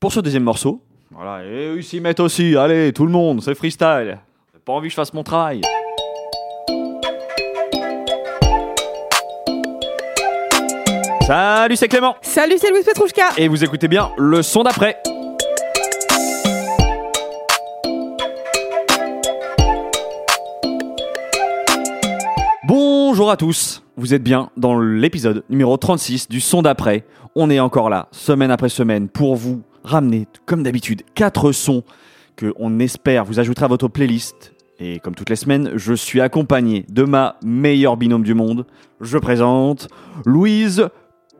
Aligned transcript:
Pour 0.00 0.12
ce 0.12 0.20
deuxième 0.20 0.44
morceau, 0.44 0.80
voilà, 1.10 1.44
et 1.44 1.70
eux 1.70 1.78
ils 1.78 1.82
s'y 1.82 1.98
mettent 1.98 2.20
aussi, 2.20 2.54
allez, 2.54 2.92
tout 2.92 3.04
le 3.04 3.10
monde, 3.10 3.42
c'est 3.42 3.56
freestyle. 3.56 4.16
J'ai 4.54 4.60
pas 4.64 4.72
envie 4.72 4.86
que 4.86 4.92
je 4.92 4.94
fasse 4.94 5.12
mon 5.12 5.24
travail. 5.24 5.60
Salut, 11.26 11.74
c'est 11.74 11.88
Clément. 11.88 12.14
Salut, 12.22 12.54
c'est 12.58 12.70
Louis 12.70 12.84
Petrouchka. 12.84 13.30
Et 13.38 13.48
vous 13.48 13.64
écoutez 13.64 13.88
bien 13.88 14.12
le 14.16 14.40
son 14.42 14.62
d'après. 14.62 15.02
Bonjour 22.68 23.32
à 23.32 23.36
tous, 23.36 23.82
vous 23.96 24.14
êtes 24.14 24.22
bien 24.22 24.50
dans 24.56 24.78
l'épisode 24.78 25.42
numéro 25.50 25.76
36 25.76 26.28
du 26.28 26.40
son 26.40 26.62
d'après. 26.62 27.04
On 27.34 27.50
est 27.50 27.58
encore 27.58 27.90
là, 27.90 28.06
semaine 28.12 28.52
après 28.52 28.68
semaine, 28.68 29.08
pour 29.08 29.34
vous 29.34 29.62
ramener, 29.88 30.26
comme 30.46 30.62
d'habitude, 30.62 31.02
quatre 31.14 31.52
sons 31.52 31.82
que 32.36 32.52
on 32.56 32.78
espère 32.78 33.24
vous 33.24 33.40
ajouter 33.40 33.64
à 33.64 33.68
votre 33.68 33.88
playlist. 33.88 34.52
Et 34.80 35.00
comme 35.00 35.14
toutes 35.16 35.30
les 35.30 35.36
semaines, 35.36 35.72
je 35.74 35.92
suis 35.92 36.20
accompagné 36.20 36.84
de 36.88 37.02
ma 37.02 37.36
meilleure 37.44 37.96
binôme 37.96 38.22
du 38.22 38.34
monde. 38.34 38.64
Je 39.00 39.18
présente 39.18 39.88
Louise 40.24 40.88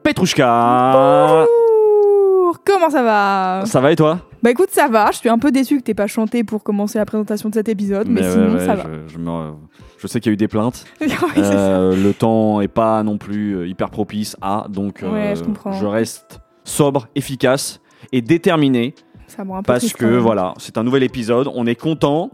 Petrouchka. 0.03 1.45
Bonjour, 1.45 2.57
comment 2.65 2.89
ça 2.89 3.03
va? 3.03 3.63
Ça 3.65 3.79
va 3.79 3.91
et 3.91 3.95
toi? 3.95 4.19
Bah 4.43 4.51
écoute, 4.51 4.69
ça 4.71 4.87
va. 4.87 5.11
Je 5.11 5.17
suis 5.17 5.29
un 5.29 5.37
peu 5.37 5.51
déçu 5.51 5.77
que 5.77 5.83
t'aies 5.83 5.93
pas 5.93 6.07
chanté 6.07 6.43
pour 6.43 6.63
commencer 6.63 6.97
la 6.97 7.05
présentation 7.05 7.49
de 7.49 7.53
cet 7.53 7.69
épisode, 7.69 8.07
mais, 8.09 8.21
ouais, 8.21 8.31
sinon 8.31 8.53
ouais, 8.55 8.65
ça 8.65 8.75
va. 8.75 8.83
Je, 9.07 9.13
je 9.13 9.17
me- 9.19 9.51
je 9.97 10.07
sais 10.07 10.19
qu'il 10.19 10.31
y 10.31 10.33
a 10.33 10.33
eu 10.33 10.37
des 10.37 10.47
plaintes. 10.47 10.85
Oui. 11.01 11.07
Euh, 11.37 11.95
le 11.95 12.13
temps 12.13 12.59
est 12.61 12.67
pas 12.69 13.03
non 13.03 13.17
plus 13.17 13.53
euh, 13.57 13.67
hyper 13.67 13.89
propice 13.89 14.35
à, 14.41 14.65
donc 14.69 15.03
euh, 15.03 15.11
Ouais, 15.11 15.35
je 15.35 15.43
comprends. 15.43 15.71
reste 15.89 16.39
sobre, 16.63 17.07
efficace 17.15 17.79
et 18.11 18.21
déterminé 18.21 18.93
Ça 19.27 19.43
me 19.43 19.51
rend 19.51 19.57
un 19.57 19.61
peu 19.63 19.67
parce 19.67 19.79
triste 19.79 19.97
que 19.97 20.05
même. 20.05 20.17
voilà, 20.17 20.53
c'est 20.57 20.77
un 20.77 20.83
nouvel 20.83 21.03
épisode, 21.03 21.49
on 21.53 21.65
est 21.65 21.75
content 21.75 22.31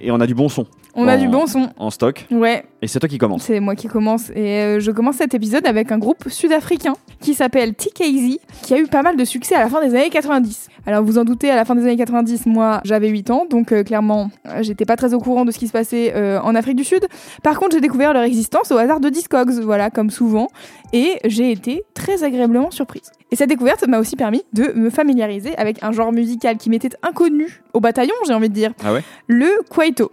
et 0.00 0.10
on 0.10 0.20
a 0.20 0.26
du 0.26 0.34
bon 0.34 0.48
son 0.48 0.66
On 0.98 1.06
a 1.08 1.16
du 1.16 1.28
bon 1.28 1.46
son. 1.46 1.68
en 1.76 1.90
stock 1.90 2.26
Ouais, 2.30 2.64
et 2.82 2.86
c'est 2.88 2.98
toi 2.98 3.08
qui 3.08 3.18
commence. 3.18 3.42
c'est 3.42 3.60
moi 3.60 3.74
qui 3.74 3.86
commence. 3.86 4.30
Et 4.30 4.60
euh, 4.60 4.80
je 4.80 4.90
commence 4.90 5.16
cet 5.16 5.34
épisode 5.34 5.66
avec 5.66 5.92
un 5.92 5.98
groupe 5.98 6.24
sud-africain 6.28 6.94
qui 7.20 7.34
s'appelle 7.34 7.74
TKZ, 7.74 8.38
qui 8.62 8.74
a 8.74 8.78
eu 8.78 8.86
pas 8.86 9.02
mal 9.02 9.16
de 9.16 9.24
succès 9.24 9.54
à 9.54 9.60
la 9.60 9.68
fin 9.68 9.80
des 9.86 9.94
années 9.94 10.10
90. 10.10 10.68
Alors 10.86 11.02
vous 11.02 11.18
en 11.18 11.24
doutez, 11.24 11.50
à 11.50 11.56
la 11.56 11.64
fin 11.64 11.74
des 11.74 11.82
années 11.82 11.96
90, 11.96 12.46
moi 12.46 12.80
j'avais 12.84 13.08
8 13.08 13.30
ans, 13.30 13.46
donc 13.48 13.72
euh, 13.72 13.82
clairement 13.82 14.30
euh, 14.46 14.62
j'étais 14.62 14.84
pas 14.84 14.96
très 14.96 15.14
au 15.14 15.18
courant 15.18 15.44
de 15.44 15.50
ce 15.50 15.58
qui 15.58 15.66
se 15.66 15.72
passait 15.72 16.12
euh, 16.14 16.40
en 16.40 16.54
Afrique 16.54 16.76
du 16.76 16.84
Sud. 16.84 17.06
Par 17.42 17.58
contre, 17.58 17.74
j'ai 17.74 17.80
découvert 17.80 18.12
leur 18.12 18.22
existence 18.22 18.70
au 18.72 18.78
hasard 18.78 19.00
de 19.00 19.08
Discogs, 19.08 19.50
voilà, 19.62 19.90
comme 19.90 20.10
souvent, 20.10 20.48
et 20.92 21.18
j'ai 21.24 21.50
été 21.50 21.82
très 21.94 22.22
agréablement 22.24 22.70
surprise. 22.70 23.10
Et 23.32 23.36
cette 23.36 23.48
découverte 23.48 23.86
m'a 23.88 23.98
aussi 23.98 24.14
permis 24.16 24.44
de 24.52 24.72
me 24.76 24.88
familiariser 24.88 25.56
avec 25.58 25.82
un 25.82 25.90
genre 25.92 26.12
musical 26.12 26.56
qui 26.56 26.70
m'était 26.70 26.90
inconnu 27.02 27.62
au 27.74 27.80
bataillon, 27.80 28.14
j'ai 28.26 28.34
envie 28.34 28.48
de 28.48 28.54
dire, 28.54 28.72
Ah 28.84 28.92
ouais? 28.92 29.02
Le 29.26 29.48
kwaito. 29.68 30.12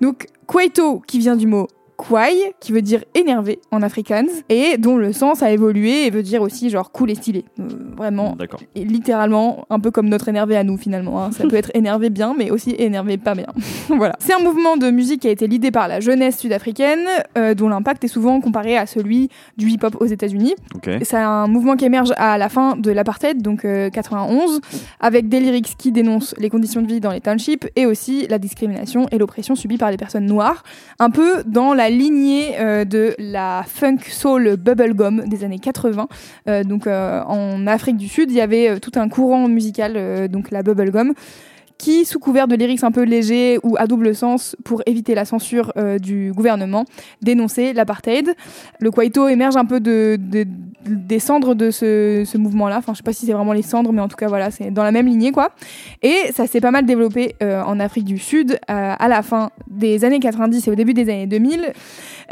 Donc, 0.00 0.26
kwaito, 0.46 1.00
qui 1.00 1.18
vient 1.18 1.36
du 1.36 1.46
mot 1.46 1.68
kwai, 1.96 2.52
qui 2.60 2.72
veut 2.72 2.82
dire 2.82 3.02
énervé 3.14 3.58
en 3.70 3.82
afrikaans, 3.82 4.26
et 4.48 4.76
dont 4.78 4.96
le 4.96 5.12
sens 5.12 5.42
a 5.42 5.50
évolué 5.50 6.06
et 6.06 6.10
veut 6.10 6.22
dire 6.22 6.42
aussi 6.42 6.70
genre 6.70 6.90
cool 6.92 7.10
et 7.10 7.14
stylé. 7.14 7.44
Euh, 7.58 7.64
vraiment, 7.96 8.36
D'accord. 8.36 8.60
et 8.74 8.84
littéralement, 8.84 9.66
un 9.70 9.80
peu 9.80 9.90
comme 9.90 10.08
notre 10.08 10.28
énervé 10.28 10.56
à 10.56 10.64
nous 10.64 10.76
finalement. 10.76 11.22
hein. 11.22 11.30
Ça 11.32 11.44
peut 11.48 11.56
être 11.56 11.70
énervé 11.74 12.10
bien, 12.10 12.34
mais 12.36 12.50
aussi 12.50 12.74
énervé 12.78 13.16
pas 13.18 13.34
bien. 13.34 13.46
voilà. 13.88 14.14
C'est 14.18 14.34
un 14.34 14.38
mouvement 14.42 14.76
de 14.76 14.90
musique 14.90 15.22
qui 15.22 15.28
a 15.28 15.30
été 15.30 15.46
l'idée 15.46 15.70
par 15.70 15.88
la 15.88 16.00
jeunesse 16.00 16.38
sud-africaine, 16.38 17.06
euh, 17.38 17.54
dont 17.54 17.68
l'impact 17.68 18.04
est 18.04 18.08
souvent 18.08 18.40
comparé 18.40 18.76
à 18.76 18.86
celui 18.86 19.28
du 19.56 19.68
hip-hop 19.68 19.96
aux 20.00 20.06
États-Unis. 20.06 20.54
C'est 21.02 21.16
un 21.16 21.46
mouvement 21.46 21.76
qui 21.76 21.84
émerge 21.84 22.12
à 22.16 22.38
la 22.38 22.48
fin 22.48 22.76
de 22.76 22.90
l'apartheid, 22.90 23.40
donc 23.42 23.64
euh, 23.64 23.90
91, 23.90 24.60
avec 25.00 25.28
des 25.28 25.40
lyrics 25.40 25.76
qui 25.78 25.92
dénoncent 25.92 26.34
les 26.38 26.50
conditions 26.50 26.82
de 26.82 26.86
vie 26.86 27.00
dans 27.00 27.10
les 27.12 27.20
townships 27.20 27.66
et 27.76 27.86
aussi 27.86 28.26
la 28.28 28.38
discrimination 28.38 29.06
et 29.10 29.18
l'oppression 29.18 29.54
subie 29.54 29.78
par 29.78 29.90
les 29.90 29.96
personnes 29.96 30.26
noires, 30.26 30.62
un 30.98 31.10
peu 31.10 31.42
dans 31.46 31.72
la 31.74 31.85
lignée 31.90 32.58
euh, 32.58 32.84
de 32.84 33.14
la 33.18 33.64
funk 33.66 33.98
soul 34.08 34.56
bubblegum 34.56 35.24
des 35.26 35.44
années 35.44 35.58
80. 35.58 36.08
Euh, 36.48 36.64
donc 36.64 36.86
euh, 36.86 37.22
en 37.24 37.66
Afrique 37.66 37.96
du 37.96 38.08
Sud, 38.08 38.30
il 38.30 38.36
y 38.36 38.40
avait 38.40 38.80
tout 38.80 38.92
un 38.96 39.08
courant 39.08 39.48
musical, 39.48 40.28
donc 40.28 40.50
la 40.50 40.62
bubblegum 40.62 41.14
qui, 41.78 42.04
sous 42.04 42.18
couvert 42.18 42.48
de 42.48 42.56
lyrics 42.56 42.84
un 42.84 42.90
peu 42.90 43.02
légers 43.02 43.58
ou 43.62 43.76
à 43.78 43.86
double 43.86 44.14
sens 44.14 44.56
pour 44.64 44.82
éviter 44.86 45.14
la 45.14 45.24
censure 45.24 45.72
euh, 45.76 45.98
du 45.98 46.32
gouvernement, 46.34 46.84
dénonçait 47.22 47.72
l'apartheid. 47.72 48.34
Le 48.80 48.90
Kwaito 48.90 49.28
émerge 49.28 49.56
un 49.56 49.64
peu 49.64 49.80
de, 49.80 50.16
de- 50.18 50.46
des 50.86 51.18
cendres 51.18 51.54
de 51.54 51.70
ce, 51.70 52.36
mouvement-là. 52.36 52.78
Enfin, 52.78 52.92
je 52.92 52.98
sais 52.98 53.02
pas 53.02 53.12
si 53.12 53.26
c'est 53.26 53.32
vraiment 53.32 53.52
les 53.52 53.62
cendres, 53.62 53.92
mais 53.92 54.00
en 54.00 54.08
tout 54.08 54.16
cas, 54.16 54.28
voilà, 54.28 54.50
c'est 54.50 54.70
dans 54.70 54.84
la 54.84 54.92
même 54.92 55.06
lignée, 55.06 55.32
quoi. 55.32 55.50
Et 56.02 56.16
ça 56.34 56.46
s'est 56.46 56.60
pas 56.60 56.70
mal 56.70 56.86
développé 56.86 57.34
euh, 57.42 57.62
en 57.62 57.78
Afrique 57.80 58.04
du 58.04 58.18
Sud 58.18 58.52
euh, 58.52 58.94
à 58.98 59.08
la 59.08 59.22
fin 59.22 59.50
des 59.68 60.04
années 60.04 60.20
90 60.20 60.66
et 60.66 60.70
au 60.70 60.74
début 60.74 60.94
des 60.94 61.02
années 61.02 61.26
2000. 61.26 61.72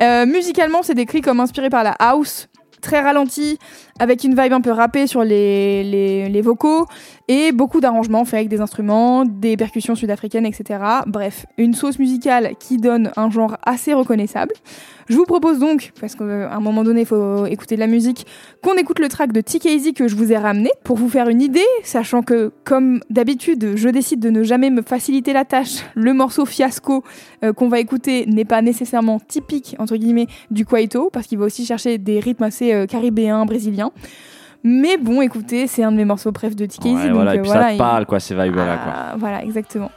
Euh, 0.00 0.26
musicalement, 0.26 0.82
c'est 0.82 0.94
décrit 0.94 1.20
comme 1.20 1.40
inspiré 1.40 1.68
par 1.70 1.84
la 1.84 1.92
house, 1.98 2.48
très 2.80 3.00
ralenti, 3.00 3.58
avec 3.98 4.24
une 4.24 4.34
vibe 4.40 4.52
un 4.52 4.60
peu 4.60 4.70
rappée 4.70 5.06
sur 5.06 5.22
les, 5.22 5.84
les, 6.28 6.40
vocaux, 6.42 6.86
et 7.28 7.52
beaucoup 7.52 7.80
d'arrangements 7.80 8.24
faits 8.24 8.34
avec 8.34 8.48
des 8.48 8.60
instruments, 8.60 9.24
des 9.24 9.56
percussions 9.56 9.94
sud-africaines, 9.94 10.46
etc. 10.46 10.80
Bref, 11.06 11.46
une 11.58 11.74
sauce 11.74 11.98
musicale 11.98 12.52
qui 12.58 12.76
donne 12.76 13.12
un 13.16 13.30
genre 13.30 13.56
assez 13.64 13.94
reconnaissable. 13.94 14.52
Je 15.08 15.16
vous 15.16 15.24
propose 15.24 15.58
donc, 15.58 15.92
parce 16.00 16.14
qu'à 16.14 16.24
un 16.24 16.60
moment 16.60 16.82
donné, 16.82 17.02
il 17.02 17.06
faut 17.06 17.46
écouter 17.46 17.74
de 17.74 17.80
la 17.80 17.86
musique, 17.86 18.26
qu'on 18.62 18.74
écoute 18.74 18.98
le 18.98 19.08
track 19.08 19.32
de 19.32 19.40
TKZ 19.40 19.92
que 19.94 20.08
je 20.08 20.16
vous 20.16 20.32
ai 20.32 20.38
ramené 20.38 20.70
pour 20.82 20.96
vous 20.96 21.08
faire 21.08 21.28
une 21.28 21.42
idée, 21.42 21.60
sachant 21.82 22.22
que, 22.22 22.52
comme 22.64 23.00
d'habitude, 23.10 23.76
je 23.76 23.88
décide 23.90 24.20
de 24.20 24.30
ne 24.30 24.42
jamais 24.42 24.70
me 24.70 24.82
faciliter 24.82 25.32
la 25.32 25.44
tâche. 25.44 25.84
Le 25.94 26.14
morceau 26.14 26.46
fiasco 26.46 27.04
euh, 27.42 27.52
qu'on 27.52 27.68
va 27.68 27.80
écouter 27.80 28.24
n'est 28.26 28.46
pas 28.46 28.62
nécessairement 28.62 29.20
typique, 29.20 29.76
entre 29.78 29.96
guillemets, 29.96 30.26
du 30.50 30.64
Kwaito, 30.64 31.10
parce 31.10 31.26
qu'il 31.26 31.38
va 31.38 31.44
aussi 31.44 31.66
chercher 31.66 31.98
des 31.98 32.18
rythmes 32.18 32.44
assez 32.44 32.72
euh, 32.72 32.86
caribéens, 32.86 33.44
brésiliens. 33.44 33.83
Mais 34.62 34.96
bon, 34.96 35.20
écoutez, 35.20 35.66
c'est 35.66 35.82
un 35.82 35.92
de 35.92 35.96
mes 35.96 36.06
morceaux 36.06 36.32
préf 36.32 36.56
de 36.56 36.64
TKZ. 36.64 36.84
Ouais, 36.86 37.08
donc, 37.08 37.14
voilà, 37.14 37.34
et 37.34 37.38
euh, 37.38 37.42
puis 37.42 37.50
voilà, 37.50 37.66
ça 37.68 37.72
te 37.74 37.78
parle 37.78 38.06
quoi 38.06 38.18
ces 38.18 38.34
vibes 38.34 38.56
là 38.56 38.78
quoi. 38.78 38.92
ah, 38.96 39.14
Voilà, 39.18 39.42
exactement. 39.44 39.90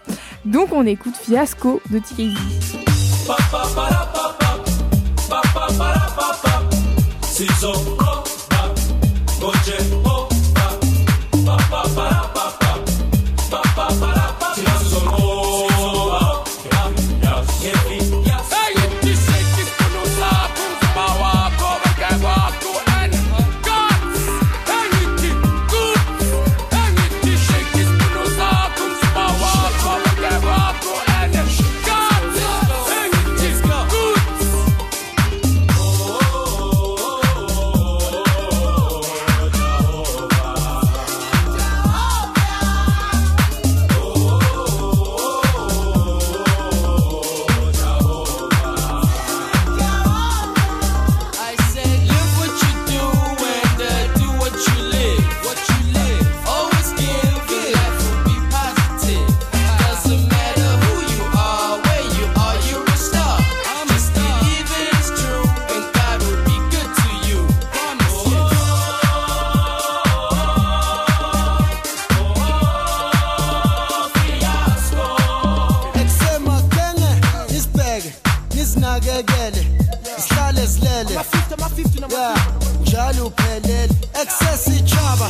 Donc 0.44 0.74
on 0.74 0.86
écoute 0.86 1.16
Fiasco 1.16 1.82
de 1.90 2.00
TKZ. 2.00 2.36
حاجة 78.98 79.22
جالي 79.22 79.66
سلالة 80.18 80.66
سلالة 80.66 81.16
ما 81.16 81.22
فيت 81.24 81.60
ما 81.62 81.68
فيت 81.68 82.02
ما 82.02 82.08
فيت 82.08 82.92
جالو 82.92 83.30
بلال 83.30 83.90
اكساسي 84.16 84.80
تشابا 84.80 85.30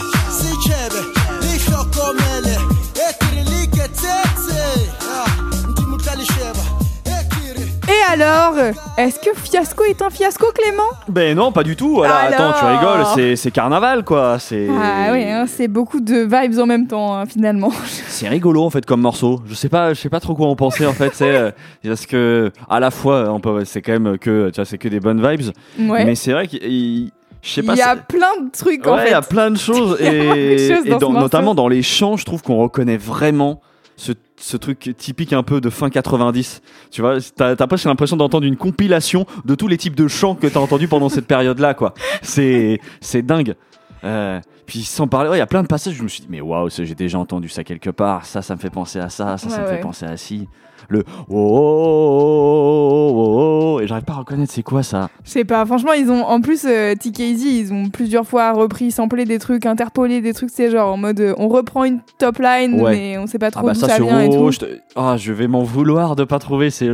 alors, 8.27 8.73
est-ce 8.97 9.19
que 9.19 9.29
Fiasco 9.35 9.83
est 9.85 10.01
un 10.01 10.09
fiasco, 10.09 10.47
Clément? 10.53 10.83
Ben 11.07 11.35
non, 11.37 11.51
pas 11.51 11.63
du 11.63 11.75
tout. 11.75 12.03
Alors, 12.03 12.17
Alors 12.17 12.49
attends, 12.51 12.59
tu 12.59 12.65
rigoles, 12.65 13.05
c'est- 13.15 13.35
c'est 13.35 13.51
carnaval 13.51 14.03
quoi. 14.03 14.37
C'est 14.39 14.67
Ah 14.69 15.11
oui, 15.11 15.23
hein, 15.23 15.45
c'est 15.47 15.67
beaucoup 15.67 15.99
de 15.99 16.23
vibes 16.23 16.59
en 16.59 16.65
même 16.65 16.87
temps, 16.87 17.15
hein, 17.17 17.25
finalement. 17.25 17.71
c'est 18.07 18.27
rigolo 18.27 18.63
en 18.63 18.69
fait 18.69 18.85
comme 18.85 19.01
morceau. 19.01 19.41
Je 19.47 19.53
sais 19.53 19.69
pas, 19.69 19.93
je 19.93 19.99
sais 20.01 20.09
pas 20.09 20.19
trop 20.19 20.35
quoi 20.35 20.47
en 20.47 20.55
penser 20.55 20.85
en 20.85 20.93
fait. 20.93 21.11
C'est 21.13 21.35
euh, 21.35 21.51
parce 21.85 22.05
que 22.05 22.51
à 22.69 22.79
la 22.79 22.91
fois, 22.91 23.31
on 23.31 23.39
peut, 23.39 23.63
c'est 23.65 23.81
quand 23.81 23.93
même 23.93 24.17
que, 24.17 24.49
tu 24.49 24.55
vois, 24.55 24.65
c'est 24.65 24.77
que 24.77 24.87
des 24.89 24.99
bonnes 24.99 25.25
vibes. 25.25 25.51
Ouais. 25.79 26.05
Mais 26.05 26.15
c'est 26.15 26.33
vrai 26.33 26.47
qu'il. 26.47 27.11
Il 27.55 27.75
y 27.75 27.81
a 27.81 27.95
plein 27.95 28.41
de 28.43 28.51
trucs 28.51 28.85
en 28.87 28.95
Ouais, 28.95 29.03
il 29.03 29.05
fait. 29.05 29.11
y 29.11 29.13
a 29.13 29.21
plein 29.21 29.51
de 29.51 29.57
choses 29.57 30.01
et, 30.01 30.69
dans 30.99 31.13
notamment 31.13 31.55
dans 31.55 31.67
les 31.67 31.81
chants, 31.83 32.17
je 32.17 32.25
trouve 32.25 32.41
qu'on 32.41 32.57
reconnaît 32.57 32.97
vraiment 32.97 33.61
ce, 33.97 34.13
ce 34.37 34.55
truc 34.55 34.95
typique 34.97 35.33
un 35.33 35.43
peu 35.43 35.59
de 35.59 35.69
fin 35.69 35.89
90. 35.89 36.61
Tu 36.91 37.01
vois, 37.01 37.17
t'as 37.35 37.55
t'as 37.55 37.67
presque 37.67 37.85
l'impression 37.85 38.15
d'entendre 38.15 38.45
une 38.45 38.55
compilation 38.55 39.25
de 39.43 39.55
tous 39.55 39.67
les 39.67 39.77
types 39.77 39.95
de 39.95 40.07
chants 40.07 40.35
que 40.35 40.47
t'as 40.47 40.59
entendus 40.59 40.87
pendant 40.87 41.09
cette 41.09 41.27
période-là, 41.27 41.73
quoi. 41.73 41.93
C'est 42.21 42.79
c'est 43.01 43.23
dingue. 43.23 43.55
Euh, 44.03 44.39
puis 44.65 44.83
sans 44.83 45.07
parler, 45.07 45.29
ouais, 45.29 45.35
il 45.37 45.39
y 45.39 45.41
a 45.43 45.47
plein 45.47 45.63
de 45.63 45.67
passages. 45.67 45.93
Je 45.95 46.03
me 46.03 46.07
suis 46.07 46.21
dit, 46.21 46.27
mais 46.29 46.41
waouh, 46.41 46.69
ça, 46.69 46.83
j'ai 46.83 46.95
déjà 46.95 47.17
entendu 47.19 47.49
ça 47.49 47.63
quelque 47.63 47.89
part. 47.89 48.25
Ça, 48.25 48.41
ça 48.41 48.55
me 48.55 48.59
fait 48.59 48.69
penser 48.69 48.99
à 48.99 49.09
ça. 49.09 49.37
Ça, 49.37 49.49
ça 49.49 49.57
Ouais, 49.57 49.63
me 49.63 49.67
ouais. 49.69 49.75
fait 49.77 49.81
penser 49.81 50.05
à 50.05 50.17
ci. 50.17 50.47
Le 50.89 51.03
oh, 51.27 51.33
oh, 51.33 53.11
oh, 53.11 53.13
oh, 53.15 53.75
oh, 53.75 53.79
et 53.81 53.87
j'arrive 53.87 54.05
pas 54.05 54.13
à 54.13 54.17
reconnaître 54.17 54.53
c'est 54.53 54.63
quoi 54.63 54.83
ça. 54.83 55.09
Je 55.25 55.29
sais 55.31 55.43
pas, 55.43 55.65
franchement, 55.65 55.91
ils 55.93 56.09
ont 56.09 56.23
en 56.23 56.39
plus 56.39 56.65
euh, 56.65 56.93
TKZ, 56.95 57.43
ils 57.43 57.73
ont 57.73 57.89
plusieurs 57.89 58.25
fois 58.25 58.53
repris, 58.53 58.91
samplé 58.91 59.25
des 59.25 59.39
trucs, 59.39 59.65
interpolé 59.65 60.21
des 60.21 60.33
trucs, 60.33 60.49
c'est 60.51 60.69
genre 60.71 60.93
en 60.93 60.97
mode 60.97 61.19
euh, 61.19 61.33
on 61.37 61.47
reprend 61.49 61.83
une 61.83 61.99
top 62.19 62.39
line, 62.39 62.79
Ouais. 62.79 62.91
mais 62.95 63.17
on 63.17 63.27
sait 63.27 63.39
pas 63.39 63.47
Ah 63.47 63.51
trop 63.51 63.67
bah 63.67 63.73
d'où 63.73 63.79
ça, 63.81 63.89
ça, 63.89 63.99
vient 64.01 64.21
et 64.21 64.29
tout. 64.29 64.35
oh, 64.37 64.51
je, 64.51 64.59
te- 64.59 64.79
ah, 64.95 65.15
je 65.17 65.33
vais 65.33 65.47
m'en 65.47 65.63
vouloir 65.63 66.15
de 66.15 66.23
pas 66.23 66.39
trouver. 66.39 66.69
C'est 66.69 66.89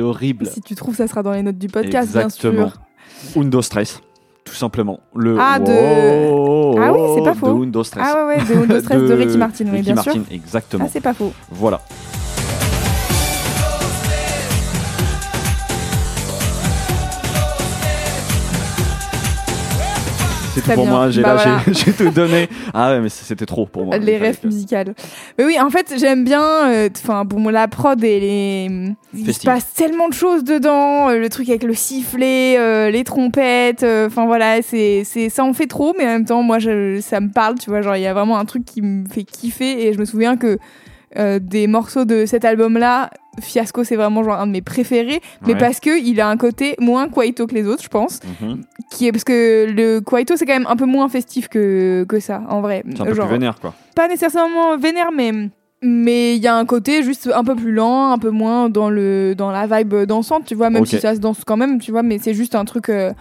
horrible. 0.00 0.46
Si 0.46 0.60
tu 0.60 0.74
trouves, 0.76 0.94
ça 0.94 1.08
sera 1.08 1.22
dans 1.22 1.32
les 1.32 1.42
notes 1.42 1.58
du 1.58 1.68
podcast, 1.68 2.12
bien 2.12 2.22
Exactement. 2.24 2.68
sûr. 2.68 3.40
Undo 3.42 3.62
Stress, 3.62 4.00
tout 4.52 4.58
simplement. 4.58 5.00
Le 5.16 5.36
Ah, 5.40 5.58
de- 5.58 5.72
Wow 6.28 6.76
Ah 6.78 6.92
oui, 6.92 7.00
c'est 7.16 7.24
pas 7.24 7.32
de 7.32 7.38
faux. 7.38 7.62
Undo 7.62 7.82
Stress. 7.82 8.06
Ah 8.06 8.26
ouais, 8.26 8.36
ouais, 8.36 8.44
de 8.44 8.62
Undo 8.62 8.80
Stress 8.80 9.00
de, 9.00 9.12
Ricky 9.14 9.38
Martin, 9.38 9.64
oui, 9.64 9.70
Ricky 9.70 9.82
bien 9.84 9.94
Martin, 9.94 10.12
sûr. 10.12 10.22
exactement. 10.30 10.84
Ah, 10.86 10.90
c'est 10.92 11.00
pas 11.00 11.14
faux. 11.14 11.32
voilà. 11.50 11.80
Très 20.62 20.74
pour 20.74 20.84
bien. 20.84 20.92
moi, 20.92 21.10
j'ai 21.10 21.22
Bah 21.22 21.34
voilà. 21.34 21.60
j'ai- 21.72 21.92
tout 21.92 22.10
donné. 22.10 22.48
Ah 22.74 22.92
ouais, 22.92 23.00
mais 23.00 23.08
c'était 23.08 23.46
trop 23.46 23.66
pour 23.66 23.86
moi. 23.86 23.98
les 23.98 24.18
que- 24.18 24.46
musicales. 24.46 24.94
Mais 25.38 25.44
oui, 25.44 25.56
en 25.60 25.70
fait, 25.70 25.94
j'aime 25.98 26.24
bien. 26.24 26.42
euh, 26.70 26.88
Enfin, 26.96 27.24
bon, 27.24 27.48
la 27.48 27.68
prod 27.68 28.02
et 28.02 28.20
les. 28.20 28.92
Il 29.14 29.34
se 29.34 29.42
passe 29.44 29.72
tellement 29.74 30.08
de 30.08 30.14
choses 30.14 30.44
dedans. 30.44 31.10
euh, 31.10 31.18
le 31.18 31.28
truc 31.28 31.48
avec 31.48 31.62
le 31.64 31.74
sifflet, 31.74 32.56
euh, 32.58 32.90
les 32.90 33.04
trompettes. 33.04 33.82
euh, 33.82 34.06
Enfin 34.06 34.26
voilà, 34.26 34.62
c'est, 34.62 35.02
c'est, 35.04 35.28
ça 35.28 35.44
en 35.44 35.52
fait 35.52 35.66
trop, 35.66 35.94
mais 35.98 36.04
en 36.04 36.08
même 36.08 36.24
temps, 36.24 36.42
moi, 36.42 36.58
je, 36.58 37.00
ça 37.00 37.20
me 37.20 37.30
parle. 37.30 37.58
Tu 37.58 37.70
vois, 37.70 37.82
genre, 37.82 37.96
il 37.96 38.02
y 38.02 38.06
a 38.06 38.14
vraiment 38.14 38.38
un 38.38 38.44
truc 38.44 38.64
qui 38.64 38.82
me 38.82 39.08
fait 39.08 39.24
kiffer. 39.24 39.86
Et 39.86 39.92
je 39.92 39.98
me 39.98 40.04
souviens 40.04 40.36
que 40.36 40.58
euh, 41.18 41.38
des 41.40 41.66
morceaux 41.66 42.04
de 42.04 42.26
cet 42.26 42.44
album-là, 42.44 43.10
Fiasco, 43.40 43.82
c'est 43.84 43.96
vraiment 43.96 44.22
genre 44.22 44.38
un 44.38 44.46
de 44.46 44.52
mes 44.52 44.62
préférés. 44.62 45.20
Mais 45.46 45.54
Ouais. 45.54 45.58
parce 45.58 45.80
que 45.80 45.98
il 46.02 46.20
a 46.20 46.28
un 46.28 46.36
côté 46.36 46.74
moins 46.80 47.08
Kwaito 47.08 47.46
que 47.46 47.54
les 47.54 47.66
autres, 47.66 47.82
je 47.82 47.88
pense. 47.88 48.20
Mhm. 48.40 48.62
Qui 48.90 49.06
est 49.06 49.12
parce 49.12 49.24
que 49.24 49.66
le 49.70 50.00
Kwaito, 50.00 50.36
c'est 50.36 50.44
quand 50.46 50.52
même 50.52 50.66
un 50.68 50.76
peu 50.76 50.84
moins 50.86 51.08
festif 51.08 51.48
que, 51.48 52.04
que 52.08 52.20
ça, 52.20 52.42
en 52.48 52.60
vrai. 52.60 52.82
C'est 52.94 53.00
un 53.00 53.04
peu 53.06 53.14
Genre, 53.14 53.26
plus 53.26 53.32
vénère, 53.34 53.58
quoi. 53.60 53.74
pas 53.96 54.08
nécessairement 54.08 54.76
vénère, 54.76 55.10
mais 55.14 55.32
mais 55.84 56.36
il 56.36 56.42
y 56.42 56.46
a 56.46 56.54
un 56.54 56.64
côté 56.64 57.02
juste 57.02 57.28
un 57.34 57.42
peu 57.42 57.56
plus 57.56 57.72
lent, 57.72 58.12
un 58.12 58.18
peu 58.18 58.30
moins 58.30 58.68
dans 58.68 58.88
le 58.88 59.34
dans 59.36 59.50
la 59.50 59.66
vibe 59.66 59.94
dansante, 60.06 60.44
tu 60.44 60.54
vois, 60.54 60.70
même 60.70 60.86
si 60.86 61.00
ça 61.00 61.14
se 61.14 61.18
danse 61.20 61.42
quand 61.44 61.56
même, 61.56 61.80
tu 61.80 61.90
vois, 61.90 62.04
mais 62.04 62.18
c'est 62.18 62.34
juste 62.34 62.54
un 62.54 62.64
truc 62.64 62.88
euh, 62.88 63.12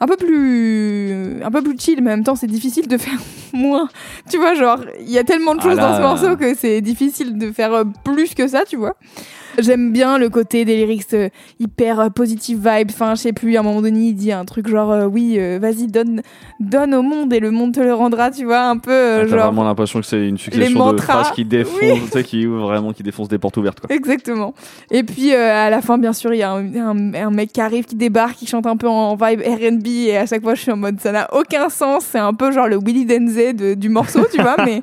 un 0.00 0.06
peu 0.06 0.16
plus 0.16 1.42
un 1.42 1.50
peu 1.50 1.62
plus 1.62 1.78
chill, 1.78 2.02
mais 2.02 2.12
en 2.12 2.16
même 2.16 2.24
temps 2.24 2.34
c'est 2.34 2.46
difficile 2.46 2.88
de 2.88 2.96
faire 2.96 3.18
moins, 3.52 3.88
tu 4.30 4.38
vois, 4.38 4.54
genre 4.54 4.80
il 5.00 5.10
y 5.10 5.18
a 5.18 5.24
tellement 5.24 5.54
de 5.54 5.60
Ah 5.60 5.64
choses 5.64 5.76
là, 5.76 5.90
dans 5.90 5.96
ce 5.96 6.02
morceau 6.02 6.36
que 6.36 6.54
c'est 6.54 6.80
difficile 6.80 7.38
de 7.38 7.52
faire 7.52 7.72
euh, 7.72 7.84
plus 8.04 8.34
que 8.34 8.48
ça, 8.48 8.64
tu 8.64 8.76
vois. 8.76 8.96
J'aime 9.58 9.92
bien 9.92 10.18
le 10.18 10.28
côté 10.28 10.64
des 10.64 10.76
lyrics 10.76 11.06
euh, 11.14 11.28
hyper 11.58 12.00
euh, 12.00 12.08
positive 12.08 12.58
vibe. 12.58 12.88
Enfin, 12.90 13.14
je 13.14 13.20
sais 13.22 13.32
plus, 13.32 13.56
à 13.56 13.60
un 13.60 13.62
moment 13.62 13.82
donné, 13.82 14.08
il 14.08 14.14
dit 14.14 14.32
un 14.32 14.44
truc 14.44 14.68
genre 14.68 14.90
euh, 14.92 15.06
oui, 15.06 15.36
euh, 15.38 15.58
vas-y, 15.60 15.86
donne, 15.86 16.22
donne 16.60 16.94
au 16.94 17.02
monde 17.02 17.32
et 17.32 17.40
le 17.40 17.50
monde 17.50 17.74
te 17.74 17.80
le 17.80 17.92
rendra, 17.94 18.30
tu 18.30 18.44
vois, 18.44 18.62
un 18.62 18.78
peu 18.78 18.90
euh, 18.90 19.22
Ah, 19.32 19.36
vraiment 19.36 19.64
l'impression 19.64 20.00
que 20.00 20.06
c'est 20.06 20.26
une 20.26 20.38
succession 20.38 20.92
de 20.92 21.00
phrases 21.00 21.30
qui 21.32 21.44
défoncent, 21.44 21.80
Oui. 21.82 22.00
tu 22.06 22.10
sais, 22.10 22.24
qui 22.24 22.46
vraiment 22.46 22.92
qui 22.92 23.02
défoncent 23.02 23.28
des 23.28 23.38
portes 23.38 23.56
ouvertes, 23.56 23.80
quoi. 23.80 23.94
Exactement. 23.94 24.54
Et 24.90 25.02
puis 25.02 25.32
à 25.34 25.70
la 25.70 25.80
fin, 25.82 25.98
bien 25.98 26.12
sûr, 26.12 26.32
il 26.34 26.38
y 26.38 26.42
a 26.42 26.50
un, 26.52 26.74
un- 26.76 27.14
un 27.14 27.30
mec 27.30 27.52
qui 27.52 27.60
arrive, 27.60 27.84
qui 27.84 27.96
débarque, 27.96 28.36
qui 28.36 28.46
chante 28.46 28.66
un 28.66 28.76
peu 28.76 28.88
en 28.88 29.14
vibe 29.16 29.40
R&B, 29.40 29.86
et 30.08 30.16
à 30.16 30.26
chaque 30.26 30.42
fois, 30.42 30.54
je 30.54 30.62
suis 30.62 30.72
en 30.72 30.76
mode 30.76 31.00
ça 31.00 31.12
n'a 31.12 31.28
aucun 31.34 31.68
sens. 31.68 32.04
C'est 32.10 32.18
un 32.18 32.34
peu 32.34 32.52
genre 32.52 32.68
le 32.68 32.78
Willy 32.78 33.04
Denze 33.06 33.36
de- 33.54 33.74
du 33.74 33.88
morceau, 33.88 34.20
tu 34.32 34.40
vois. 34.40 34.56
Mais 34.64 34.82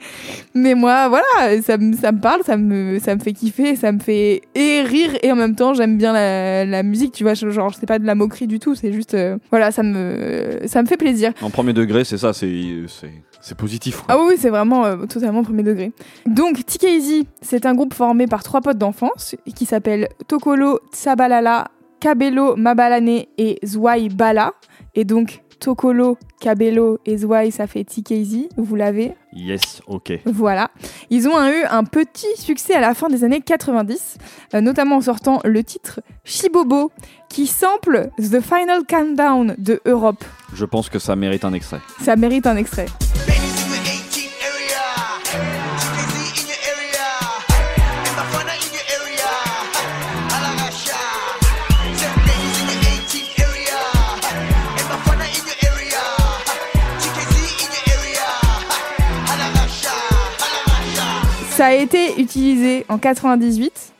mais 0.54 0.74
moi, 0.76 1.08
voilà, 1.08 1.62
ça, 1.62 1.78
me- 1.78 1.94
ça 1.96 2.12
me 2.12 2.20
parle, 2.20 2.42
ça 2.44 2.58
me 2.58 2.98
ça 3.00 3.16
me 3.16 3.20
fait 3.20 3.34
kiffer, 3.34 3.76
ça 3.76 3.92
me 3.92 4.00
fait 4.00 4.42
et 4.58 4.82
rire 4.82 5.12
et 5.22 5.32
en 5.32 5.36
même 5.36 5.56
temps, 5.56 5.74
j'aime 5.76 5.98
bien 5.98 6.14
la, 6.14 6.66
la 6.66 6.82
musique, 6.82 7.12
tu 7.14 7.24
vois. 7.24 7.36
Genre, 7.36 7.74
c'est 7.80 7.86
pas 7.86 8.00
de 8.00 8.06
la 8.06 8.16
moquerie 8.16 8.48
du 8.48 8.60
tout, 8.60 8.74
c'est 8.74 8.92
juste 8.92 9.14
euh, 9.14 9.38
voilà, 9.52 9.72
ça 9.72 9.84
me 9.84 10.60
ça 10.66 10.82
me 10.82 10.88
fait 10.88 10.98
plaisir. 10.98 11.32
En 11.42 11.52
premier 11.52 11.74
degré, 11.74 12.04
c'est 12.04 12.18
ça, 12.18 12.34
c'est 12.34 12.86
c'est 13.40 13.56
positif. 13.56 13.98
quoi. 13.98 14.06
Ah 14.10 14.18
oui, 14.20 14.26
oui, 14.32 14.36
c'est 14.40 14.50
vraiment 14.50 14.86
euh, 14.86 15.06
totalement 15.06 15.44
premier 15.44 15.64
degré. 15.64 15.92
Donc, 16.26 16.66
TKZ, 16.66 17.24
c'est 17.42 17.66
un 17.68 17.76
groupe 17.76 17.94
formé 17.94 18.26
par 18.26 18.42
trois 18.44 18.62
potes 18.62 18.80
d'enfance 18.80 19.36
qui 19.56 19.66
s'appellent 19.66 20.10
Tokolo, 20.28 20.80
Tsabalala, 20.92 21.68
Kabelo, 22.00 22.56
Mabalane 22.56 23.24
et 23.38 23.60
Zwai 23.64 24.10
Bala. 24.10 24.54
Et 24.96 25.06
donc, 25.06 25.44
Tokolo, 25.60 26.18
Kabelo 26.40 27.00
et 27.06 27.18
Zwai, 27.18 27.52
ça 27.52 27.68
fait 27.68 27.84
TKZ, 27.84 28.48
vous 28.58 28.76
l'avez 28.76 29.14
Yes, 29.34 29.82
ok. 29.88 30.20
voilà. 30.26 30.70
Ils 31.10 31.28
ont 31.28 31.38
eu 31.48 31.64
un 31.70 31.84
petit 31.84 32.26
succès 32.38 32.74
à 32.74 32.80
la 32.80 32.94
fin 32.94 33.08
des 33.10 33.24
années 33.24 33.42
90, 33.42 34.18
euh, 34.54 34.62
notamment 34.62 34.98
en 34.98 35.02
sortant 35.02 35.40
le 35.44 35.64
titre 35.64 36.02
Shibobo, 36.24 36.92
qui 37.30 37.48
sample 37.48 38.10
The 38.18 38.40
Final 38.42 38.84
Countdown 38.88 39.56
de 39.58 39.82
Europe. 39.86 40.24
Je 40.54 40.66
pense 40.66 40.90
que 40.90 41.00
ça 41.00 41.16
mérite 41.16 41.46
un 41.46 41.54
extrait. 41.54 41.80
Ça 42.02 42.16
mérite 42.16 42.48
un 42.48 42.56
extrait. 42.56 42.86
Ça 61.58 61.66
a 61.66 61.74
été 61.74 62.22
utilisé 62.22 62.86
en 62.88 63.00
98. 63.00 63.92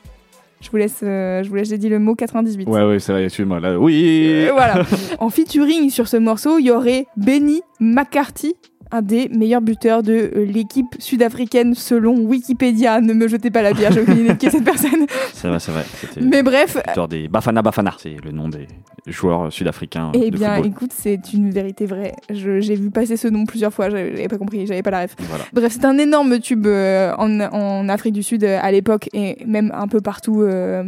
Je 0.60 0.70
vous 0.70 0.76
laisse, 0.76 1.00
euh, 1.02 1.42
je 1.42 1.48
vous 1.48 1.56
laisse, 1.56 1.68
j'ai 1.68 1.76
dit 1.76 1.88
le 1.88 1.98
mot 1.98 2.14
98. 2.14 2.68
Ouais, 2.68 2.84
ouais, 2.84 3.00
c'est 3.00 3.10
vrai, 3.10 3.24
excuse-moi. 3.24 3.58
Là, 3.58 3.76
oui. 3.80 4.44
Euh, 4.46 4.52
voilà. 4.52 4.84
en 5.18 5.28
featuring 5.28 5.90
sur 5.90 6.06
ce 6.06 6.16
morceau, 6.16 6.60
il 6.60 6.66
y 6.66 6.70
aurait 6.70 7.06
Benny 7.16 7.62
McCarthy, 7.80 8.54
un 8.90 9.02
des 9.02 9.28
meilleurs 9.28 9.60
buteurs 9.60 10.02
de 10.02 10.30
euh, 10.34 10.44
l'équipe 10.44 10.96
sud-africaine 10.98 11.74
selon 11.74 12.18
Wikipédia. 12.18 13.00
Ne 13.00 13.12
me 13.12 13.28
jetez 13.28 13.50
pas 13.50 13.62
la 13.62 13.72
bière, 13.72 13.92
j'ai 13.92 14.00
aucune 14.00 14.18
idée 14.18 14.28
de 14.28 14.34
qui 14.34 14.46
est 14.46 14.50
cette 14.50 14.64
personne. 14.64 15.06
C'est 15.32 15.48
vrai, 15.48 15.60
c'est 15.60 15.72
vrai. 15.72 15.84
Mais 16.20 16.42
bref, 16.42 16.76
buteur 16.86 17.08
des 17.08 17.28
Bafana 17.28 17.62
Bafana. 17.62 17.94
C'est 17.98 18.16
le 18.24 18.32
nom 18.32 18.48
des 18.48 18.66
joueurs 19.06 19.52
sud-africains 19.52 20.12
eh 20.14 20.30
bien, 20.30 20.56
football. 20.56 20.70
écoute, 20.70 20.90
c'est 20.94 21.32
une 21.32 21.50
vérité 21.50 21.86
vraie. 21.86 22.12
J'ai 22.30 22.74
vu 22.74 22.90
passer 22.90 23.16
ce 23.16 23.28
nom 23.28 23.44
plusieurs 23.44 23.72
fois, 23.72 23.90
j'avais 23.90 24.28
pas 24.28 24.38
compris, 24.38 24.66
j'avais 24.66 24.82
pas 24.82 24.90
la 24.90 25.02
ref. 25.02 25.16
Voilà. 25.18 25.44
Bref, 25.52 25.72
c'est 25.72 25.84
un 25.84 25.98
énorme 25.98 26.38
tube 26.40 26.66
euh, 26.66 27.14
en, 27.18 27.40
en 27.40 27.88
Afrique 27.88 28.14
du 28.14 28.22
Sud 28.22 28.44
euh, 28.44 28.58
à 28.60 28.70
l'époque 28.72 29.08
et 29.12 29.44
même 29.46 29.72
un 29.74 29.88
peu 29.88 30.00
partout 30.00 30.42
euh, 30.42 30.84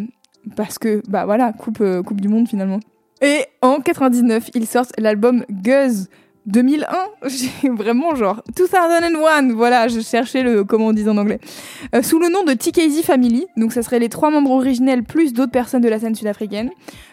parce 0.56 0.78
que, 0.78 1.02
bah 1.08 1.24
voilà, 1.24 1.52
coupe, 1.52 1.82
coupe 2.04 2.20
du 2.20 2.28
monde 2.28 2.48
finalement. 2.48 2.80
Et 3.22 3.44
en 3.60 3.80
99, 3.80 4.50
ils 4.54 4.66
sortent 4.66 4.92
l'album 4.98 5.44
Guzz 5.50 6.08
2001. 6.46 6.86
J'ai 7.28 7.68
vraiment 7.68 8.14
genre 8.14 8.42
2001, 8.56 9.54
voilà, 9.54 9.88
je 9.88 10.00
cherchais 10.00 10.42
le 10.42 10.64
comment 10.64 10.88
on 10.88 10.92
dit 10.92 11.08
en 11.08 11.16
anglais. 11.16 11.40
Euh, 11.94 12.02
sous 12.02 12.18
le 12.18 12.28
nom 12.28 12.44
de 12.44 12.52
TKZ 12.52 13.02
Family, 13.02 13.46
donc 13.56 13.72
ça 13.72 13.82
serait 13.82 13.98
les 13.98 14.08
trois 14.08 14.30
membres 14.30 14.50
originels 14.50 15.04
plus 15.04 15.32
d'autres 15.32 15.52
personnes 15.52 15.82
de 15.82 15.88
la 15.88 15.98
scène 15.98 16.14
sud-africaine, 16.14 16.70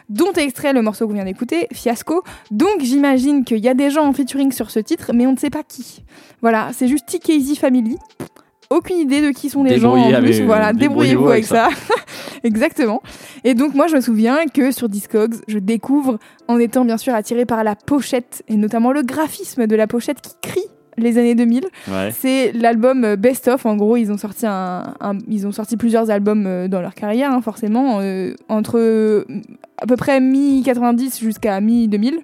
dont 0.10 0.32
est 0.34 0.44
extrait 0.44 0.74
le 0.74 0.82
morceau 0.82 1.08
qu'on 1.08 1.14
vient 1.14 1.26
d'écouter, 1.26 1.68
Fiasco. 1.74 2.24
Donc 2.52 2.82
j'imagine 2.82 3.44
qu'il 3.44 3.60
y 3.60 3.70
a 3.70 3.74
des 3.74 3.90
gens 3.90 4.06
en 4.06 4.14
featuring 4.14 4.52
sur 4.52 4.72
ce 4.72 4.80
titre, 4.80 5.12
mais 5.14 5.28
on 5.28 5.34
ne 5.34 5.38
sait 5.38 5.50
pas 5.50 5.64
qui. 5.64 6.04
Voilà, 6.42 6.70
c'est 6.74 6.88
juste 6.88 7.06
TKZ 7.08 7.58
Family. 7.58 7.98
Aucune 8.70 8.98
idée 8.98 9.22
de 9.22 9.30
qui 9.32 9.50
sont 9.50 9.64
les 9.64 9.80
gens 9.80 9.96
en 9.96 10.22
plus. 10.22 10.42
voilà, 10.42 10.74
débrouillez-vous 10.74 11.30
avec 11.30 11.38
avec 11.38 11.46
ça. 11.46 11.70
Exactement. 12.44 13.02
Et 13.44 13.54
donc 13.54 13.74
moi 13.74 13.88
je 13.88 13.96
me 13.96 14.02
souviens 14.02 14.46
que 14.54 14.72
sur 14.72 14.90
Discogs, 14.90 15.36
je 15.48 15.60
découvre 15.60 16.20
en 16.48 16.60
étant 16.60 16.84
bien 16.84 16.98
sûr 16.98 17.14
attirée 17.14 17.46
par 17.46 17.64
la 17.64 17.76
pochette 17.76 18.44
et 18.48 18.56
notamment 18.56 18.92
le 18.92 19.04
graphisme 19.04 19.68
de 19.68 19.76
la 19.76 19.88
pochette 19.88 20.22
qui 20.22 20.34
crie 20.42 20.67
les 20.98 21.18
années 21.18 21.36
2000. 21.36 21.66
Ouais. 21.88 22.10
C'est 22.18 22.52
l'album 22.54 23.04
euh, 23.04 23.16
Best 23.16 23.48
of. 23.48 23.66
En 23.66 23.76
gros, 23.76 23.98
ils 23.98 24.12
ont 24.12 24.18
sorti 24.18 24.46
un, 24.46 24.94
un- 25.00 25.18
ils 25.28 25.46
ont 25.48 25.52
sorti 25.52 25.78
plusieurs 25.78 26.10
albums 26.10 26.46
euh, 26.48 26.68
dans 26.68 26.82
leur 26.82 26.96
carrière, 26.96 27.32
hein, 27.32 27.42
forcément, 27.42 28.00
euh, 28.02 28.34
entre 28.50 29.26
à 29.82 29.86
peu 29.86 29.96
près 29.96 30.20
mi 30.20 30.64
90 30.64 31.20
jusqu'à 31.20 31.60
mi 31.62 31.88
2000. 31.88 32.20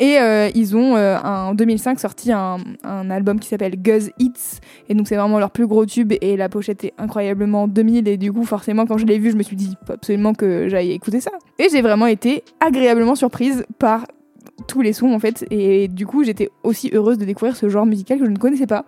Et 0.00 0.18
euh, 0.18 0.50
ils 0.54 0.76
ont 0.76 0.96
euh, 0.96 1.16
en 1.22 1.54
2005 1.54 2.00
sorti 2.00 2.32
un, 2.32 2.56
un 2.82 3.10
album 3.10 3.38
qui 3.38 3.48
s'appelle 3.48 3.76
Guzz 3.80 4.10
Hits. 4.18 4.58
Et 4.88 4.94
donc 4.94 5.06
c'est 5.06 5.16
vraiment 5.16 5.38
leur 5.38 5.50
plus 5.50 5.66
gros 5.66 5.86
tube 5.86 6.12
et 6.20 6.36
la 6.36 6.48
pochette 6.48 6.84
est 6.84 6.92
incroyablement 6.98 7.68
2000. 7.68 8.08
Et 8.08 8.16
du 8.16 8.32
coup, 8.32 8.44
forcément, 8.44 8.84
quand 8.84 8.98
je 8.98 9.06
l'ai 9.06 9.18
vu, 9.18 9.30
je 9.30 9.36
me 9.36 9.42
suis 9.42 9.56
dit 9.56 9.76
absolument 9.88 10.34
que 10.34 10.68
j'aille 10.68 10.90
écouter 10.92 11.20
ça. 11.20 11.30
Et 11.58 11.68
j'ai 11.70 11.82
vraiment 11.82 12.06
été 12.06 12.42
agréablement 12.60 13.14
surprise 13.14 13.64
par 13.78 14.06
tous 14.66 14.82
les 14.82 14.92
sons 14.92 15.12
en 15.12 15.18
fait. 15.18 15.44
Et 15.50 15.88
du 15.88 16.06
coup 16.06 16.24
j'étais 16.24 16.50
aussi 16.62 16.90
heureuse 16.92 17.18
de 17.18 17.24
découvrir 17.24 17.56
ce 17.56 17.68
genre 17.68 17.86
musical 17.86 18.18
que 18.18 18.24
je 18.24 18.30
ne 18.30 18.36
connaissais 18.36 18.66
pas. 18.66 18.84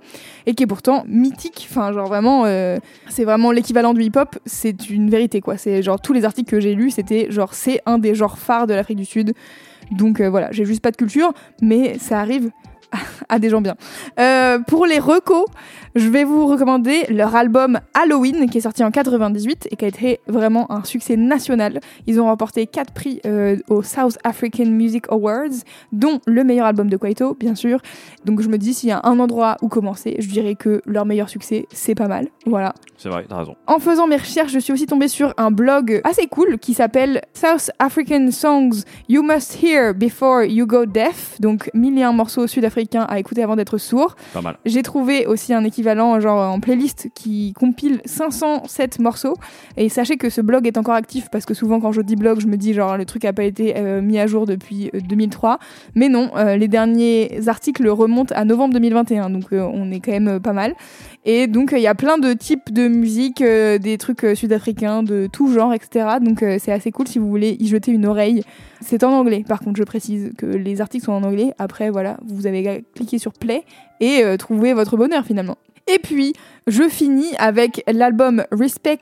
Et 0.47 0.54
qui 0.54 0.62
est 0.62 0.66
pourtant 0.66 1.04
mythique. 1.06 1.66
Enfin 1.71 1.92
genre 1.92 2.06
vraiment 2.06 2.44
euh, 2.47 2.78
c'est 3.09 3.25
vraiment 3.25 3.50
l'équivalent 3.50 3.94
du 3.94 4.02
hip 4.02 4.16
hop 4.16 4.37
c'est 4.47 4.90
une 4.90 5.11
vérité 5.11 5.40
quoi. 5.40 5.56
C'est 5.56 5.83
genre 5.83 6.00
tous 6.00 6.12
les 6.12 6.25
articles 6.25 6.50
que 6.50 6.61
j'ai 6.61 6.75
lus 6.75 6.90
c'était 6.90 7.30
genre 7.30 7.54
c'est 7.54 7.80
un 7.87 7.99
des 7.99 8.14
genres 8.14 8.38
phares 8.38 8.66
de 8.66 8.75
l'Afrique 8.75 8.99
du 8.99 9.04
Sud. 9.04 9.35
Donc 9.90 10.21
euh, 10.21 10.30
voilà. 10.30 10.50
J'ai 10.52 10.64
juste 10.64 10.83
pas 10.83 10.90
de 10.90 10.97
culture 10.97 11.33
mais 11.61 11.99
ça 11.99 12.21
arrive 12.21 12.50
à 13.28 13.38
des 13.38 13.50
gens 13.50 13.61
bien. 13.61 13.76
Euh, 14.18 14.59
pour 14.61 14.87
les 14.87 14.99
recos, 14.99 15.47
je 15.94 16.08
vais 16.08 16.24
vous 16.24 16.46
recommander 16.46 17.04
leur 17.08 17.36
album 17.36 17.78
Halloween 17.94 18.50
qui 18.50 18.58
est 18.58 18.62
sorti 18.62 18.82
en 18.82 18.90
98 18.90 19.68
et 19.70 19.76
qui 19.76 19.84
a 19.84 19.88
été 19.88 20.20
vraiment 20.26 20.70
un 20.72 20.82
succès 20.82 21.16
national. 21.16 21.80
Ils 22.06 22.20
ont 22.20 22.24
remporté 22.24 22.66
4 22.66 22.92
prix 22.92 23.20
euh, 23.26 23.56
aux 23.68 23.82
South 23.82 24.18
African 24.24 24.66
Music 24.66 25.04
Awards, 25.10 25.62
dont 25.92 26.20
le 26.26 26.42
meilleur 26.42 26.66
album 26.66 26.90
de 26.90 26.96
Kwaito, 26.96 27.34
bien 27.38 27.54
sûr. 27.54 27.80
Donc 28.24 28.40
je 28.40 28.48
me 28.48 28.58
dis 28.58 28.74
s'il 28.74 28.88
y 28.88 28.92
a 28.92 29.00
un 29.04 29.20
endroit 29.20 29.56
où 29.62 29.68
commencer, 29.68 30.16
je 30.18 30.28
dirais 30.28 30.56
que 30.56 30.82
leur 30.84 31.06
meilleur 31.06 31.28
succès, 31.28 31.66
c'est 31.72 31.94
pas 31.94 32.08
mal. 32.08 32.28
Voilà. 32.44 32.74
C'est 32.96 33.08
vrai, 33.08 33.26
t'as 33.28 33.38
raison. 33.38 33.54
En 33.66 33.78
faisant 33.78 34.06
mes 34.06 34.16
recherches, 34.16 34.52
je 34.52 34.58
suis 34.58 34.72
aussi 34.72 34.86
tombée 34.86 35.08
sur 35.08 35.34
un 35.36 35.50
blog 35.50 36.00
assez 36.04 36.26
cool 36.26 36.58
qui 36.58 36.74
s'appelle 36.74 37.22
South 37.34 37.70
African 37.78 38.30
Songs 38.30 38.82
You 39.08 39.22
Must 39.22 39.62
Hear 39.62 39.94
Before 39.94 40.44
You 40.44 40.66
Go 40.66 40.86
Deaf. 40.86 41.40
Donc, 41.40 41.70
mille 41.74 41.98
et 41.98 42.02
un 42.02 42.12
morceaux 42.12 42.46
sud-africains 42.46 43.04
à 43.08 43.18
écouter 43.18 43.42
avant 43.42 43.56
d'être 43.56 43.78
sourd. 43.78 44.16
Pas 44.32 44.40
mal. 44.40 44.56
J'ai 44.64 44.82
trouvé 44.82 45.26
aussi 45.26 45.52
un 45.52 45.64
équivalent, 45.64 45.83
genre 45.84 46.52
en 46.52 46.60
playlist, 46.60 47.08
qui 47.14 47.52
compile 47.52 48.00
507 48.04 48.98
morceaux. 48.98 49.34
Et 49.76 49.88
sachez 49.88 50.16
que 50.16 50.30
ce 50.30 50.40
blog 50.40 50.66
est 50.66 50.78
encore 50.78 50.94
actif 50.94 51.28
parce 51.30 51.44
que 51.44 51.54
souvent, 51.54 51.80
quand 51.80 51.92
je 51.92 52.00
dis 52.00 52.16
blog, 52.16 52.40
je 52.40 52.46
me 52.46 52.56
dis 52.56 52.74
genre 52.74 52.96
le 52.96 53.04
truc 53.04 53.24
a 53.24 53.32
pas 53.32 53.44
été 53.44 53.74
euh, 53.76 54.00
mis 54.00 54.18
à 54.18 54.26
jour 54.26 54.46
depuis 54.46 54.90
euh, 54.94 55.00
2003. 55.00 55.58
Mais 55.94 56.08
non, 56.08 56.30
euh, 56.36 56.56
les 56.56 56.68
derniers 56.68 57.40
articles 57.46 57.86
remontent 57.88 58.34
à 58.34 58.44
novembre 58.44 58.74
2021. 58.74 59.30
Donc, 59.30 59.52
euh, 59.52 59.60
on 59.72 59.90
est 59.90 60.00
quand 60.00 60.12
même 60.12 60.28
euh, 60.28 60.40
pas 60.40 60.52
mal. 60.52 60.74
Et 61.26 61.46
donc 61.46 61.72
il 61.74 61.80
y 61.80 61.86
a 61.86 61.94
plein 61.94 62.18
de 62.18 62.34
types 62.34 62.72
de 62.72 62.86
musique, 62.86 63.40
euh, 63.40 63.78
des 63.78 63.96
trucs 63.96 64.24
euh, 64.24 64.34
sud-africains 64.34 65.02
de 65.02 65.26
tout 65.32 65.50
genre, 65.50 65.72
etc. 65.72 66.16
Donc 66.20 66.42
euh, 66.42 66.58
c'est 66.60 66.72
assez 66.72 66.92
cool 66.92 67.08
si 67.08 67.18
vous 67.18 67.28
voulez 67.28 67.56
y 67.58 67.66
jeter 67.66 67.92
une 67.92 68.04
oreille. 68.04 68.42
C'est 68.82 69.04
en 69.04 69.12
anglais, 69.12 69.42
par 69.46 69.60
contre 69.60 69.78
je 69.78 69.84
précise 69.84 70.32
que 70.36 70.44
les 70.44 70.82
articles 70.82 71.06
sont 71.06 71.12
en 71.12 71.22
anglais. 71.22 71.54
Après 71.58 71.88
voilà, 71.88 72.18
vous 72.26 72.46
avez 72.46 72.62
qu'à 72.62 72.76
cliquer 72.94 73.18
sur 73.18 73.32
play 73.32 73.64
et 74.00 74.22
euh, 74.22 74.36
trouver 74.36 74.74
votre 74.74 74.98
bonheur 74.98 75.24
finalement. 75.24 75.56
Et 75.86 75.98
puis, 75.98 76.32
je 76.66 76.88
finis 76.88 77.35
avec 77.38 77.85
l'album 77.92 78.44
Respect 78.50 78.99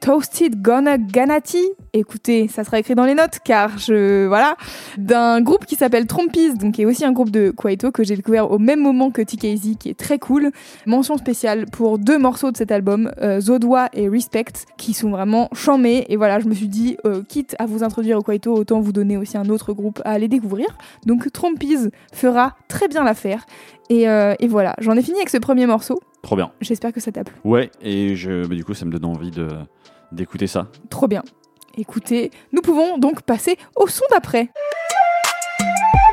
Toasted 0.00 0.60
Gonna 0.60 0.98
Ganati. 0.98 1.62
Écoutez, 1.92 2.48
ça 2.48 2.64
sera 2.64 2.78
écrit 2.78 2.94
dans 2.94 3.04
les 3.04 3.14
notes 3.14 3.38
car 3.44 3.78
je 3.78 4.26
voilà 4.26 4.56
d'un 4.98 5.40
groupe 5.40 5.64
qui 5.64 5.76
s'appelle 5.76 6.06
Trompies, 6.06 6.54
donc 6.54 6.74
qui 6.74 6.82
est 6.82 6.84
aussi 6.84 7.04
un 7.04 7.12
groupe 7.12 7.30
de 7.30 7.50
Kwaito 7.50 7.92
que 7.92 8.02
j'ai 8.02 8.16
découvert 8.16 8.50
au 8.50 8.58
même 8.58 8.80
moment 8.80 9.10
que 9.10 9.22
TKZ, 9.22 9.76
qui 9.78 9.90
est 9.90 9.98
très 9.98 10.18
cool. 10.18 10.50
Mention 10.86 11.16
spéciale 11.16 11.66
pour 11.66 11.98
deux 11.98 12.18
morceaux 12.18 12.50
de 12.50 12.56
cet 12.56 12.72
album, 12.72 13.12
euh, 13.20 13.40
Zodwa 13.40 13.88
et 13.92 14.08
Respect, 14.08 14.66
qui 14.76 14.92
sont 14.92 15.10
vraiment 15.10 15.48
chamés. 15.52 16.06
Et 16.08 16.16
voilà, 16.16 16.40
je 16.40 16.46
me 16.46 16.54
suis 16.54 16.68
dit, 16.68 16.96
euh, 17.04 17.22
quitte 17.28 17.54
à 17.58 17.66
vous 17.66 17.84
introduire 17.84 18.18
au 18.18 18.22
Kwaito, 18.22 18.52
autant 18.52 18.80
vous 18.80 18.92
donner 18.92 19.16
aussi 19.16 19.36
un 19.36 19.48
autre 19.48 19.72
groupe 19.72 20.00
à 20.04 20.10
aller 20.10 20.28
découvrir. 20.28 20.66
Donc 21.06 21.30
Trompies 21.32 21.90
fera 22.12 22.56
très 22.68 22.88
bien 22.88 23.04
l'affaire. 23.04 23.46
Et, 23.90 24.08
euh, 24.08 24.34
et 24.40 24.48
voilà, 24.48 24.74
j'en 24.78 24.96
ai 24.96 25.02
fini 25.02 25.18
avec 25.18 25.30
ce 25.30 25.38
premier 25.38 25.66
morceau. 25.66 26.00
Trop 26.24 26.36
bien. 26.36 26.52
J'espère 26.62 26.90
que 26.90 27.00
ça 27.04 27.12
t'a 27.12 27.24
plu. 27.24 27.34
Ouais, 27.44 27.70
et 27.82 28.16
je, 28.16 28.46
bah, 28.46 28.54
du 28.54 28.64
coup, 28.64 28.74
ça 28.74 28.84
me 28.84 28.90
donne 28.90 29.04
envie 29.04 29.30
de 29.30 29.48
d'écouter 30.12 30.46
ça. 30.46 30.68
Trop 30.90 31.08
bien. 31.08 31.22
Écoutez, 31.76 32.30
nous 32.52 32.62
pouvons 32.62 32.98
donc 32.98 33.22
passer 33.22 33.56
au 33.76 33.88
son 33.88 34.04
d'après. 34.10 34.48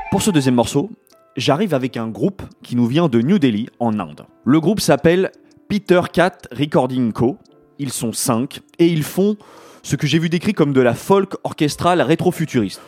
Pour 0.10 0.22
ce 0.22 0.32
deuxième 0.32 0.56
morceau, 0.56 0.90
j'arrive 1.38 1.74
avec 1.74 1.98
un 1.98 2.08
groupe 2.08 2.42
qui 2.64 2.76
nous 2.76 2.88
vient 2.88 3.08
de 3.08 3.22
New 3.22 3.38
Delhi, 3.40 3.68
en 3.80 4.00
Inde. 4.00 4.26
Le 4.44 4.60
groupe 4.60 4.80
s'appelle 4.80 5.32
Peter 5.70 6.02
Cat 6.12 6.38
Recording 6.52 7.14
Co. 7.14 7.38
Ils 7.80 7.92
sont 7.92 8.12
cinq 8.12 8.62
et 8.80 8.88
ils 8.88 9.04
font 9.04 9.38
ce 9.84 9.96
que 9.96 10.08
j'ai 10.08 10.20
vu 10.20 10.30
décrit 10.30 10.54
comme 10.54 10.74
de 10.74 10.82
la 10.82 10.94
folk 10.94 11.36
orchestrale 11.44 12.02
rétro-futuriste. 12.02 12.82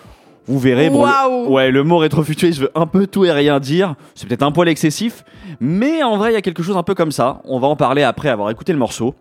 Vous 0.47 0.59
verrez, 0.59 0.89
bon, 0.89 1.05
le, 1.05 1.47
ouais, 1.49 1.71
le 1.71 1.83
mot 1.83 1.97
rétro-futuriste 1.97 2.59
veut 2.59 2.71
un 2.75 2.85
peu 2.85 3.07
tout 3.07 3.23
et 3.23 3.31
rien 3.31 3.59
dire. 3.59 3.95
C'est 4.13 4.27
peut-être 4.27 4.43
un 4.43 4.51
poil 4.51 4.67
excessif, 4.67 5.23
mais 5.59 6.03
en 6.03 6.17
vrai, 6.17 6.31
il 6.31 6.33
y 6.33 6.37
a 6.37 6.41
quelque 6.41 6.63
chose 6.63 6.75
un 6.75 6.83
peu 6.83 6.95
comme 6.95 7.11
ça. 7.11 7.41
On 7.45 7.59
va 7.59 7.67
en 7.67 7.75
parler 7.75 8.03
après 8.03 8.29
avoir 8.29 8.49
écouté 8.49 8.73
le 8.73 8.79
morceau. 8.79 9.15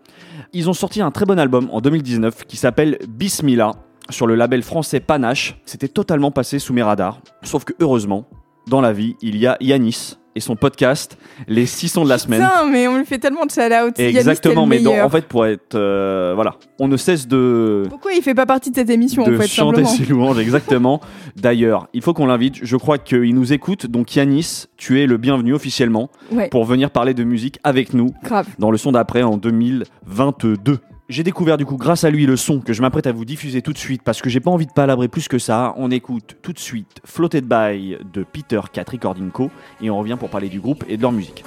Ils 0.51 0.69
ont 0.69 0.73
sorti 0.73 1.01
un 1.01 1.11
très 1.11 1.25
bon 1.25 1.39
album 1.39 1.69
en 1.71 1.81
2019 1.81 2.45
qui 2.45 2.57
s'appelle 2.57 2.99
Bismillah 3.07 3.71
sur 4.09 4.27
le 4.27 4.35
label 4.35 4.63
français 4.63 4.99
Panache. 4.99 5.59
C'était 5.65 5.87
totalement 5.87 6.31
passé 6.31 6.59
sous 6.59 6.73
mes 6.73 6.83
radars. 6.83 7.19
Sauf 7.41 7.63
que 7.63 7.73
heureusement, 7.79 8.27
dans 8.67 8.81
la 8.81 8.91
vie, 8.91 9.15
il 9.21 9.37
y 9.37 9.47
a 9.47 9.57
Yanis 9.61 10.17
et 10.35 10.39
son 10.39 10.55
podcast 10.55 11.17
Les 11.47 11.65
6 11.65 11.89
sons 11.89 12.03
de 12.03 12.09
la 12.09 12.17
semaine. 12.17 12.41
Putain, 12.41 12.65
mais 12.69 12.87
on 12.87 12.97
lui 12.97 13.05
fait 13.05 13.19
tellement 13.19 13.45
de 13.45 13.51
shout-out. 13.51 13.99
Exactement, 13.99 14.65
mais 14.65 14.77
meilleur. 14.79 15.05
en 15.05 15.09
fait, 15.09 15.25
pour 15.27 15.45
être. 15.45 15.75
euh, 15.75 16.31
voilà, 16.35 16.55
on 16.79 16.87
ne 16.87 16.97
cesse 16.97 17.27
de. 17.27 17.83
Pourquoi 17.89 18.13
il 18.13 18.21
fait 18.21 18.33
pas 18.33 18.45
partie 18.45 18.69
de 18.71 18.75
cette 18.75 18.89
émission 18.89 19.23
de 19.23 19.35
en 19.35 19.39
fait 19.39 19.47
chanter 19.47 19.83
simplement 19.83 20.05
ses 20.05 20.11
louanges, 20.11 20.39
exactement. 20.39 21.01
D'ailleurs, 21.35 21.87
il 21.93 22.01
faut 22.01 22.13
qu'on 22.13 22.25
l'invite. 22.25 22.55
Je 22.61 22.77
crois 22.77 22.97
qu'il 22.97 23.33
nous 23.35 23.53
écoute. 23.53 23.85
Donc, 23.87 24.15
Yanis, 24.15 24.65
tu 24.77 25.01
es 25.01 25.05
le 25.07 25.17
bienvenu 25.17 25.53
officiellement 25.53 26.09
Ouais, 26.31 26.49
pour 26.49 26.65
venir 26.65 26.89
parler 26.91 27.13
de 27.13 27.23
musique 27.23 27.59
avec 27.63 27.93
nous 27.93 28.11
grave. 28.23 28.47
dans 28.59 28.71
le 28.71 28.77
son 28.77 28.91
d'après 28.93 29.23
en 29.23 29.37
2022. 29.37 30.77
J'ai 31.09 31.23
découvert 31.23 31.57
du 31.57 31.65
coup 31.65 31.75
grâce 31.75 32.05
à 32.05 32.09
lui 32.09 32.25
le 32.25 32.37
son 32.37 32.61
que 32.61 32.71
je 32.71 32.81
m'apprête 32.81 33.07
à 33.07 33.11
vous 33.11 33.25
diffuser 33.25 33.61
tout 33.61 33.73
de 33.73 33.77
suite 33.77 34.03
parce 34.03 34.21
que 34.21 34.29
j'ai 34.29 34.39
pas 34.39 34.51
envie 34.51 34.67
de 34.67 34.71
palabrer 34.71 35.09
plus 35.09 35.27
que 35.27 35.37
ça. 35.37 35.73
On 35.75 35.91
écoute 35.91 36.37
tout 36.41 36.53
de 36.53 36.59
suite 36.59 37.01
Floated 37.03 37.45
By 37.45 37.97
de 38.13 38.23
Peter 38.23 38.61
Cat 38.71 38.85
Recording 38.89 39.29
Co. 39.29 39.51
et 39.81 39.89
on 39.89 39.97
revient 39.97 40.17
pour 40.17 40.29
parler 40.29 40.47
du 40.47 40.61
groupe 40.61 40.85
et 40.87 40.95
de 40.95 41.01
leur 41.01 41.11
musique. 41.11 41.43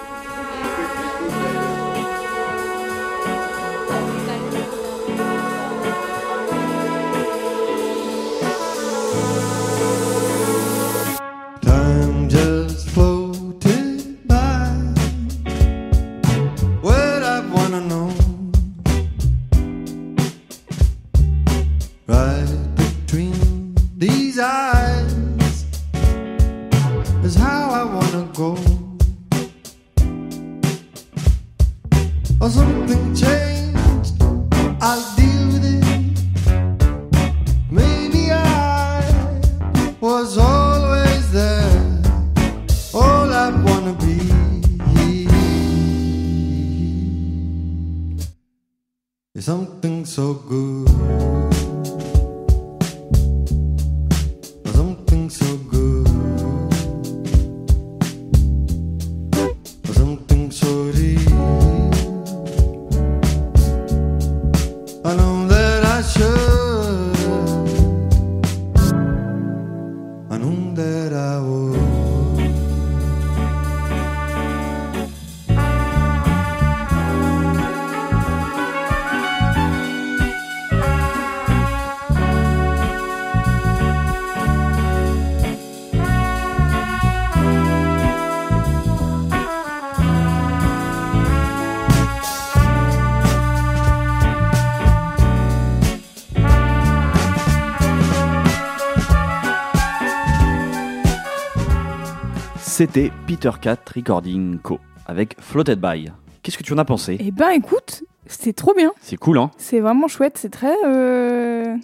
C'était 102.76 103.10
Peter 103.26 103.52
Cat 103.58 103.78
Recording 103.94 104.58
Co. 104.58 104.78
avec 105.06 105.34
Floated 105.40 105.80
By. 105.80 106.10
Qu'est-ce 106.42 106.58
que 106.58 106.62
tu 106.62 106.74
en 106.74 106.78
as 106.78 106.84
pensé 106.84 107.16
Eh 107.20 107.30
ben 107.30 107.48
écoute, 107.52 108.04
c'est 108.26 108.52
trop 108.52 108.74
bien. 108.74 108.92
C'est 109.00 109.16
cool, 109.16 109.38
hein 109.38 109.50
C'est 109.56 109.80
vraiment 109.80 110.08
chouette. 110.08 110.36
C'est 110.36 110.50
très. 110.50 110.74
euh, 110.84 111.74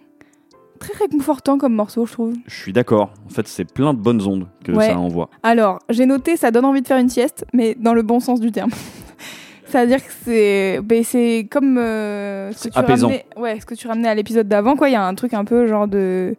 Très 0.80 0.92
réconfortant 0.98 1.56
comme 1.56 1.72
morceau, 1.74 2.04
je 2.04 2.12
trouve. 2.12 2.34
Je 2.46 2.54
suis 2.54 2.74
d'accord. 2.74 3.10
En 3.24 3.30
fait, 3.30 3.48
c'est 3.48 3.64
plein 3.64 3.94
de 3.94 4.00
bonnes 4.00 4.20
ondes 4.26 4.48
que 4.64 4.72
Ouais. 4.72 4.88
ça 4.88 4.98
envoie. 4.98 5.30
Alors, 5.42 5.78
j'ai 5.88 6.04
noté, 6.04 6.36
ça 6.36 6.50
donne 6.50 6.66
envie 6.66 6.82
de 6.82 6.86
faire 6.86 6.98
une 6.98 7.08
sieste, 7.08 7.46
mais 7.54 7.74
dans 7.78 7.94
le 7.94 8.02
bon 8.02 8.20
sens 8.20 8.38
du 8.38 8.52
terme. 8.52 8.70
C'est-à-dire 9.64 10.04
que 10.04 10.12
c'est 10.26 10.78
ben, 10.84 11.02
c'est 11.02 11.48
comme 11.50 11.78
euh, 11.78 12.52
ce, 12.52 12.68
que 12.68 12.74
tu 12.74 12.78
apaisant. 12.78 13.06
ramenais, 13.06 13.24
ouais, 13.38 13.58
ce 13.60 13.64
que 13.64 13.74
tu 13.74 13.86
ramenais 13.88 14.08
à 14.08 14.14
l'épisode 14.14 14.46
d'avant. 14.46 14.76
quoi. 14.76 14.90
Il 14.90 14.92
y 14.92 14.96
a 14.96 15.06
un 15.06 15.14
truc 15.14 15.32
un 15.32 15.46
peu 15.46 15.66
genre 15.66 15.88
de. 15.88 16.36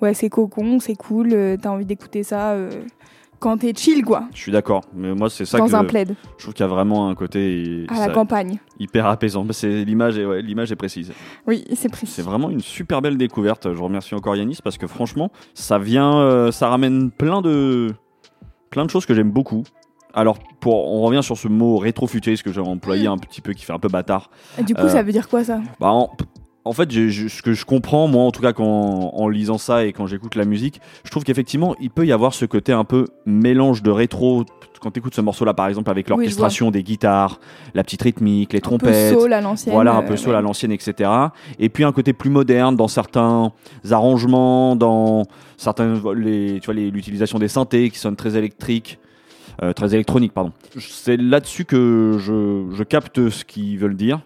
Ouais, 0.00 0.14
c'est 0.14 0.28
cocon, 0.28 0.78
c'est 0.78 0.94
cool, 0.94 1.30
euh, 1.32 1.56
t'as 1.60 1.70
envie 1.70 1.86
d'écouter 1.86 2.22
ça 2.22 2.50
euh, 2.50 2.70
quand 3.38 3.58
t'es 3.58 3.72
chill, 3.74 4.04
quoi, 4.04 4.24
Je 4.34 4.38
suis 4.38 4.52
d'accord. 4.52 4.82
Mais 4.94 5.14
moi, 5.14 5.28
c'est 5.30 5.44
ça 5.44 5.58
dans 5.58 5.66
que 5.66 5.74
un 5.74 5.84
plaid, 5.84 6.14
je 6.38 6.42
trouve 6.42 6.54
qu'il 6.54 6.64
y 6.64 6.68
a 6.68 6.72
vraiment 6.72 7.08
un 7.08 7.14
côté 7.14 7.86
à 7.88 8.06
la 8.06 8.12
campagne. 8.12 8.58
hyper 8.80 9.06
apaisant. 9.06 9.46
C'est 9.50 9.84
l'image, 9.84 10.18
est, 10.18 10.24
ouais, 10.24 10.42
l'image 10.42 10.72
est 10.72 10.76
précise. 10.76 11.12
Oui, 11.46 11.64
c'est 11.74 11.88
précis. 11.90 12.12
C'est 12.14 12.22
vraiment 12.22 12.50
une 12.50 12.60
super 12.60 13.02
belle 13.02 13.16
découverte. 13.16 13.72
Je 13.72 13.80
remercie 13.82 14.14
encore 14.14 14.36
Yanis 14.36 14.58
parce 14.62 14.78
que 14.78 14.86
franchement, 14.86 15.30
ça 15.54 15.78
vient, 15.78 16.18
euh, 16.18 16.50
ça 16.52 16.68
ramène 16.68 17.10
plein 17.10 17.40
de, 17.42 17.92
plein 18.70 18.84
de 18.84 18.90
choses 18.90 19.06
que 19.06 19.14
j'aime 19.14 19.30
beaucoup. 19.30 19.62
Alors, 20.14 20.38
pour, 20.60 20.90
on 20.90 21.02
revient 21.02 21.22
sur 21.22 21.36
ce 21.36 21.46
mot 21.46 21.76
rétrofuturiste 21.76 22.42
que 22.42 22.50
j'ai 22.52 22.60
employé 22.62 23.06
un 23.06 23.18
petit 23.18 23.42
peu, 23.42 23.52
qui 23.52 23.64
fait 23.66 23.74
un 23.74 23.78
peu 23.78 23.88
bâtard. 23.88 24.30
Et 24.58 24.62
Du 24.62 24.74
coup, 24.74 24.80
Euh, 24.82 24.88
ça 24.88 25.02
veut 25.02 25.12
dire 25.12 25.28
quoi 25.28 25.44
ça? 25.44 25.60
Bah, 25.78 25.88
en, 25.88 26.10
en 26.66 26.72
fait, 26.72 26.90
je- 26.90 27.28
ce 27.28 27.42
que 27.42 27.52
je 27.52 27.64
comprends, 27.64 28.08
moi, 28.08 28.24
en 28.24 28.30
tout 28.32 28.42
cas, 28.42 28.52
quand, 28.52 28.64
en 29.14 29.28
lisant 29.28 29.58
ça 29.58 29.84
et 29.84 29.92
quand 29.92 30.06
j'écoute 30.06 30.34
la 30.34 30.44
musique, 30.44 30.80
je 31.04 31.10
trouve 31.10 31.24
qu'effectivement, 31.24 31.74
il 31.80 31.90
peut 31.90 32.06
y 32.06 32.12
avoir 32.12 32.34
ce 32.34 32.44
côté 32.44 32.72
un 32.72 32.84
peu 32.84 33.06
mélange 33.24 33.82
de 33.82 33.90
rétro. 33.90 34.44
Quand 34.80 34.90
tu 34.90 34.98
écoutes 35.00 35.14
ce 35.14 35.20
morceau-là, 35.22 35.54
par 35.54 35.68
exemple, 35.68 35.90
avec 35.90 36.06
Oui, 36.06 36.10
l'orchestration 36.10 36.70
des 36.70 36.82
guitares, 36.82 37.40
la 37.74 37.82
petite 37.82 38.02
rythmique, 38.02 38.52
les 38.52 38.58
Un 38.58 38.60
peu 38.60 38.64
trompettes. 38.78 39.18
soul 39.18 39.32
à 39.32 39.40
l'ancienne. 39.40 39.74
Voilà, 39.74 39.94
un 39.94 40.02
euh, 40.02 40.06
peu 40.06 40.16
soul 40.16 40.32
ouais. 40.32 40.36
à 40.38 40.40
l'ancienne, 40.42 40.70
etc. 40.72 41.10
Et 41.58 41.68
puis 41.70 41.82
un 41.84 41.92
côté 41.92 42.12
plus 42.12 42.28
moderne 42.30 42.76
dans 42.76 42.88
certains 42.88 43.52
arrangements, 43.90 44.76
dans 44.76 45.24
certains, 45.56 45.94
les, 46.14 46.60
tu 46.60 46.66
vois, 46.66 46.74
l'utilisation 46.74 47.38
des 47.38 47.48
synthés 47.48 47.90
qui 47.90 47.98
sonnent 47.98 48.16
très 48.16 48.36
électriques, 48.36 48.98
euh, 49.62 49.72
très 49.72 49.94
électroniques, 49.94 50.32
pardon. 50.32 50.52
C'est 50.78 51.16
là-dessus 51.16 51.64
que 51.64 52.16
je, 52.18 52.66
je 52.76 52.82
capte 52.82 53.30
ce 53.30 53.44
qu'ils 53.44 53.78
veulent 53.78 53.96
dire. 53.96 54.20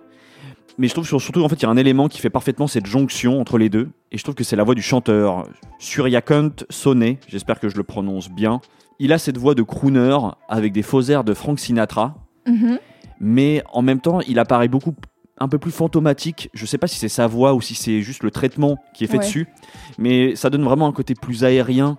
Mais 0.80 0.88
je 0.88 0.94
trouve 0.94 1.06
sur- 1.06 1.20
surtout, 1.20 1.44
en 1.44 1.48
fait, 1.50 1.56
il 1.56 1.62
y 1.64 1.66
a 1.66 1.68
un 1.68 1.76
élément 1.76 2.08
qui 2.08 2.20
fait 2.20 2.30
parfaitement 2.30 2.66
cette 2.66 2.86
jonction 2.86 3.38
entre 3.38 3.58
les 3.58 3.68
deux. 3.68 3.90
Et 4.12 4.16
je 4.18 4.22
trouve 4.22 4.34
que 4.34 4.44
c'est 4.44 4.56
la 4.56 4.64
voix 4.64 4.74
du 4.74 4.80
chanteur, 4.80 5.46
Suryakant 5.78 6.50
Sonnet. 6.70 7.18
J'espère 7.28 7.60
que 7.60 7.68
je 7.68 7.76
le 7.76 7.82
prononce 7.82 8.30
bien. 8.30 8.62
Il 8.98 9.12
a 9.12 9.18
cette 9.18 9.36
voix 9.36 9.54
de 9.54 9.62
crooner 9.62 10.16
avec 10.48 10.72
des 10.72 10.82
faux 10.82 11.02
airs 11.02 11.22
de 11.24 11.34
Frank 11.34 11.58
Sinatra 11.60 12.14
Mhm. 12.48 12.78
mais 13.20 13.62
en 13.72 13.82
même 13.82 14.00
temps, 14.00 14.20
il 14.22 14.38
apparaît 14.38 14.68
beaucoup 14.68 14.94
un 15.38 15.48
peu 15.48 15.58
plus 15.58 15.70
fantomatique. 15.70 16.48
Je 16.54 16.64
sais 16.64 16.78
pas 16.78 16.86
si 16.86 16.98
c'est 16.98 17.08
sa 17.10 17.26
voix 17.26 17.52
ou 17.54 17.60
si 17.60 17.74
c'est 17.74 18.00
juste 18.00 18.22
le 18.22 18.30
traitement 18.30 18.78
qui 18.94 19.04
est 19.04 19.06
fait 19.06 19.18
Ouais. 19.18 19.24
dessus, 19.24 19.48
mais 19.98 20.34
ça 20.34 20.48
donne 20.48 20.64
vraiment 20.64 20.86
un 20.86 20.92
côté 20.92 21.14
plus 21.14 21.44
aérien. 21.44 21.98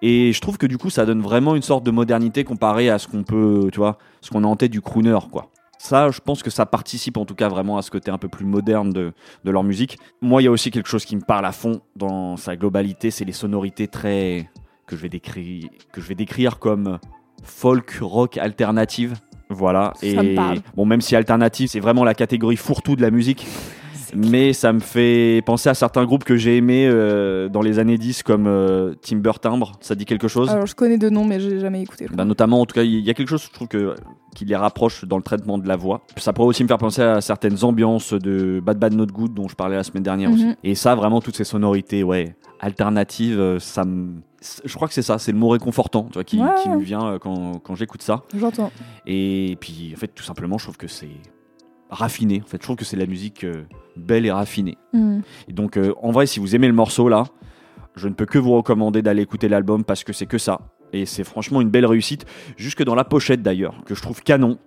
Et 0.00 0.32
je 0.32 0.40
trouve 0.40 0.56
que 0.58 0.66
du 0.66 0.78
coup, 0.78 0.88
ça 0.90 1.04
donne 1.06 1.20
vraiment 1.20 1.54
une 1.54 1.62
sorte 1.62 1.84
de 1.84 1.90
modernité 1.90 2.44
comparé 2.44 2.88
à 2.90 2.98
ce 2.98 3.08
qu'on 3.08 3.22
peut, 3.22 3.68
tu 3.72 3.78
vois, 3.78 3.98
ce 4.22 4.30
qu'on 4.30 4.42
a 4.44 4.46
en 4.46 4.56
tête 4.56 4.72
du 4.72 4.80
crooner, 4.80 5.18
quoi. 5.30 5.50
Ça, 5.82 6.12
je 6.12 6.20
pense 6.20 6.44
que 6.44 6.50
ça 6.50 6.64
participe 6.64 7.16
en 7.16 7.24
tout 7.24 7.34
cas 7.34 7.48
vraiment 7.48 7.76
à 7.76 7.82
ce 7.82 7.90
côté 7.90 8.12
un 8.12 8.16
peu 8.16 8.28
plus 8.28 8.44
moderne 8.44 8.90
de, 8.90 9.12
de 9.42 9.50
leur 9.50 9.64
musique. 9.64 9.98
Moi, 10.20 10.40
il 10.40 10.44
y 10.44 10.48
a 10.48 10.50
aussi 10.52 10.70
quelque 10.70 10.88
chose 10.88 11.04
qui 11.04 11.16
me 11.16 11.22
parle 11.22 11.44
à 11.44 11.50
fond 11.50 11.80
dans 11.96 12.36
sa 12.36 12.54
globalité, 12.54 13.10
c'est 13.10 13.24
les 13.24 13.32
sonorités 13.32 13.88
très 13.88 14.48
que 14.86 14.94
je 14.94 15.02
vais 15.02 15.08
décrire, 15.08 15.68
que 15.90 16.00
je 16.00 16.06
vais 16.06 16.14
décrire 16.14 16.60
comme 16.60 17.00
folk 17.42 17.98
rock 18.00 18.38
alternative. 18.38 19.14
Voilà. 19.48 19.92
Ça 19.96 20.06
et 20.06 20.14
me 20.14 20.36
parle. 20.36 20.58
bon, 20.76 20.86
même 20.86 21.00
si 21.00 21.16
alternative, 21.16 21.68
c'est 21.68 21.80
vraiment 21.80 22.04
la 22.04 22.14
catégorie 22.14 22.56
fourre-tout 22.56 22.94
de 22.94 23.02
la 23.02 23.10
musique. 23.10 23.44
Mais 24.14 24.52
ça 24.52 24.72
me 24.72 24.80
fait 24.80 25.42
penser 25.46 25.68
à 25.68 25.74
certains 25.74 26.04
groupes 26.04 26.24
que 26.24 26.36
j'ai 26.36 26.58
aimés 26.58 26.86
euh, 26.86 27.48
dans 27.48 27.62
les 27.62 27.78
années 27.78 27.96
10 27.98 28.22
comme 28.22 28.46
euh, 28.46 28.94
Timber 29.00 29.32
Timbre. 29.40 29.72
Ça 29.80 29.94
dit 29.94 30.04
quelque 30.04 30.28
chose? 30.28 30.50
Alors, 30.50 30.66
je 30.66 30.74
connais 30.74 30.98
deux 30.98 31.08
noms, 31.10 31.24
mais 31.24 31.40
j'ai 31.40 31.58
jamais 31.60 31.82
écouté. 31.82 32.06
bah, 32.12 32.24
notamment, 32.24 32.60
en 32.60 32.66
tout 32.66 32.74
cas, 32.74 32.82
il 32.82 33.00
y 33.00 33.08
a 33.10 33.14
quelque 33.14 33.28
chose, 33.28 33.44
je 33.44 33.50
trouve, 33.50 33.68
que, 33.68 33.94
qui 34.34 34.44
les 34.44 34.56
rapproche 34.56 35.04
dans 35.06 35.16
le 35.16 35.22
traitement 35.22 35.56
de 35.58 35.66
la 35.66 35.76
voix. 35.76 36.02
Ça 36.18 36.32
pourrait 36.32 36.48
aussi 36.48 36.62
me 36.62 36.68
faire 36.68 36.78
penser 36.78 37.00
à 37.02 37.20
certaines 37.20 37.64
ambiances 37.64 38.12
de 38.12 38.60
Bad 38.64 38.78
Bad 38.78 38.92
Not 38.94 39.06
Good 39.06 39.32
dont 39.34 39.48
je 39.48 39.54
parlais 39.56 39.76
la 39.76 39.82
semaine 39.84 40.02
dernière 40.02 40.30
aussi. 40.30 40.44
Mhm. 40.46 40.56
Et 40.62 40.74
ça, 40.74 40.94
vraiment, 40.94 41.20
toutes 41.22 41.36
ces 41.36 41.44
sonorités, 41.44 42.02
ouais, 42.02 42.36
alternatives, 42.60 43.38
euh, 43.40 43.58
ça 43.58 43.84
me. 43.84 44.20
Je 44.64 44.74
crois 44.74 44.88
que 44.88 44.94
c'est 44.94 45.02
ça, 45.02 45.18
c'est 45.18 45.30
le 45.32 45.38
mot 45.38 45.50
réconfortant 45.50 46.04
tu 46.08 46.14
vois, 46.14 46.24
qui, 46.24 46.38
Ouais. 46.40 46.48
qui 46.62 46.68
me 46.68 46.80
vient 46.80 47.18
quand, 47.20 47.60
quand 47.62 47.76
j'écoute 47.76 48.02
ça. 48.02 48.24
J'entends. 48.36 48.72
Et 49.06 49.56
puis, 49.60 49.92
en 49.94 49.98
fait, 49.98 50.08
tout 50.08 50.24
simplement, 50.24 50.58
je 50.58 50.64
trouve 50.64 50.76
que 50.76 50.88
c'est 50.88 51.08
raffiné. 51.90 52.42
En 52.44 52.48
fait, 52.48 52.56
je 52.58 52.62
trouve 52.64 52.76
que 52.76 52.84
c'est 52.84 52.96
la 52.96 53.06
musique 53.06 53.44
euh, 53.44 53.62
belle 53.96 54.26
et 54.26 54.32
raffinée. 54.32 54.78
Mhm. 54.92 55.22
Et 55.48 55.52
donc, 55.52 55.76
euh, 55.76 55.92
en 56.02 56.10
vrai, 56.10 56.26
si 56.26 56.40
vous 56.40 56.54
aimez 56.54 56.66
le 56.66 56.72
morceau 56.72 57.08
là, 57.08 57.24
je 57.96 58.08
ne 58.08 58.14
peux 58.14 58.26
que 58.26 58.38
vous 58.38 58.52
recommander 58.52 59.02
d'aller 59.02 59.22
écouter 59.22 59.48
l'album 59.48 59.84
parce 59.84 60.04
que 60.04 60.12
c'est 60.12 60.26
que 60.26 60.38
ça. 60.38 60.60
Et 60.92 61.06
c'est 61.06 61.24
franchement 61.24 61.60
une 61.60 61.70
belle 61.70 61.86
réussite, 61.86 62.26
jusque 62.56 62.82
dans 62.82 62.94
la 62.94 63.04
pochette 63.04 63.42
d'ailleurs, 63.42 63.74
que 63.86 63.94
je 63.94 64.02
trouve 64.02 64.22
canon, 64.22 64.58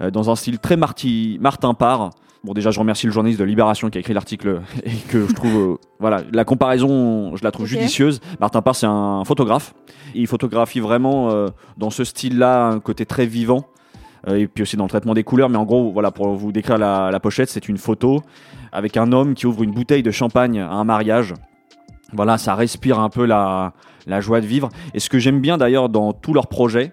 euh, 0.00 0.10
dans 0.10 0.30
un 0.30 0.36
style 0.36 0.58
très 0.58 0.76
Marty, 0.76 1.38
Martin 1.40 1.74
Parr. 1.74 2.10
Bon, 2.44 2.52
déjà, 2.52 2.70
je 2.70 2.78
remercie 2.78 3.06
le 3.06 3.12
journaliste 3.12 3.40
de 3.40 3.44
Libération 3.44 3.88
qui 3.88 3.96
a 3.96 4.00
écrit 4.00 4.12
l'article 4.12 4.60
et 4.84 4.90
que 5.08 5.26
je 5.26 5.32
trouve, 5.32 5.56
euh, 5.56 5.76
voilà, 5.98 6.22
la 6.32 6.44
comparaison, 6.44 7.34
je 7.36 7.42
la 7.42 7.50
trouve 7.50 7.66
judicieuse. 7.66 8.20
Martin 8.38 8.60
Parr, 8.62 8.76
c'est 8.76 8.86
un 8.86 9.24
photographe. 9.24 9.74
Il 10.14 10.26
photographie 10.26 10.80
vraiment 10.80 11.30
euh, 11.30 11.48
dans 11.76 11.90
ce 11.90 12.04
style-là 12.04 12.66
un 12.66 12.80
côté 12.80 13.06
très 13.06 13.26
vivant. 13.26 13.66
Euh, 14.28 14.36
et 14.36 14.46
puis 14.46 14.62
aussi 14.62 14.76
dans 14.76 14.84
le 14.84 14.88
traitement 14.88 15.14
des 15.14 15.24
couleurs. 15.24 15.48
Mais 15.48 15.58
en 15.58 15.64
gros, 15.64 15.92
voilà, 15.92 16.10
pour 16.10 16.28
vous 16.34 16.52
décrire 16.52 16.78
la, 16.78 17.10
la 17.10 17.20
pochette, 17.20 17.50
c'est 17.50 17.68
une 17.68 17.78
photo 17.78 18.22
avec 18.72 18.96
un 18.96 19.12
homme 19.12 19.34
qui 19.34 19.46
ouvre 19.46 19.62
une 19.62 19.72
bouteille 19.72 20.02
de 20.02 20.10
champagne 20.10 20.60
à 20.60 20.70
un 20.70 20.84
mariage. 20.84 21.34
Voilà, 22.12 22.38
ça 22.38 22.54
respire 22.54 22.98
un 23.00 23.08
peu 23.08 23.24
la, 23.24 23.72
la 24.06 24.20
joie 24.20 24.40
de 24.40 24.46
vivre. 24.46 24.68
Et 24.94 25.00
ce 25.00 25.08
que 25.08 25.18
j'aime 25.18 25.40
bien 25.40 25.58
d'ailleurs 25.58 25.88
dans 25.88 26.12
tous 26.12 26.32
leurs 26.32 26.46
projets, 26.46 26.92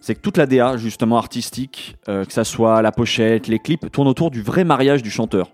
c'est 0.00 0.14
que 0.14 0.20
toute 0.20 0.36
la 0.36 0.46
DA, 0.46 0.76
justement 0.76 1.16
artistique, 1.16 1.96
euh, 2.08 2.24
que 2.24 2.32
ça 2.32 2.44
soit 2.44 2.82
la 2.82 2.90
pochette, 2.90 3.46
les 3.46 3.58
clips, 3.58 3.90
tourne 3.92 4.08
autour 4.08 4.30
du 4.30 4.42
vrai 4.42 4.64
mariage 4.64 5.02
du 5.02 5.10
chanteur. 5.10 5.50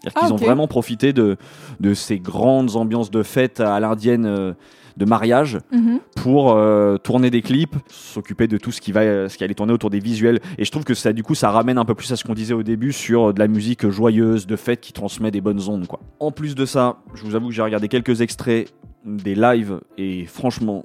C'est-à-dire 0.00 0.12
Ah, 0.16 0.20
qu'ils 0.26 0.32
ont 0.32 0.36
vraiment 0.36 0.66
profité 0.66 1.12
de, 1.12 1.36
de 1.80 1.94
ces 1.94 2.18
grandes 2.18 2.76
ambiances 2.76 3.10
de 3.10 3.22
fête 3.22 3.60
à 3.60 3.78
l'indienne 3.80 4.26
euh, 4.26 4.52
de 4.96 5.04
mariage 5.04 5.58
Mhm. 5.72 6.00
pour 6.16 6.52
euh, 6.52 6.96
tourner 6.96 7.30
des 7.30 7.42
clips, 7.42 7.76
s'occuper 7.88 8.46
de 8.48 8.56
tout 8.56 8.72
ce 8.72 8.80
qui 8.80 8.92
va, 8.92 9.00
euh, 9.00 9.28
ce 9.28 9.36
qui 9.36 9.44
allait 9.44 9.54
tourner 9.54 9.72
autour 9.72 9.90
des 9.90 10.00
visuels. 10.00 10.40
Et 10.58 10.64
je 10.64 10.70
trouve 10.70 10.84
que 10.84 10.94
ça, 10.94 11.12
du 11.12 11.22
coup, 11.22 11.34
ça 11.34 11.50
ramène 11.50 11.78
un 11.78 11.84
peu 11.84 11.94
plus 11.94 12.10
à 12.12 12.16
ce 12.16 12.24
qu'on 12.24 12.34
disait 12.34 12.54
au 12.54 12.62
début 12.62 12.92
sur 12.92 13.28
euh, 13.28 13.32
de 13.32 13.38
la 13.38 13.48
musique 13.48 13.88
joyeuse, 13.88 14.46
de 14.46 14.56
fête 14.56 14.80
qui 14.80 14.92
transmet 14.92 15.30
des 15.30 15.40
bonnes 15.40 15.60
ondes, 15.68 15.86
quoi. 15.86 16.00
En 16.20 16.30
plus 16.30 16.54
de 16.54 16.64
ça, 16.64 16.96
je 17.14 17.24
vous 17.24 17.34
avoue 17.34 17.48
que 17.48 17.54
j'ai 17.54 17.62
regardé 17.62 17.88
quelques 17.88 18.20
extraits 18.22 18.72
des 19.04 19.34
lives 19.34 19.80
et 19.98 20.24
franchement, 20.24 20.84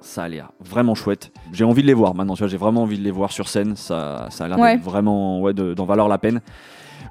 ça 0.00 0.22
a 0.24 0.28
l'air 0.28 0.50
vraiment 0.60 0.94
chouette. 0.94 1.30
J'ai 1.52 1.64
envie 1.64 1.82
de 1.82 1.86
les 1.86 1.92
voir 1.94 2.14
maintenant, 2.14 2.34
tu 2.34 2.38
vois, 2.40 2.48
j'ai 2.48 2.56
vraiment 2.56 2.82
envie 2.84 2.96
de 2.98 3.04
les 3.04 3.10
voir 3.10 3.30
sur 3.32 3.48
scène. 3.48 3.76
Ça, 3.76 4.28
ça 4.30 4.46
a 4.46 4.48
l'air 4.48 4.58
Ouais. 4.58 4.78
vraiment, 4.78 5.40
ouais, 5.42 5.52
de- 5.52 5.74
d'en 5.74 5.84
valoir 5.84 6.08
la 6.08 6.16
peine. 6.16 6.40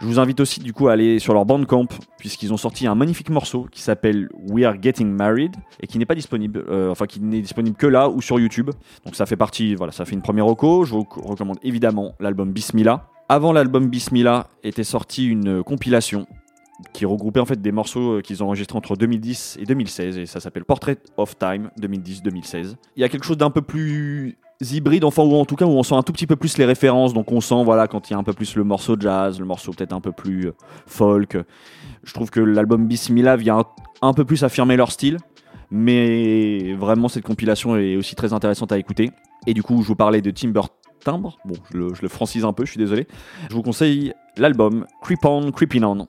Je 0.01 0.05
vous 0.05 0.17
invite 0.17 0.39
aussi 0.39 0.61
du 0.61 0.71
coup 0.71 0.87
à 0.87 0.93
aller 0.93 1.19
sur 1.19 1.33
leur 1.33 1.45
bandcamp 1.45 1.87
puisqu'ils 2.17 2.53
ont 2.53 2.57
sorti 2.57 2.87
un 2.87 2.95
magnifique 2.95 3.29
morceau 3.29 3.67
qui 3.69 3.81
s'appelle 3.81 4.29
We 4.49 4.63
Are 4.63 4.75
Getting 4.81 5.09
Married 5.09 5.55
et 5.81 5.87
qui 5.87 5.97
n'est 5.97 6.05
pas 6.05 6.15
disponible, 6.15 6.63
euh, 6.69 6.89
enfin 6.89 7.05
qui 7.05 7.19
n'est 7.19 7.41
disponible 7.41 7.75
que 7.75 7.85
là 7.85 8.09
ou 8.09 8.21
sur 8.21 8.39
YouTube. 8.39 8.71
Donc 9.05 9.15
ça 9.15 9.25
fait 9.25 9.35
partie, 9.35 9.75
voilà, 9.75 9.91
ça 9.91 10.05
fait 10.05 10.13
une 10.13 10.21
première 10.21 10.45
reco. 10.45 10.85
Je 10.85 10.93
vous 10.93 11.05
recommande 11.21 11.57
évidemment 11.63 12.13
l'album 12.21 12.53
Bismillah. 12.53 13.09
Avant 13.27 13.51
l'album 13.51 13.89
Bismillah 13.89 14.47
était 14.63 14.85
sorti 14.85 15.27
une 15.27 15.63
compilation 15.63 16.27
qui 16.93 17.05
regroupait 17.05 17.41
en 17.41 17.45
fait 17.45 17.61
des 17.61 17.73
morceaux 17.73 18.13
euh, 18.13 18.21
qu'ils 18.21 18.41
ont 18.41 18.47
enregistrés 18.47 18.77
entre 18.77 18.95
2010 18.95 19.57
et 19.59 19.65
2016 19.65 20.17
et 20.17 20.25
ça 20.25 20.39
s'appelle 20.39 20.63
Portrait 20.63 20.97
of 21.17 21.37
Time 21.37 21.71
2010-2016. 21.79 22.75
Il 22.95 23.01
y 23.01 23.03
a 23.03 23.09
quelque 23.09 23.25
chose 23.25 23.37
d'un 23.37 23.49
peu 23.49 23.61
plus 23.61 24.37
hybride, 24.61 25.03
enfin 25.05 25.23
ou 25.23 25.35
en 25.35 25.45
tout 25.45 25.55
cas 25.55 25.65
où 25.65 25.69
on 25.69 25.83
sent 25.83 25.95
un 25.95 26.03
tout 26.03 26.11
petit 26.11 26.27
peu 26.27 26.35
plus 26.35 26.57
les 26.57 26.65
références, 26.65 27.13
donc 27.13 27.31
on 27.31 27.39
sent 27.39 27.63
voilà 27.63 27.87
quand 27.87 28.09
il 28.09 28.13
y 28.13 28.15
a 28.15 28.19
un 28.19 28.23
peu 28.23 28.33
plus 28.33 28.55
le 28.55 28.63
morceau 28.63 28.95
jazz, 28.99 29.39
le 29.39 29.45
morceau 29.45 29.71
peut-être 29.71 29.93
un 29.93 30.01
peu 30.01 30.11
plus 30.11 30.47
euh, 30.47 30.55
folk. 30.85 31.37
Je 32.03 32.13
trouve 32.13 32.29
que 32.29 32.41
l'album 32.41 32.87
Bismillah 32.87 33.37
vient 33.37 33.59
un, 33.59 33.65
un 34.01 34.13
peu 34.13 34.25
plus 34.25 34.43
affirmer 34.43 34.75
leur 34.75 34.91
style, 34.91 35.17
mais 35.71 36.73
vraiment 36.73 37.07
cette 37.07 37.23
compilation 37.23 37.77
est 37.77 37.95
aussi 37.95 38.15
très 38.15 38.33
intéressante 38.33 38.71
à 38.71 38.77
écouter. 38.77 39.11
Et 39.47 39.53
du 39.53 39.63
coup, 39.63 39.81
je 39.81 39.87
vous 39.87 39.95
parlais 39.95 40.21
de 40.21 40.31
Timber 40.31 40.61
Timbre, 41.03 41.37
bon, 41.45 41.55
je 41.71 41.77
le, 41.77 41.93
je 41.93 42.01
le 42.01 42.09
francise 42.09 42.43
un 42.43 42.51
peu, 42.51 42.65
je 42.65 42.71
suis 42.71 42.77
désolé. 42.77 43.07
Je 43.49 43.55
vous 43.55 43.61
conseille 43.61 44.13
l'album 44.35 44.85
Creep 45.01 45.23
On, 45.23 45.51
Creeping 45.51 45.83
On. 45.83 46.07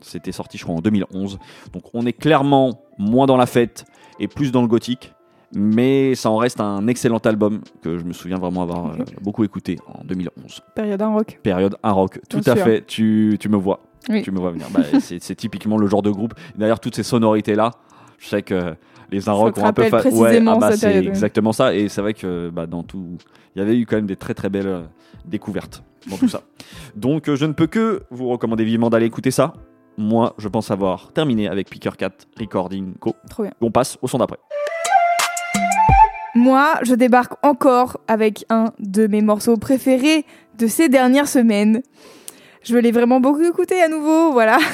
C'était 0.00 0.32
sorti, 0.32 0.56
je 0.56 0.64
crois, 0.64 0.76
en 0.76 0.80
2011. 0.80 1.38
Donc, 1.72 1.82
on 1.92 2.06
est 2.06 2.14
clairement 2.14 2.80
moins 2.98 3.26
dans 3.26 3.36
la 3.36 3.46
fête 3.46 3.84
et 4.18 4.28
plus 4.28 4.50
dans 4.50 4.62
le 4.62 4.68
gothique. 4.68 5.12
Mais 5.52 6.14
ça 6.14 6.30
en 6.30 6.36
reste 6.36 6.60
un 6.60 6.86
excellent 6.86 7.18
album 7.18 7.60
que 7.82 7.98
je 7.98 8.04
me 8.04 8.12
souviens 8.12 8.38
vraiment 8.38 8.62
avoir 8.62 8.86
euh, 8.92 9.04
beaucoup 9.20 9.42
écouté 9.44 9.78
en 9.86 10.04
2011. 10.04 10.60
Période 10.74 11.02
un 11.02 11.08
rock. 11.12 11.40
Période 11.42 11.76
un 11.82 11.90
rock, 11.92 12.20
tout 12.28 12.38
Bien 12.40 12.52
à 12.52 12.56
sûr. 12.56 12.64
fait. 12.64 12.86
Tu, 12.86 13.36
tu 13.40 13.48
me 13.48 13.56
vois. 13.56 13.80
Oui. 14.08 14.22
Tu 14.22 14.30
me 14.30 14.38
vois 14.38 14.52
venir. 14.52 14.66
Bah, 14.72 14.80
c'est 15.00 15.20
c'est 15.20 15.34
typiquement 15.34 15.76
le 15.76 15.86
genre 15.88 16.02
de 16.02 16.10
groupe. 16.10 16.34
D'ailleurs, 16.56 16.78
toutes 16.80 16.94
ces 16.94 17.02
sonorités-là, 17.02 17.72
Je 18.18 18.28
sais 18.28 18.42
que 18.42 18.74
les 19.10 19.28
Inrocks 19.28 19.54
te 19.56 19.60
ont 19.60 19.64
un 19.66 19.72
peu 19.72 19.84
fa- 19.84 20.06
ouais, 20.08 20.40
ah 20.46 20.56
bah, 20.56 20.76
c'est 20.76 20.96
exactement 21.04 21.52
ça. 21.52 21.74
Et 21.74 21.88
c'est 21.88 22.00
vrai 22.00 22.14
que 22.14 22.48
bah, 22.50 22.66
dans 22.66 22.84
tout, 22.84 23.18
il 23.56 23.58
y 23.58 23.62
avait 23.62 23.76
eu 23.76 23.86
quand 23.86 23.96
même 23.96 24.06
des 24.06 24.16
très 24.16 24.34
très 24.34 24.48
belles 24.50 24.68
euh, 24.68 24.82
découvertes 25.24 25.82
dans 26.08 26.16
tout 26.16 26.28
ça. 26.28 26.42
Donc 26.94 27.28
euh, 27.28 27.34
je 27.34 27.44
ne 27.44 27.52
peux 27.52 27.66
que 27.66 28.04
vous 28.10 28.28
recommander 28.28 28.64
vivement 28.64 28.88
d'aller 28.88 29.06
écouter 29.06 29.32
ça. 29.32 29.52
Moi, 29.98 30.34
je 30.38 30.48
pense 30.48 30.70
avoir 30.70 31.12
terminé 31.12 31.48
avec 31.48 31.68
Picker 31.68 31.90
4 31.98 32.28
Recording 32.38 32.94
Co. 33.00 33.14
Trop 33.28 33.42
bien. 33.42 33.52
On 33.60 33.70
passe 33.72 33.98
au 34.00 34.06
son 34.08 34.18
d'après. 34.18 34.38
Moi, 36.34 36.74
je 36.82 36.94
débarque 36.94 37.32
encore 37.44 38.00
avec 38.06 38.44
un 38.50 38.72
de 38.78 39.06
mes 39.06 39.20
morceaux 39.20 39.56
préférés 39.56 40.24
de 40.58 40.66
ces 40.66 40.88
dernières 40.88 41.28
semaines. 41.28 41.82
Je 42.62 42.76
l'ai 42.76 42.92
vraiment 42.92 43.20
beaucoup 43.20 43.42
écouté 43.42 43.80
à 43.82 43.88
nouveau, 43.88 44.32
voilà. 44.32 44.58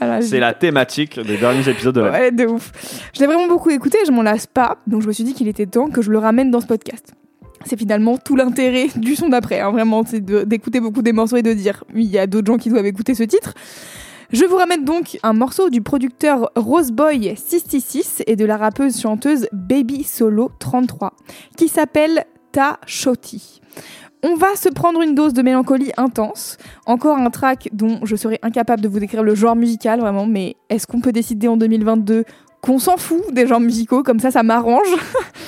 Voilà, 0.00 0.20
C'est 0.22 0.40
la 0.40 0.52
thématique 0.54 1.20
des 1.20 1.36
derniers 1.36 1.68
épisodes 1.68 1.94
de 1.94 2.00
la 2.00 2.10
Ouais, 2.10 2.30
de 2.32 2.46
ouf. 2.46 2.72
Je 3.14 3.20
l'ai 3.20 3.26
vraiment 3.26 3.46
beaucoup 3.46 3.70
écouté, 3.70 3.98
je 4.06 4.10
m'en 4.10 4.22
lasse 4.22 4.46
pas, 4.46 4.78
donc 4.86 5.02
je 5.02 5.06
me 5.06 5.12
suis 5.12 5.24
dit 5.24 5.34
qu'il 5.34 5.46
était 5.46 5.66
temps 5.66 5.90
que 5.90 6.02
je 6.02 6.10
le 6.10 6.18
ramène 6.18 6.50
dans 6.50 6.60
ce 6.60 6.66
podcast. 6.66 7.12
C'est 7.66 7.78
finalement 7.78 8.16
tout 8.16 8.34
l'intérêt 8.34 8.88
du 8.96 9.14
son 9.14 9.28
d'après, 9.28 9.60
hein, 9.60 9.70
vraiment, 9.70 10.02
c'est 10.04 10.24
d'écouter 10.24 10.80
beaucoup 10.80 11.02
des 11.02 11.12
morceaux 11.12 11.36
et 11.36 11.42
de 11.42 11.52
dire, 11.52 11.84
il 11.94 12.06
y 12.06 12.18
a 12.18 12.26
d'autres 12.26 12.46
gens 12.50 12.56
qui 12.56 12.70
doivent 12.70 12.86
écouter 12.86 13.14
ce 13.14 13.22
titre. 13.24 13.54
Je 14.32 14.44
vous 14.44 14.56
ramène 14.56 14.84
donc 14.84 15.18
un 15.24 15.32
morceau 15.32 15.70
du 15.70 15.82
producteur 15.82 16.52
Roseboy 16.54 17.34
666 17.34 18.22
et 18.28 18.36
de 18.36 18.44
la 18.44 18.56
rappeuse 18.56 19.00
chanteuse 19.00 19.48
Baby 19.52 20.04
Solo 20.04 20.52
33, 20.60 21.14
qui 21.56 21.66
s'appelle 21.66 22.24
Ta 22.52 22.78
Shoti. 22.86 23.60
On 24.22 24.36
va 24.36 24.54
se 24.54 24.68
prendre 24.68 25.02
une 25.02 25.16
dose 25.16 25.32
de 25.32 25.42
mélancolie 25.42 25.90
intense. 25.96 26.58
Encore 26.86 27.18
un 27.18 27.30
track 27.30 27.70
dont 27.72 27.98
je 28.04 28.14
serais 28.14 28.38
incapable 28.42 28.82
de 28.82 28.88
vous 28.88 29.00
décrire 29.00 29.24
le 29.24 29.34
genre 29.34 29.56
musical, 29.56 29.98
vraiment, 29.98 30.26
mais 30.26 30.54
est-ce 30.68 30.86
qu'on 30.86 31.00
peut 31.00 31.10
décider 31.10 31.48
en 31.48 31.56
2022 31.56 32.24
qu'on 32.60 32.78
s'en 32.78 32.96
fout 32.96 33.22
des 33.32 33.46
genres 33.46 33.60
musicaux 33.60 34.02
Comme 34.02 34.20
ça, 34.20 34.30
ça 34.30 34.42
m'arrange. 34.42 34.88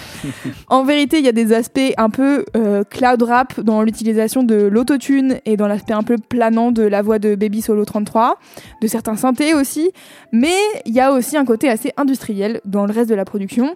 en 0.68 0.84
vérité, 0.84 1.18
il 1.18 1.24
y 1.24 1.28
a 1.28 1.32
des 1.32 1.52
aspects 1.52 1.80
un 1.96 2.10
peu 2.10 2.44
euh, 2.56 2.84
cloud 2.84 3.22
rap 3.22 3.60
dans 3.60 3.82
l'utilisation 3.82 4.42
de 4.42 4.54
l'autotune 4.54 5.38
et 5.44 5.56
dans 5.56 5.66
l'aspect 5.66 5.92
un 5.92 6.02
peu 6.02 6.16
planant 6.16 6.72
de 6.72 6.82
la 6.82 7.02
voix 7.02 7.18
de 7.18 7.34
Baby 7.34 7.62
Solo 7.62 7.84
33, 7.84 8.38
de 8.80 8.86
certains 8.86 9.16
synthés 9.16 9.54
aussi, 9.54 9.90
mais 10.32 10.56
il 10.86 10.94
y 10.94 11.00
a 11.00 11.12
aussi 11.12 11.36
un 11.36 11.44
côté 11.44 11.68
assez 11.68 11.92
industriel 11.96 12.60
dans 12.64 12.86
le 12.86 12.92
reste 12.92 13.10
de 13.10 13.14
la 13.14 13.24
production. 13.24 13.74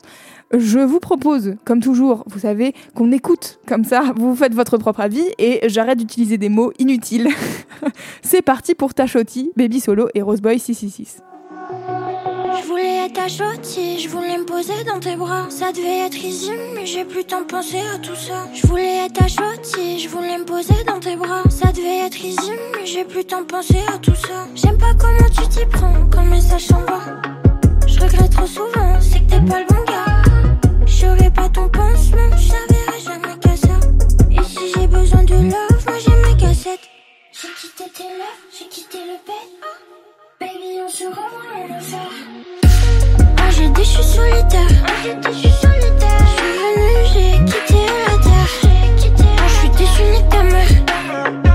Je 0.56 0.78
vous 0.78 1.00
propose, 1.00 1.56
comme 1.64 1.80
toujours, 1.80 2.22
vous 2.26 2.38
savez, 2.38 2.72
qu'on 2.94 3.10
écoute 3.10 3.58
comme 3.66 3.84
ça, 3.84 4.12
vous 4.16 4.34
faites 4.36 4.54
votre 4.54 4.78
propre 4.78 5.00
avis 5.00 5.24
et 5.38 5.68
j'arrête 5.68 5.98
d'utiliser 5.98 6.38
des 6.38 6.48
mots 6.48 6.72
inutiles. 6.78 7.28
C'est 8.22 8.42
parti 8.42 8.74
pour 8.74 8.94
Tachoti, 8.94 9.50
Baby 9.56 9.80
Solo 9.80 10.08
et 10.14 10.22
Roseboy 10.22 10.58
666. 10.58 11.22
Ta 13.16 13.28
chottie, 13.28 13.98
je 13.98 14.10
voulais 14.10 14.36
me 14.36 14.44
poser 14.44 14.84
dans 14.84 15.00
tes 15.00 15.16
bras. 15.16 15.46
Ça 15.48 15.72
devait 15.72 16.00
être 16.00 16.22
easy, 16.22 16.50
mais 16.74 16.84
j'ai 16.84 17.02
plus 17.02 17.24
de 17.24 17.44
penser 17.48 17.80
à 17.94 17.98
tout 17.98 18.14
ça. 18.14 18.46
Je 18.52 18.66
voulais 18.66 19.06
être 19.06 19.14
ta 19.14 19.26
je 19.26 20.08
voulais 20.10 20.36
me 20.36 20.44
poser 20.44 20.84
dans 20.86 21.00
tes 21.00 21.16
bras. 21.16 21.42
Ça 21.48 21.72
devait 21.72 22.04
être 22.04 22.22
easy, 22.22 22.52
mais 22.74 22.84
j'ai 22.84 23.06
plus 23.06 23.24
de 23.24 23.42
penser 23.44 23.80
à 23.88 23.96
tout 23.96 24.14
ça. 24.14 24.46
J'aime 24.54 24.76
pas 24.76 24.92
comment 24.98 25.30
tu 25.30 25.48
t'y 25.48 25.64
prends 25.64 25.94
quand 26.12 26.24
le 26.24 26.28
message 26.28 26.66
s'envoie. 26.66 27.00
Je 27.86 27.98
regrette 27.98 28.32
trop 28.32 28.46
souvent, 28.46 29.00
c'est 29.00 29.20
que 29.20 29.30
t'es 29.30 29.40
pas 29.40 29.60
le 29.60 29.66
bon 29.66 29.84
gars. 29.88 30.84
J'aurais 30.84 31.30
pas 31.30 31.48
ton 31.48 31.70
pansement, 31.70 32.36
je 32.36 32.48
servirais 32.50 33.00
jamais 33.02 33.38
qu'à 33.40 33.56
ça. 33.56 33.80
Et 34.30 34.44
si 34.44 34.72
j'ai 34.74 34.86
besoin 34.86 35.22
de 35.24 35.36
love, 35.36 35.86
moi 35.86 35.96
j'ai 36.04 36.16
mes 36.16 36.36
cassettes. 36.36 36.90
J'ai 37.32 37.48
quitté 37.48 37.90
tes 37.94 38.02
lèvres, 38.02 38.44
j'ai 38.52 38.68
quitté 38.68 38.98
le 38.98 39.16
bed. 39.24 39.56
Baby, 40.38 40.80
on 40.84 40.88
se 40.90 41.04
revoit. 41.04 41.22
Ah, 43.38 43.50
j'ai 43.50 43.68
dit, 43.68 43.84
je 43.84 43.84
suis 43.84 44.02
solitaire. 44.02 44.68
Ah, 44.86 44.92
j'ai 45.02 45.14
je 45.32 45.38
suis. 45.38 45.48
Je 45.48 46.32
suis 46.36 46.52
venue, 46.60 46.98
j'ai 47.14 47.44
quitté 47.46 47.80
la 48.06 48.18
terre. 48.18 48.50
J'ai 48.62 49.02
quitté. 49.02 49.24
Ah, 49.38 49.48
je 49.48 49.84
suis 49.84 50.28
ta 50.28 50.42
mère. 50.42 51.45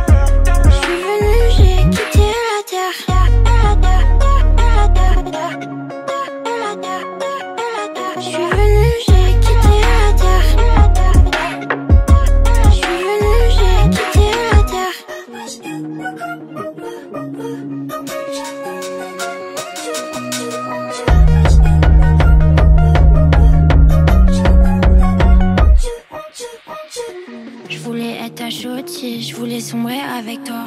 Voulais 27.91 28.15
être 28.25 28.35
ta 28.35 28.49
chottie, 28.49 29.21
je 29.21 29.35
voulais 29.35 29.59
sombrer 29.59 29.99
avec 29.99 30.45
toi. 30.45 30.63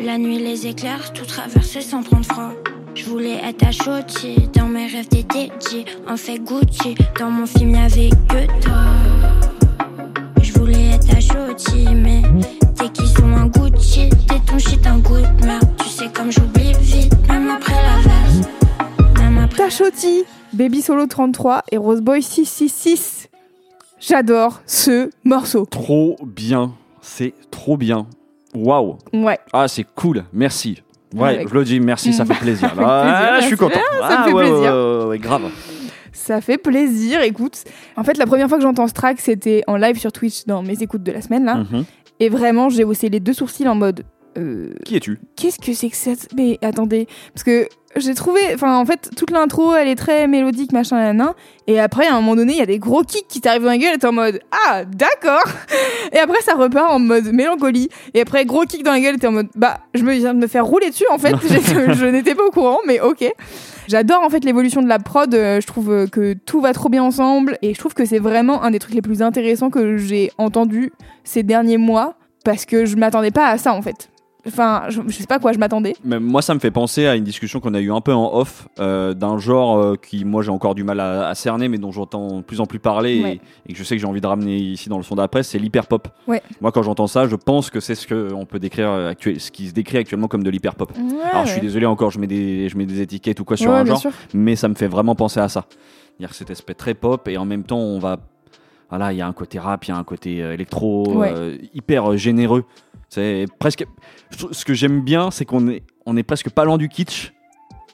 La 0.00 0.18
nuit, 0.18 0.38
les 0.38 0.68
éclairs, 0.68 1.12
tout 1.12 1.24
traverser 1.24 1.80
sans 1.80 2.04
prendre 2.04 2.24
froid. 2.24 2.52
Je 2.94 3.04
voulais 3.06 3.40
être 3.44 3.56
ta 3.56 3.72
chottie, 3.72 4.48
dans 4.54 4.68
mes 4.68 4.86
rêves 4.86 5.08
t'étais 5.08 5.50
dit, 5.68 5.84
en 6.08 6.16
fait 6.16 6.38
Gucci. 6.38 6.94
Dans 7.18 7.28
mon 7.28 7.44
film, 7.44 7.74
y'avait 7.74 8.10
que 8.28 8.46
toi. 8.62 8.84
Je 10.40 10.52
voulais 10.52 10.90
être 10.94 11.08
ta 11.08 11.18
chottie, 11.18 11.88
mais 11.92 12.22
t'es 12.76 12.88
qui 12.90 13.08
sont 13.08 13.32
un 13.34 13.48
Gucci. 13.48 14.08
T'es 14.28 14.38
ton 14.46 14.60
shit, 14.60 14.86
un 14.86 14.98
goût 14.98 15.16
de 15.16 15.44
merde. 15.44 15.68
Tu 15.78 15.88
sais 15.88 16.08
comme 16.14 16.30
j'oublie 16.30 16.72
vite, 16.80 17.16
même 17.26 17.50
après 17.50 17.74
la 17.74 18.00
verse. 18.00 18.48
Même 19.18 19.38
après 19.38 19.64
Tachoti, 19.64 20.22
Baby 20.52 20.82
Solo 20.82 21.06
33 21.06 21.64
et 21.72 21.78
Roseboy 21.78 22.22
666. 22.22 23.17
J'adore 24.08 24.62
ce 24.66 25.10
morceau. 25.24 25.66
Trop 25.66 26.16
bien. 26.24 26.72
C'est 27.02 27.34
trop 27.50 27.76
bien. 27.76 28.06
Waouh. 28.54 28.96
Ouais, 29.12 29.38
Ah, 29.52 29.68
c'est 29.68 29.84
cool. 29.94 30.24
Merci. 30.32 30.82
Ouais, 31.14 31.44
je 31.46 31.54
le 31.54 31.64
dis, 31.64 31.78
merci, 31.80 32.12
ça 32.14 32.24
fait 32.24 32.34
plaisir. 32.34 32.72
Ah, 32.78 33.28
plaisir, 33.28 33.40
je 33.42 33.46
suis 33.48 33.56
content. 33.56 33.80
Ah, 34.02 34.08
ça 34.10 34.16
Ah, 34.20 34.24
fait 34.24 34.32
ouais, 34.32 34.44
plaisir. 34.50 34.72
ouais, 34.72 34.96
ouais, 35.00 35.04
ouais, 35.08 35.18
grave. 35.18 35.42
ça 36.12 36.40
fait 36.40 36.56
plaisir. 36.58 37.20
Écoute, 37.22 37.64
en 37.96 38.04
fait, 38.04 38.16
la 38.16 38.26
première 38.26 38.48
fois 38.48 38.56
que 38.58 38.62
j'entends 38.62 38.88
ce 38.88 38.94
track, 38.94 39.20
c'était 39.20 39.62
en 39.66 39.76
live 39.76 39.98
sur 39.98 40.10
Twitch 40.12 40.46
dans 40.46 40.62
mes 40.62 40.82
écoutes 40.82 41.02
de 41.02 41.12
la 41.12 41.20
semaine 41.22 41.44
là. 41.44 41.56
Mhm. 41.56 41.84
Et 42.20 42.28
vraiment, 42.30 42.68
j'ai 42.70 42.84
haussé 42.84 43.08
les 43.10 43.20
deux 43.20 43.32
sourcils 43.34 43.68
en 43.68 43.74
mode. 43.74 44.04
Euh, 44.38 44.72
Qui 44.84 44.96
es-tu? 44.96 45.18
Qu'est-ce 45.36 45.58
que 45.58 45.72
c'est 45.74 45.88
que 45.90 45.96
cette. 45.96 46.28
Mais 46.36 46.58
attendez, 46.62 47.06
parce 47.34 47.44
que 47.44 47.68
j'ai 47.96 48.14
trouvé. 48.14 48.40
Enfin, 48.54 48.76
en 48.78 48.84
fait, 48.86 49.10
toute 49.16 49.30
l'intro, 49.30 49.74
elle 49.74 49.88
est 49.88 49.94
très 49.96 50.26
mélodique, 50.28 50.72
machin, 50.72 51.12
nan, 51.12 51.32
Et 51.66 51.80
après, 51.80 52.06
à 52.06 52.12
un 52.14 52.20
moment 52.20 52.36
donné, 52.36 52.52
il 52.52 52.58
y 52.58 52.62
a 52.62 52.66
des 52.66 52.78
gros 52.78 53.02
kicks 53.02 53.26
qui 53.28 53.40
t'arrivent 53.40 53.62
dans 53.62 53.68
la 53.68 53.78
gueule 53.78 53.94
et 53.94 53.98
t'es 53.98 54.06
en 54.06 54.12
mode 54.12 54.40
Ah, 54.68 54.84
d'accord 54.84 55.44
Et 56.12 56.18
après, 56.18 56.40
ça 56.42 56.54
repart 56.54 56.90
en 56.90 56.98
mode 56.98 57.32
mélancolie. 57.32 57.88
Et 58.14 58.20
après, 58.20 58.44
gros 58.44 58.64
kick 58.64 58.82
dans 58.84 58.92
la 58.92 59.00
gueule 59.00 59.16
et 59.16 59.18
t'es 59.18 59.26
en 59.26 59.32
mode 59.32 59.48
Bah, 59.56 59.78
je 59.94 60.02
me 60.04 60.12
viens 60.12 60.34
de 60.34 60.38
me 60.38 60.46
faire 60.46 60.64
rouler 60.66 60.90
dessus, 60.90 61.06
en 61.10 61.18
fait. 61.18 61.34
J'ai- 61.48 61.94
je 61.94 62.06
n'étais 62.06 62.34
pas 62.34 62.44
au 62.44 62.50
courant, 62.50 62.78
mais 62.86 63.00
ok. 63.00 63.24
J'adore 63.88 64.22
en 64.22 64.28
fait 64.28 64.44
l'évolution 64.44 64.82
de 64.82 64.86
la 64.88 64.98
prod. 64.98 65.34
euh, 65.34 65.62
Je 65.62 65.66
trouve 65.66 65.90
euh, 65.90 66.06
que 66.06 66.34
tout 66.34 66.60
va 66.60 66.74
trop 66.74 66.90
bien 66.90 67.02
ensemble 67.02 67.56
et 67.62 67.72
je 67.72 67.78
trouve 67.78 67.94
que 67.94 68.04
c'est 68.04 68.18
vraiment 68.18 68.62
un 68.62 68.70
des 68.70 68.78
trucs 68.78 68.92
les 68.94 69.00
plus 69.00 69.22
intéressants 69.22 69.70
que 69.70 69.96
j'ai 69.96 70.30
entendu 70.36 70.92
ces 71.24 71.42
derniers 71.42 71.78
mois 71.78 72.14
parce 72.44 72.66
que 72.66 72.84
je 72.84 72.96
m'attendais 72.96 73.30
pas 73.30 73.46
à 73.46 73.56
ça 73.56 73.72
en 73.72 73.80
fait. 73.80 74.10
Enfin, 74.48 74.84
je, 74.88 75.00
je 75.06 75.12
sais 75.14 75.26
pas 75.26 75.38
quoi 75.38 75.52
je 75.52 75.58
m'attendais. 75.58 75.94
Mais 76.04 76.18
moi, 76.18 76.42
ça 76.42 76.54
me 76.54 76.58
fait 76.60 76.70
penser 76.70 77.06
à 77.06 77.14
une 77.16 77.24
discussion 77.24 77.60
qu'on 77.60 77.74
a 77.74 77.80
eue 77.80 77.92
un 77.92 78.00
peu 78.00 78.12
en 78.12 78.34
off 78.34 78.66
euh, 78.80 79.14
d'un 79.14 79.38
genre 79.38 79.78
euh, 79.78 79.94
qui, 79.96 80.24
moi, 80.24 80.42
j'ai 80.42 80.50
encore 80.50 80.74
du 80.74 80.84
mal 80.84 81.00
à, 81.00 81.28
à 81.28 81.34
cerner, 81.34 81.68
mais 81.68 81.78
dont 81.78 81.92
j'entends 81.92 82.38
de 82.38 82.42
plus 82.42 82.60
en 82.60 82.66
plus 82.66 82.78
parler 82.78 83.16
et- 83.16 83.22
Ouais. 83.22 83.40
et, 83.68 83.72
que 83.72 83.78
je 83.78 83.84
sais 83.84 83.94
que 83.96 84.00
j'ai 84.00 84.06
envie 84.06 84.20
de 84.20 84.26
ramener 84.26 84.56
ici 84.56 84.88
dans 84.88 84.96
le 84.96 85.02
son 85.02 85.14
d'après, 85.14 85.42
c'est 85.42 85.58
l'hyper 85.58 85.86
pop. 85.86 86.08
Ouais. 86.26 86.42
Moi, 86.60 86.72
quand 86.72 86.82
j'entends 86.82 87.06
ça, 87.06 87.26
je 87.28 87.36
pense 87.36 87.70
que 87.70 87.80
c'est 87.80 87.94
ce 87.94 88.06
que 88.06 88.32
on 88.34 88.46
peut 88.46 88.58
décrire 88.58 88.88
euh, 88.90 89.10
actuel, 89.10 89.40
ce 89.40 89.50
qui 89.50 89.68
se 89.68 89.72
décrit 89.74 89.98
actuellement 89.98 90.28
comme 90.28 90.42
de 90.42 90.50
l'hyper 90.50 90.74
pop. 90.74 90.92
Alors, 91.32 91.46
je 91.46 91.52
suis 91.52 91.60
désolé 91.60 91.86
encore, 91.86 92.10
je 92.10 92.18
mets 92.18 92.26
des, 92.26 92.68
je 92.68 92.76
mets 92.78 92.86
des 92.86 93.00
étiquettes 93.00 93.40
ou 93.40 93.44
quoi 93.44 93.56
sur 93.56 93.70
un 93.72 93.84
genre, 93.84 93.98
sûr. 93.98 94.10
mais 94.34 94.56
ça 94.56 94.68
me 94.68 94.74
fait 94.74 94.88
vraiment 94.88 95.14
penser 95.14 95.40
à 95.40 95.48
ça. 95.48 95.64
C'est-à-dire 96.16 96.30
que 96.30 96.36
cet 96.36 96.50
aspect 96.50 96.74
très 96.74 96.94
pop 96.94 97.28
et 97.28 97.36
en 97.38 97.44
même 97.44 97.62
temps, 97.62 97.78
on 97.78 97.98
va, 97.98 98.18
voilà, 98.90 99.12
il 99.12 99.16
y 99.16 99.20
a 99.20 99.26
un 99.26 99.32
côté 99.32 99.58
rap, 99.58 99.84
il 99.84 99.88
y 99.90 99.92
a 99.92 99.96
un 99.96 100.04
côté 100.04 100.42
euh, 100.42 100.54
électro, 100.54 101.06
Ouais. 101.14 101.32
euh, 101.34 101.58
hyper 101.74 102.12
euh, 102.12 102.16
généreux. 102.16 102.64
C'est 103.08 103.46
presque. 103.58 103.86
Ce 104.52 104.64
que 104.64 104.74
j'aime 104.74 105.02
bien, 105.02 105.30
c'est 105.30 105.44
qu'on 105.44 105.68
est, 105.68 105.82
on 106.06 106.16
est 106.16 106.22
presque 106.22 106.50
pas 106.50 106.64
loin 106.64 106.76
du 106.78 106.88
kitsch, 106.88 107.32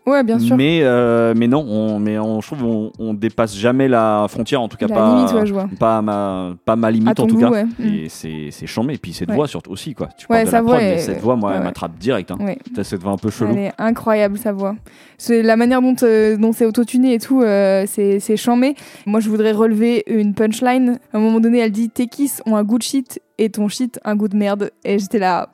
Ouais, 0.06 0.22
bien 0.22 0.38
sûr. 0.38 0.54
mais 0.56 0.80
euh, 0.82 1.32
mais 1.34 1.46
non, 1.48 1.64
on, 1.66 1.98
mais 1.98 2.18
on, 2.18 2.40
je 2.42 2.46
trouve 2.48 2.62
on, 2.64 2.92
on 2.98 3.14
dépasse 3.14 3.56
jamais 3.56 3.88
la 3.88 4.26
frontière, 4.28 4.60
en 4.60 4.68
tout 4.68 4.76
cas 4.76 4.86
La 4.86 4.94
pas, 4.94 5.14
limite, 5.16 5.32
ouais, 5.32 5.46
je 5.46 5.54
vois. 5.54 5.66
pas 5.78 6.02
ma, 6.02 6.54
pas 6.64 6.76
ma 6.76 6.90
limite 6.90 7.18
en 7.18 7.26
tout 7.26 7.34
goût, 7.36 7.40
cas. 7.40 7.50
ouais. 7.50 7.64
Mm. 7.64 7.84
Et 7.84 8.08
c'est 8.10 8.48
c'est 8.50 8.66
chambé. 8.66 8.94
Et 8.94 8.98
puis 8.98 9.12
cette 9.14 9.30
voix 9.30 9.46
surtout 9.48 9.70
aussi 9.70 9.94
quoi. 9.94 10.08
Tu 10.18 10.26
Ouais, 10.28 10.36
parles 10.36 10.44
de 10.44 10.50
sa 10.50 10.56
la 10.58 10.62
voix 10.62 10.74
prod, 10.76 10.82
mais 10.86 10.94
est- 10.94 10.98
cette 10.98 11.20
voix, 11.20 11.36
moi, 11.36 11.52
elle 11.56 11.62
m'attrape 11.62 11.96
direct. 11.98 12.30
Hein. 12.30 12.36
Ouais. 12.40 12.58
T'as 12.74 12.84
cette 12.84 13.00
voix 13.02 13.12
un 13.12 13.16
peu 13.16 13.30
chelou. 13.30 13.52
Elle 13.52 13.58
est 13.64 13.72
incroyable 13.78 14.36
sa 14.36 14.52
voix. 14.52 14.74
C'est 15.16 15.42
la 15.42 15.56
manière 15.56 15.80
dont, 15.80 15.96
euh, 16.02 16.36
dont 16.36 16.52
c'est 16.52 16.66
autotuné 16.66 17.14
et 17.14 17.18
tout, 17.18 17.40
euh, 17.42 17.84
c'est 17.86 18.20
c'est 18.20 18.36
chambé. 18.36 18.74
Moi, 19.06 19.20
je 19.20 19.30
voudrais 19.30 19.52
relever 19.52 20.02
une 20.06 20.34
punchline. 20.34 20.98
À 21.14 21.16
un 21.16 21.20
moment 21.20 21.40
donné, 21.40 21.60
elle 21.60 21.72
dit 21.72 21.88
Tes 21.88 22.08
kiss 22.08 22.42
ont 22.44 22.56
un 22.56 22.62
goût 22.64 22.76
de 22.78 22.82
shit 22.82 23.20
et 23.38 23.48
ton 23.48 23.68
shit 23.68 23.98
un 24.04 24.16
goût 24.16 24.28
de 24.28 24.36
merde. 24.36 24.70
Et 24.84 24.98
j'étais 24.98 25.18
là. 25.18 25.48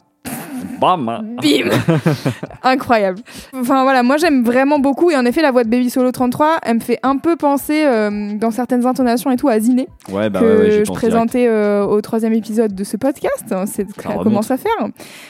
Bam 0.80 1.36
Bim 1.42 1.68
Incroyable. 2.62 3.20
Enfin 3.54 3.82
voilà, 3.82 4.02
moi 4.02 4.16
j'aime 4.16 4.42
vraiment 4.44 4.78
beaucoup 4.78 5.10
et 5.10 5.16
en 5.16 5.24
effet 5.24 5.42
la 5.42 5.50
voix 5.50 5.64
de 5.64 5.68
Baby 5.68 5.90
Solo 5.90 6.10
33, 6.12 6.58
elle 6.62 6.74
me 6.76 6.80
fait 6.80 6.98
un 7.02 7.16
peu 7.16 7.36
penser 7.36 7.84
euh, 7.84 8.32
dans 8.36 8.50
certaines 8.50 8.86
intonations 8.86 9.30
et 9.30 9.36
tout 9.36 9.48
à 9.48 9.58
Ziné 9.60 9.88
Ouais, 10.10 10.28
bah 10.30 10.40
que 10.40 10.44
ouais, 10.44 10.58
ouais, 10.62 10.70
j'y 10.70 10.84
je 10.84 10.92
présentais 10.92 11.46
euh, 11.48 11.84
au 11.84 12.00
troisième 12.00 12.32
épisode 12.32 12.74
de 12.74 12.84
ce 12.84 12.96
podcast. 12.96 13.44
hein, 13.52 13.64
C'est 13.66 13.86
Ça 13.90 14.02
ça 14.02 14.08
remonte. 14.10 14.24
commence 14.24 14.50
à 14.50 14.56
faire. 14.56 14.72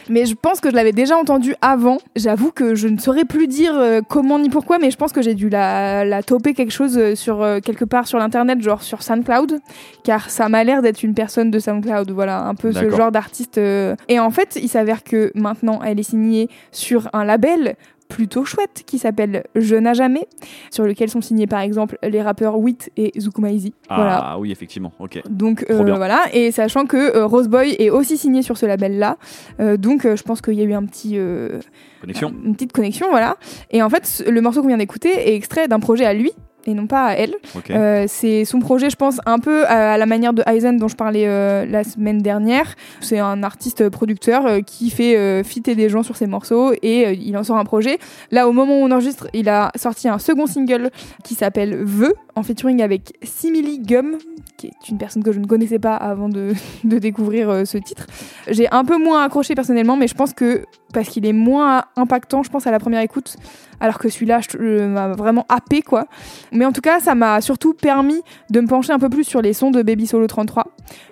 Mais 0.09 0.27
je 0.27 0.35
pense 0.35 0.61
que 0.61 0.71
je 0.71 0.75
l'avais 0.75 0.93
déjà 0.93 1.17
entendu 1.17 1.55
avant. 1.61 1.99
J'avoue 2.17 2.51
que 2.51 2.75
je 2.75 2.89
ne 2.89 2.99
saurais 2.99 3.25
plus 3.25 3.47
dire 3.47 3.73
euh, 3.77 4.01
comment 4.09 4.39
ni 4.39 4.49
pourquoi, 4.49 4.79
mais 4.79 4.91
je 4.91 4.97
pense 4.97 5.13
que 5.13 5.23
j'ai 5.23 5.35
dû 5.35 5.49
la, 5.49 6.05
la 6.05 6.23
toper 6.23 6.55
quelque 6.55 6.73
chose 6.73 7.15
sur 7.15 7.47
quelque 7.65 7.85
part 7.85 8.07
sur 8.07 8.19
l'internet, 8.19 8.61
genre 8.63 8.83
sur 8.83 9.03
SoundCloud, 9.03 9.59
car 10.05 10.31
ça 10.31 10.49
m'a 10.49 10.65
l'air 10.65 10.83
d'être 10.83 11.03
une 11.03 11.15
personne 11.15 11.51
de 11.51 11.59
SoundCloud. 11.59 12.11
Voilà, 12.11 12.43
un 12.45 12.55
peu 12.55 12.73
ce 12.73 12.91
genre 12.91 13.13
d'artiste. 13.13 13.59
Et 13.59 14.19
en 14.19 14.31
fait, 14.31 14.59
il 14.61 14.69
s'avère 14.69 15.03
que 15.05 15.20
maintenant, 15.35 15.81
elle 15.83 15.99
est 16.01 16.05
signée 16.05 16.49
sur 16.73 17.09
un 17.13 17.25
label 17.25 17.77
plutôt 18.11 18.45
chouette 18.45 18.83
qui 18.87 18.99
s'appelle 18.99 19.45
Je 19.55 19.77
n'ai 19.77 19.95
jamais, 19.95 20.27
sur 20.71 20.85
lequel 20.85 21.09
sont 21.09 21.21
signés 21.21 21.47
par 21.47 21.61
exemple 21.61 21.97
les 22.03 22.21
rappeurs 22.21 22.59
Wit 22.59 22.91
et 22.97 23.13
Zukumaizi. 23.19 23.73
Ah 23.89 23.97
Voilà. 23.97 24.39
oui, 24.39 24.51
effectivement, 24.51 24.93
ok. 24.99 25.23
Donc 25.31 25.65
euh, 25.71 25.95
voilà, 25.95 26.25
et 26.33 26.51
sachant 26.51 26.87
que 26.87 27.17
euh, 27.17 27.25
Roseboy 27.27 27.77
est 27.79 27.89
aussi 27.89 28.19
signé 28.19 28.43
sur 28.43 28.59
ce 28.59 28.67
label-là, 28.67 29.17
euh, 29.61 29.77
donc 29.77 30.05
euh, 30.05 30.17
je 30.17 30.23
pense 30.25 30.43
qu'il 30.43 30.55
y 30.55 30.61
a 30.61 30.65
eu 30.65 30.75
un 30.75 30.85
petit, 30.85 31.17
Connexion 32.01 32.35
une 32.45 32.55
petite 32.55 32.73
connexion, 32.73 33.07
voilà. 33.11 33.37
Et 33.71 33.81
en 33.83 33.89
fait, 33.89 34.25
le 34.29 34.41
morceau 34.41 34.61
qu'on 34.63 34.69
vient 34.69 34.77
d'écouter 34.79 35.11
est 35.11 35.37
extrait 35.37 35.69
d'un 35.69 35.79
projet 35.81 36.05
à 36.05 36.13
lui 36.13 36.33
et 36.67 36.75
non 36.75 36.87
pas 36.87 37.07
à 37.07 37.13
elle. 37.15 37.35
Euh, 37.71 38.05
c'est 38.09 38.45
son 38.45 38.61
projet, 38.61 38.91
je 38.91 38.97
pense, 38.97 39.21
un 39.27 39.39
peu 39.39 39.67
à 39.67 39.97
la 39.97 40.07
manière 40.07 40.33
de 40.33 40.43
Aizen 40.47 40.77
dont 40.77 40.89
je 40.89 40.97
parlais 40.97 41.27
euh, 41.27 41.65
la 41.67 41.85
semaine 41.85 42.19
dernière. 42.19 42.75
C'est 43.01 43.19
un 43.19 43.43
artiste 43.43 43.89
producteur 43.89 44.47
euh, 44.47 44.61
qui 44.61 44.91
fait 44.91 45.43
fitter 45.45 45.75
des 45.75 45.89
gens 45.89 46.03
sur 46.03 46.17
ses 46.17 46.27
morceaux 46.27 46.73
et 46.83 47.13
il 47.13 47.37
en 47.37 47.45
sort 47.45 47.57
un 47.57 47.65
projet. 47.65 47.99
Là, 48.31 48.49
au 48.49 48.53
moment 48.53 48.81
où 48.81 48.85
on 48.85 48.91
enregistre, 48.91 49.29
il 49.33 49.49
a 49.49 49.71
sorti 49.77 50.09
un 50.09 50.19
second 50.19 50.47
single 50.47 50.91
qui 51.25 51.35
s'appelle 51.35 51.77
Vœux 51.83 52.15
en 52.41 52.43
featuring 52.43 52.83
avec 52.83 53.13
Simili 53.23 53.79
Gum, 53.79 54.17
qui 54.57 54.69
est 54.69 54.89
une 54.89 54.99
personne 54.99 55.23
que 55.23 55.31
je 55.31 55.39
ne 55.39 55.47
connaissais 55.47 55.79
pas 55.79 55.95
avant 55.95 56.29
de, 56.29 56.55
de 56.85 56.99
découvrir 56.99 57.51
euh, 57.51 57.65
ce 57.65 57.79
titre. 57.79 58.07
J'ai 58.49 58.67
un 58.73 58.85
peu 58.85 58.97
moins 58.97 59.23
accroché 59.25 59.55
personnellement, 59.55 59.97
mais 59.97 60.09
je 60.09 60.15
pense 60.15 60.33
que 60.33 60.65
parce 60.93 61.09
qu'il 61.09 61.25
est 61.27 61.33
moins 61.35 61.85
impactant, 61.97 62.43
je 62.43 62.51
pense, 62.51 62.67
à 62.67 62.71
la 62.71 62.81
première 62.81 63.01
écoute, 63.03 63.37
alors 63.79 63.99
que 63.99 64.09
celui-là 64.09 64.41
m'a 64.89 65.09
vraiment 65.13 65.47
happé, 65.49 65.83
quoi. 65.83 66.07
Mais 66.51 66.65
en 66.65 66.73
tout 66.73 66.81
cas, 66.81 66.99
ça 66.99 67.15
m'a 67.15 67.41
surtout 67.41 67.75
permis 67.75 68.21
de 68.51 68.61
me 68.61 68.67
pencher 68.67 68.93
un 68.93 68.99
peu 68.99 69.09
plus 69.09 69.25
sur 69.25 69.41
les 69.43 69.53
sons 69.53 69.71
de 69.71 69.83
Baby 69.83 70.07
Solo 70.07 70.27
33. 70.27 70.65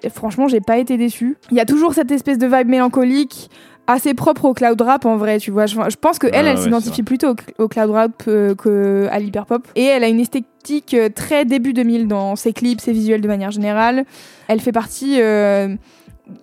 Et 0.02 0.08
franchement, 0.08 0.48
j'ai 0.48 0.60
pas 0.60 0.78
été 0.78 0.96
déçue. 0.96 1.36
Il 1.50 1.56
y 1.56 1.60
a 1.60 1.64
toujours 1.66 1.94
cette 1.94 2.10
espèce 2.10 2.38
de 2.38 2.46
vibe 2.46 2.68
mélancolique 2.68 3.50
assez 3.86 4.12
propre 4.14 4.44
au 4.44 4.52
cloud 4.52 4.80
rap 4.80 5.06
en 5.06 5.16
vrai, 5.16 5.38
tu 5.38 5.50
vois. 5.50 5.66
Je, 5.66 5.76
pense 5.96 6.18
que 6.18 6.26
elle, 6.32 6.46
elle 6.46 6.58
s'identifie 6.58 7.02
plutôt 7.02 7.28
au, 7.30 7.34
cl- 7.34 7.54
au 7.58 7.68
cloud 7.68 7.90
rap 7.90 8.22
euh, 8.28 8.54
que 8.54 9.08
à 9.10 9.18
l'hyperpop. 9.18 9.66
Et 9.76 9.84
elle 9.84 10.04
a 10.04 10.08
une 10.08 10.20
esthétique 10.20 10.46
euh, 10.94 11.08
très 11.14 11.44
début 11.44 11.72
2000 11.72 12.08
dans 12.08 12.36
ses 12.36 12.52
clips, 12.52 12.80
ses 12.80 12.92
visuels 12.92 13.20
de 13.20 13.28
manière 13.28 13.50
générale. 13.50 14.04
Elle 14.48 14.60
fait 14.60 14.72
partie, 14.72 15.20
euh, 15.20 15.74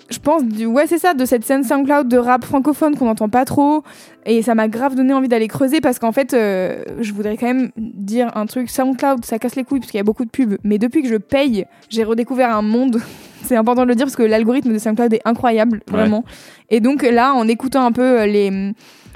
je 0.09 0.19
pense, 0.19 0.43
du, 0.43 0.65
ouais 0.65 0.85
c'est 0.87 0.97
ça, 0.97 1.13
de 1.13 1.25
cette 1.25 1.43
scène 1.43 1.63
SoundCloud 1.63 2.07
de 2.07 2.17
rap 2.17 2.43
francophone 2.45 2.95
qu'on 2.95 3.05
n'entend 3.05 3.29
pas 3.29 3.45
trop. 3.45 3.83
Et 4.25 4.41
ça 4.41 4.55
m'a 4.55 4.67
grave 4.67 4.95
donné 4.95 5.13
envie 5.13 5.27
d'aller 5.27 5.47
creuser 5.47 5.81
parce 5.81 5.99
qu'en 5.99 6.11
fait, 6.11 6.33
euh, 6.33 6.83
je 6.99 7.13
voudrais 7.13 7.37
quand 7.37 7.47
même 7.47 7.69
dire 7.77 8.31
un 8.35 8.45
truc. 8.45 8.69
SoundCloud, 8.69 9.23
ça 9.25 9.37
casse 9.39 9.55
les 9.55 9.63
couilles 9.63 9.79
parce 9.79 9.91
qu'il 9.91 9.99
y 9.99 10.01
a 10.01 10.03
beaucoup 10.03 10.25
de 10.25 10.29
pubs. 10.31 10.57
Mais 10.63 10.77
depuis 10.77 11.03
que 11.03 11.09
je 11.09 11.17
paye, 11.17 11.65
j'ai 11.89 12.03
redécouvert 12.03 12.55
un 12.55 12.61
monde. 12.61 12.99
C'est 13.43 13.55
important 13.55 13.83
de 13.83 13.89
le 13.89 13.95
dire 13.95 14.05
parce 14.07 14.15
que 14.15 14.23
l'algorithme 14.23 14.73
de 14.73 14.79
SoundCloud 14.79 15.13
est 15.13 15.21
incroyable, 15.25 15.81
Ouais. 15.91 15.99
vraiment. 15.99 16.23
Et 16.71 16.79
donc 16.79 17.03
là, 17.03 17.33
en 17.35 17.47
écoutant 17.47 17.85
un 17.85 17.91
peu 17.91 18.23
les, 18.25 18.71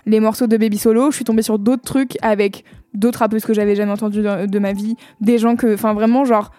les 0.06 0.20
morceaux 0.20 0.46
de 0.46 0.56
Baby 0.56 0.78
Solo, 0.78 1.10
je 1.10 1.16
suis 1.16 1.26
tombée 1.26 1.42
sur 1.42 1.58
d'autres 1.58 1.82
trucs 1.82 2.16
avec 2.22 2.64
d'autres 2.94 3.20
rappeuses 3.20 3.46
que 3.46 3.54
j'avais 3.54 3.76
jamais 3.76 3.92
entendues 3.92 4.22
de, 4.22 4.46
de 4.46 4.60
ma 4.60 4.74
vie. 4.74 4.96
Des 5.22 5.38
gens 5.38 5.56
que. 5.56 5.74
Enfin, 5.74 5.94
vraiment, 5.94 6.26
genre. 6.26 6.52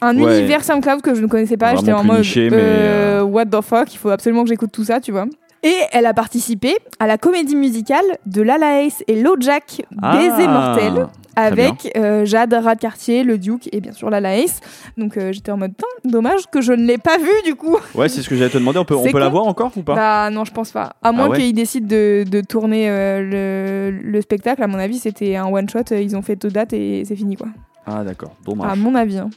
Un 0.00 0.16
Ouais. 0.16 0.38
univers 0.38 0.62
SoundCloud 0.62 1.02
que 1.02 1.14
je 1.14 1.20
ne 1.20 1.26
connaissais 1.26 1.56
pas. 1.56 1.74
J'étais 1.74 1.92
en 1.92 2.04
mode. 2.04 2.18
niché, 2.18 2.50
mais, 2.50 2.56
euh, 2.60 3.22
What 3.22 3.46
the 3.46 3.60
fuck, 3.62 3.92
il 3.92 3.98
faut 3.98 4.10
absolument 4.10 4.44
que 4.44 4.48
j'écoute 4.48 4.70
tout 4.72 4.84
ça, 4.84 5.00
tu 5.00 5.10
vois. 5.10 5.26
Et 5.62 5.74
elle 5.92 6.06
a 6.06 6.14
participé 6.14 6.76
à 7.00 7.06
la 7.06 7.18
comédie 7.18 7.56
musicale 7.56 8.04
de 8.26 8.42
Lala 8.42 8.82
Ace 8.82 9.02
et 9.08 9.22
Jack 9.40 9.78
des 9.90 9.96
Ah, 10.02 10.38
Immortels 10.40 10.84
très 10.84 10.90
bien. 10.92 11.10
avec 11.34 11.92
euh, 11.96 12.24
Jade 12.24 12.52
Radcartier, 12.54 13.24
le 13.24 13.38
Duke 13.38 13.68
et 13.72 13.80
bien 13.80 13.90
sûr 13.92 14.08
Lala 14.08 14.36
Ace. 14.36 14.60
Donc 14.96 15.16
euh, 15.16 15.32
j'étais 15.32 15.50
en 15.50 15.56
mode 15.56 15.72
dommage 16.04 16.46
que 16.52 16.60
je 16.60 16.72
ne 16.72 16.84
l'ai 16.86 16.98
pas 16.98 17.18
vu 17.18 17.30
du 17.44 17.56
coup. 17.56 17.76
Ouais, 17.96 18.08
c'est 18.08 18.22
ce 18.22 18.28
que 18.28 18.36
j'allais 18.36 18.50
te 18.50 18.58
demander. 18.58 18.78
On 18.78 18.84
peut, 18.84 18.94
on 18.94 19.10
peut 19.10 19.18
la 19.18 19.28
voir 19.28 19.46
encore 19.48 19.72
ou 19.76 19.82
pas? 19.82 19.94
Bah 19.96 20.30
non, 20.30 20.44
je 20.44 20.52
pense 20.52 20.70
pas. 20.70 20.92
À 21.02 21.10
moins 21.10 21.26
Ah 21.26 21.30
ouais 21.30 21.38
qu'ils 21.38 21.54
décident 21.54 21.88
de, 21.88 22.24
de 22.28 22.40
tourner 22.40 22.88
euh, 22.88 23.90
le, 23.90 23.98
le 24.00 24.20
spectacle, 24.20 24.62
à 24.62 24.68
mon 24.68 24.78
avis 24.78 24.98
c'était 24.98 25.34
un 25.36 25.46
one 25.46 25.68
shot. 25.68 25.92
Ils 25.92 26.16
ont 26.16 26.22
fait 26.22 26.36
deux 26.36 26.50
dates 26.50 26.72
et 26.72 27.04
c'est 27.04 27.16
fini 27.16 27.34
quoi. 27.36 27.48
Ah, 27.84 28.04
d'accord. 28.04 28.30
À 28.30 28.44
Dommage. 28.44 28.78
mon 28.78 28.94
avis. 28.94 29.18
hein. 29.18 29.30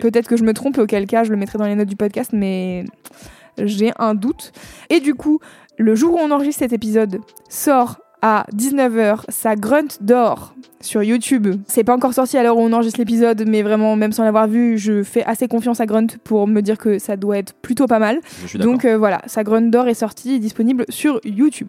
Peut-être 0.00 0.26
que 0.28 0.36
je 0.36 0.42
me 0.44 0.52
trompe, 0.54 0.78
auquel 0.78 1.06
cas 1.06 1.24
je 1.24 1.30
le 1.30 1.36
mettrai 1.36 1.58
dans 1.58 1.66
les 1.66 1.74
notes 1.74 1.88
du 1.88 1.96
podcast, 1.96 2.30
mais 2.32 2.84
j'ai 3.64 3.92
un 3.98 4.14
doute. 4.14 4.52
Et 4.88 5.00
du 5.00 5.14
coup, 5.14 5.40
le 5.78 5.94
jour 5.94 6.14
où 6.14 6.18
on 6.18 6.30
enregistre 6.30 6.60
cet 6.60 6.72
épisode, 6.72 7.20
sort 7.48 7.98
à 8.22 8.44
19h 8.54 9.24
sa 9.28 9.56
grunt 9.56 9.96
d'or 10.00 10.54
sur 10.80 11.02
YouTube. 11.02 11.48
C'est 11.66 11.84
pas 11.84 11.94
encore 11.94 12.14
sorti 12.14 12.36
à 12.36 12.42
l'heure 12.42 12.56
où 12.56 12.60
on 12.60 12.72
enregistre 12.72 12.98
l'épisode, 12.98 13.44
mais 13.46 13.62
vraiment, 13.62 13.96
même 13.96 14.12
sans 14.12 14.24
l'avoir 14.24 14.46
vu, 14.46 14.78
je 14.78 15.02
fais 15.02 15.24
assez 15.24 15.48
confiance 15.48 15.80
à 15.80 15.86
Grunt 15.86 16.06
pour 16.24 16.46
me 16.46 16.60
dire 16.60 16.78
que 16.78 16.98
ça 16.98 17.16
doit 17.16 17.38
être 17.38 17.54
plutôt 17.54 17.86
pas 17.86 17.98
mal. 17.98 18.20
Je 18.42 18.46
suis 18.46 18.58
d'accord. 18.58 18.72
Donc 18.72 18.84
euh, 18.84 18.96
voilà, 18.96 19.20
sa 19.26 19.44
grunt 19.44 19.70
d'or 19.70 19.88
est 19.88 19.94
sortie 19.94 20.34
et 20.34 20.38
disponible 20.38 20.84
sur 20.88 21.20
YouTube. 21.24 21.68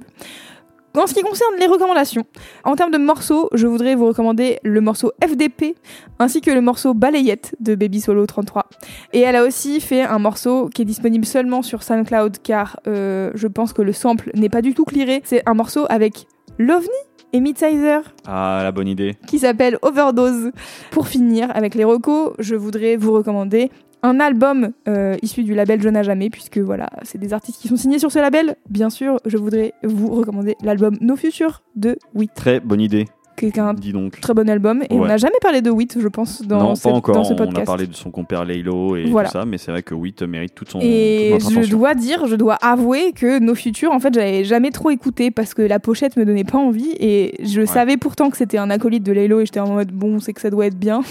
En 0.97 1.07
ce 1.07 1.13
qui 1.13 1.21
concerne 1.21 1.53
les 1.57 1.67
recommandations, 1.67 2.25
en 2.65 2.75
termes 2.75 2.91
de 2.91 2.97
morceaux, 2.97 3.49
je 3.53 3.65
voudrais 3.65 3.95
vous 3.95 4.07
recommander 4.07 4.59
le 4.63 4.81
morceau 4.81 5.13
FDP 5.25 5.75
ainsi 6.19 6.41
que 6.41 6.51
le 6.51 6.59
morceau 6.59 6.93
Balayette 6.93 7.55
de 7.61 7.75
Baby 7.75 8.01
Solo 8.01 8.25
33. 8.25 8.67
Et 9.13 9.21
elle 9.21 9.37
a 9.37 9.43
aussi 9.45 9.79
fait 9.79 10.01
un 10.01 10.19
morceau 10.19 10.67
qui 10.67 10.81
est 10.81 10.85
disponible 10.85 11.25
seulement 11.25 11.61
sur 11.61 11.83
SoundCloud 11.83 12.39
car 12.43 12.77
euh, 12.87 13.31
je 13.35 13.47
pense 13.47 13.71
que 13.71 13.81
le 13.81 13.93
sample 13.93 14.31
n'est 14.35 14.49
pas 14.49 14.61
du 14.61 14.73
tout 14.73 14.83
clearé. 14.83 15.21
C'est 15.23 15.43
un 15.47 15.53
morceau 15.53 15.85
avec 15.89 16.27
Lovni 16.59 16.89
et 17.31 17.39
Midsizer 17.39 18.01
Ah, 18.27 18.59
la 18.61 18.73
bonne 18.73 18.89
idée. 18.89 19.15
qui 19.27 19.39
s'appelle 19.39 19.77
Overdose. 19.83 20.51
Pour 20.91 21.07
finir 21.07 21.49
avec 21.55 21.73
les 21.75 21.85
recos, 21.85 22.33
je 22.39 22.55
voudrais 22.55 22.97
vous 22.97 23.13
recommander 23.13 23.71
un 24.03 24.19
album 24.19 24.71
euh, 24.87 25.15
issu 25.21 25.43
du 25.43 25.53
label 25.53 25.81
Je 25.81 25.89
n'ai 25.89 26.03
jamais, 26.03 26.29
puisque 26.29 26.57
voilà, 26.57 26.89
c'est 27.03 27.17
des 27.19 27.33
artistes 27.33 27.61
qui 27.61 27.67
sont 27.67 27.75
signés 27.77 27.99
sur 27.99 28.11
ce 28.11 28.19
label. 28.19 28.55
Bien 28.69 28.89
sûr, 28.89 29.17
je 29.25 29.37
voudrais 29.37 29.73
vous 29.83 30.07
recommander 30.13 30.55
l'album 30.63 30.97
No 31.01 31.15
Future 31.15 31.61
de 31.75 31.97
Wit, 32.15 32.31
Très 32.35 32.59
bonne 32.59 32.81
idée. 32.81 33.05
qui 33.37 33.45
est 33.47 33.57
un 33.59 33.73
Dis 33.73 33.91
donc. 33.93 34.19
très 34.19 34.33
bon 34.35 34.47
album. 34.49 34.83
Et 34.89 34.93
Ouais. 34.93 34.99
on 35.01 35.05
n'a 35.05 35.17
jamais 35.17 35.37
parlé 35.41 35.61
de 35.61 35.69
Wit, 35.71 35.97
je 35.99 36.07
pense, 36.07 36.41
dans, 36.43 36.59
non, 36.59 36.73
pas 36.75 36.89
encore. 36.89 37.15
dans 37.15 37.23
ce 37.23 37.33
on 37.33 37.55
a 37.55 37.61
parlé 37.61 37.87
de 37.87 37.93
son 37.95 38.11
compère 38.11 38.45
Laylo 38.45 38.95
et 38.97 39.05
Voilà. 39.05 39.29
tout 39.29 39.33
ça, 39.33 39.45
mais 39.45 39.57
c'est 39.57 39.71
vrai 39.71 39.81
que 39.81 39.95
Witt 39.95 40.21
mérite 40.23 40.53
toute 40.53 40.69
son 40.69 40.79
Et 40.81 41.37
toute 41.39 41.63
je 41.63 41.69
dois 41.71 41.95
dire, 41.95 42.27
je 42.27 42.35
dois 42.35 42.55
avouer 42.55 43.13
que 43.13 43.39
No 43.39 43.55
Future, 43.55 43.91
en 43.93 43.99
fait, 43.99 44.13
j'avais 44.13 44.43
jamais 44.43 44.69
trop 44.69 44.89
écouté 44.91 45.31
parce 45.31 45.53
que 45.55 45.61
la 45.63 45.79
pochette 45.79 46.17
me 46.17 46.25
donnait 46.25 46.43
pas 46.43 46.57
envie 46.59 46.91
et 46.99 47.33
je 47.43 47.65
savais 47.65 47.97
pourtant 47.97 48.29
que 48.29 48.37
c'était 48.37 48.57
un 48.59 48.69
acolyte 48.69 49.03
de 49.03 49.11
Laylo 49.11 49.39
et 49.39 49.45
j'étais 49.45 49.59
en 49.59 49.73
mode 49.73 49.91
bon, 49.91 50.19
c'est 50.19 50.33
que 50.33 50.41
ça 50.41 50.49
doit 50.51 50.65
être 50.67 50.77
bien. 50.77 51.01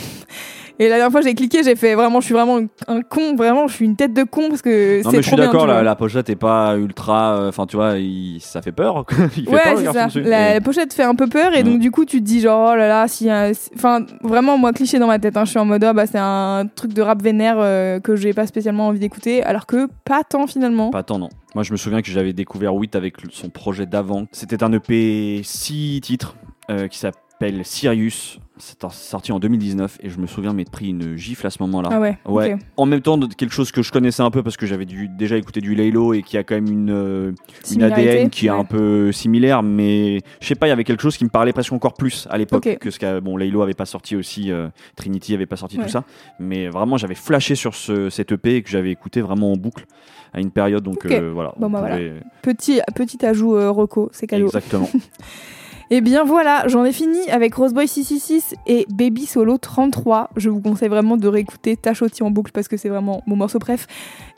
Et 0.83 0.89
la 0.89 0.97
dernière 0.97 1.13
fois, 1.13 1.21
j'ai 1.21 1.35
cliqué, 1.35 1.63
j'ai 1.63 1.77
fait 1.77 1.95
vraiment, 1.95 2.21
je 2.21 2.25
suis 2.25 2.33
vraiment 2.33 2.59
un 2.89 3.03
con, 3.03 3.37
vraiment, 3.37 3.69
je 3.69 3.75
suis 3.75 3.85
une 3.85 3.97
tête 3.97 4.15
de 4.15 4.23
con 4.23 4.49
parce 4.49 4.63
que 4.63 5.03
Non 5.05 5.11
c'est 5.11 5.17
mais 5.19 5.23
je 5.23 5.29
suis 5.29 5.37
d'accord, 5.37 5.67
la, 5.67 5.95
pochette 5.95 6.31
est 6.31 6.37
pas 6.37 6.75
ultra, 6.79 7.35
euh, 7.37 7.49
enfin 7.51 7.67
tu 7.67 7.77
vois, 7.77 7.99
il- 7.99 8.41
ça 8.41 8.63
fait 8.63 8.73
peur. 8.73 9.05
il 9.37 9.45
fait 9.45 9.51
Ouais, 9.51 9.61
peur, 9.63 9.79
c'est 9.79 9.93
ça. 9.93 10.07
dessus. 10.07 10.23
La, 10.23 10.51
Et- 10.53 10.55
la 10.55 10.61
pochette 10.63 10.95
fait 10.95 11.03
un 11.03 11.15
peu 11.15 11.27
peur 11.27 11.55
et 11.55 11.63
Mm. 11.63 11.67
donc 11.67 11.79
du 11.81 11.91
coup, 11.91 12.07
tu 12.07 12.21
te 12.21 12.25
dis 12.25 12.41
genre, 12.41 12.71
oh 12.73 12.77
là 12.77 12.89
là, 12.89 13.09
si, 13.09 13.29
un- 13.29 13.53
si- 13.53 13.69
enfin, 13.77 14.07
vraiment, 14.23 14.57
moi, 14.57 14.73
cliché 14.73 14.99
dans 14.99 15.07
ma 15.07 15.19
tête, 15.19 15.37
hein, 15.37 15.45
je 15.45 15.51
suis 15.51 15.59
en 15.59 15.67
mode, 15.67 15.85
ah, 15.85 15.93
bah, 15.93 16.07
c'est 16.07 16.17
un 16.19 16.65
truc 16.75 16.95
de 16.95 17.03
rap 17.03 17.21
vénère 17.23 17.57
euh, 17.59 18.01
que 18.01 18.17
j'ai 18.17 18.33
pas 18.33 18.47
spécialement 18.47 18.87
envie 18.87 19.01
d'écouter, 19.01 19.43
alors 19.43 19.67
que 19.67 19.87
pas 20.07 20.25
tant 20.25 20.47
finalement. 20.47 20.89
Pas 20.89 21.03
tant 21.03 21.19
non. 21.19 21.29
Moi 21.55 21.63
je 21.63 21.73
me 21.73 21.77
souviens 21.77 22.01
que 22.01 22.11
j'avais 22.11 22.33
découvert 22.33 22.75
Witt 22.75 22.97
avec 22.97 23.17
son 23.31 23.51
projet 23.51 23.85
d'avant. 23.85 24.25
C'était 24.33 24.63
un 24.63 24.73
EP 24.73 25.43
6 25.45 26.01
titres 26.03 26.37
euh, 26.71 26.89
qui 26.89 26.97
s'appelle 26.99 27.67
Sirius. 27.67 28.39
C'est 28.61 28.81
sorti 28.91 29.33
en 29.33 29.39
2019 29.39 29.99
et 30.03 30.11
je 30.11 30.19
me 30.19 30.27
souviens 30.27 30.53
m'être 30.53 30.71
pris 30.71 30.89
une 30.89 31.17
gifle 31.17 31.47
à 31.47 31.51
ce 31.51 31.63
moment-là. 31.63 31.89
Ah 31.93 32.01
ouais. 32.31 32.57
En 32.77 32.87
même 32.87 33.01
temps, 33.01 33.19
de 33.19 33.27
quelque 33.27 33.53
chose 33.53 33.73
que 33.73 33.83
je 33.83 33.91
connaissais 33.91 34.23
un 34.23 34.31
peu 34.31 34.43
parce 34.43 34.57
que 34.57 34.67
j'avais 34.67 34.87
déjà 34.87 35.37
écouté 35.37 35.61
du 35.61 35.75
Laylo 35.75 36.15
et 36.15 36.23
qui 36.23 36.37
a 36.37 36.45
quand 36.45 36.55
même 36.55 36.69
une, 36.71 36.91
euh, 36.91 37.33
une 37.71 37.83
ADN 37.83 38.31
qui 38.31 38.47
est 38.47 38.51
un 38.51 38.65
peu 38.65 39.13
similaire, 39.13 39.63
mais 39.63 40.21
je 40.41 40.47
sais 40.47 40.55
pas, 40.55 40.67
il 40.67 40.71
y 40.71 40.73
avait 40.73 40.85
quelque 40.85 41.03
chose 41.03 41.17
qui 41.17 41.25
me 41.25 41.31
parlait 41.31 41.53
presque 41.53 41.73
encore 41.73 41.95
plus 41.95 42.27
à 42.31 42.39
l'époque 42.39 42.69
que 42.81 42.91
ce 42.91 42.99
qu'a 42.99 43.21
bon 43.21 43.37
Laylo 43.37 43.63
avait 43.63 43.75
pas 43.75 43.87
sorti 43.87 44.17
aussi, 44.17 44.51
euh, 44.51 44.69
Trinity 44.97 45.35
avait 45.35 45.47
pas 45.47 45.57
sorti 45.57 45.79
Ouais. 45.79 45.85
tout 45.85 45.91
ça, 45.91 46.05
mais 46.39 46.69
vraiment 46.69 46.97
j'avais 46.97 47.15
flashé 47.15 47.55
sur 47.55 47.75
ce, 47.75 48.11
cet 48.11 48.33
EP 48.33 48.57
et 48.57 48.63
que 48.63 48.69
j'avais 48.69 48.91
écouté 48.91 49.21
vraiment 49.21 49.53
en 49.53 49.57
boucle 49.57 49.87
à 50.33 50.41
une 50.41 50.51
période, 50.51 50.83
donc 50.85 51.07
euh, 51.07 51.31
voilà. 51.33 51.55
Bon, 51.57 51.71
bah, 51.71 51.81
voilà. 51.81 51.99
Petit, 52.43 52.81
petit 52.95 53.25
ajout 53.25 53.57
Rocco, 53.73 54.11
c'est 54.13 54.27
cadeau. 54.27 54.47
Exactement. 54.47 54.89
Et 55.93 56.01
bien 56.01 56.23
voilà, 56.25 56.69
j'en 56.69 56.85
ai 56.85 56.93
fini 56.93 57.29
avec 57.31 57.53
Roseboy 57.55 57.89
666 57.89 58.55
et 58.69 58.87
Baby 58.91 59.27
Solo 59.27 59.59
33. 59.59 60.31
Je 60.37 60.49
vous 60.49 60.61
conseille 60.61 60.89
vraiment 60.89 61.17
de 61.17 61.27
réécouter 61.27 61.77
Tachoti 61.77 62.23
en 62.23 62.31
boucle 62.31 62.53
parce 62.53 62.69
que 62.69 62.77
c'est 62.77 62.89
vraiment 62.89 63.23
mon 63.27 63.35
morceau 63.35 63.59
préf. 63.59 63.89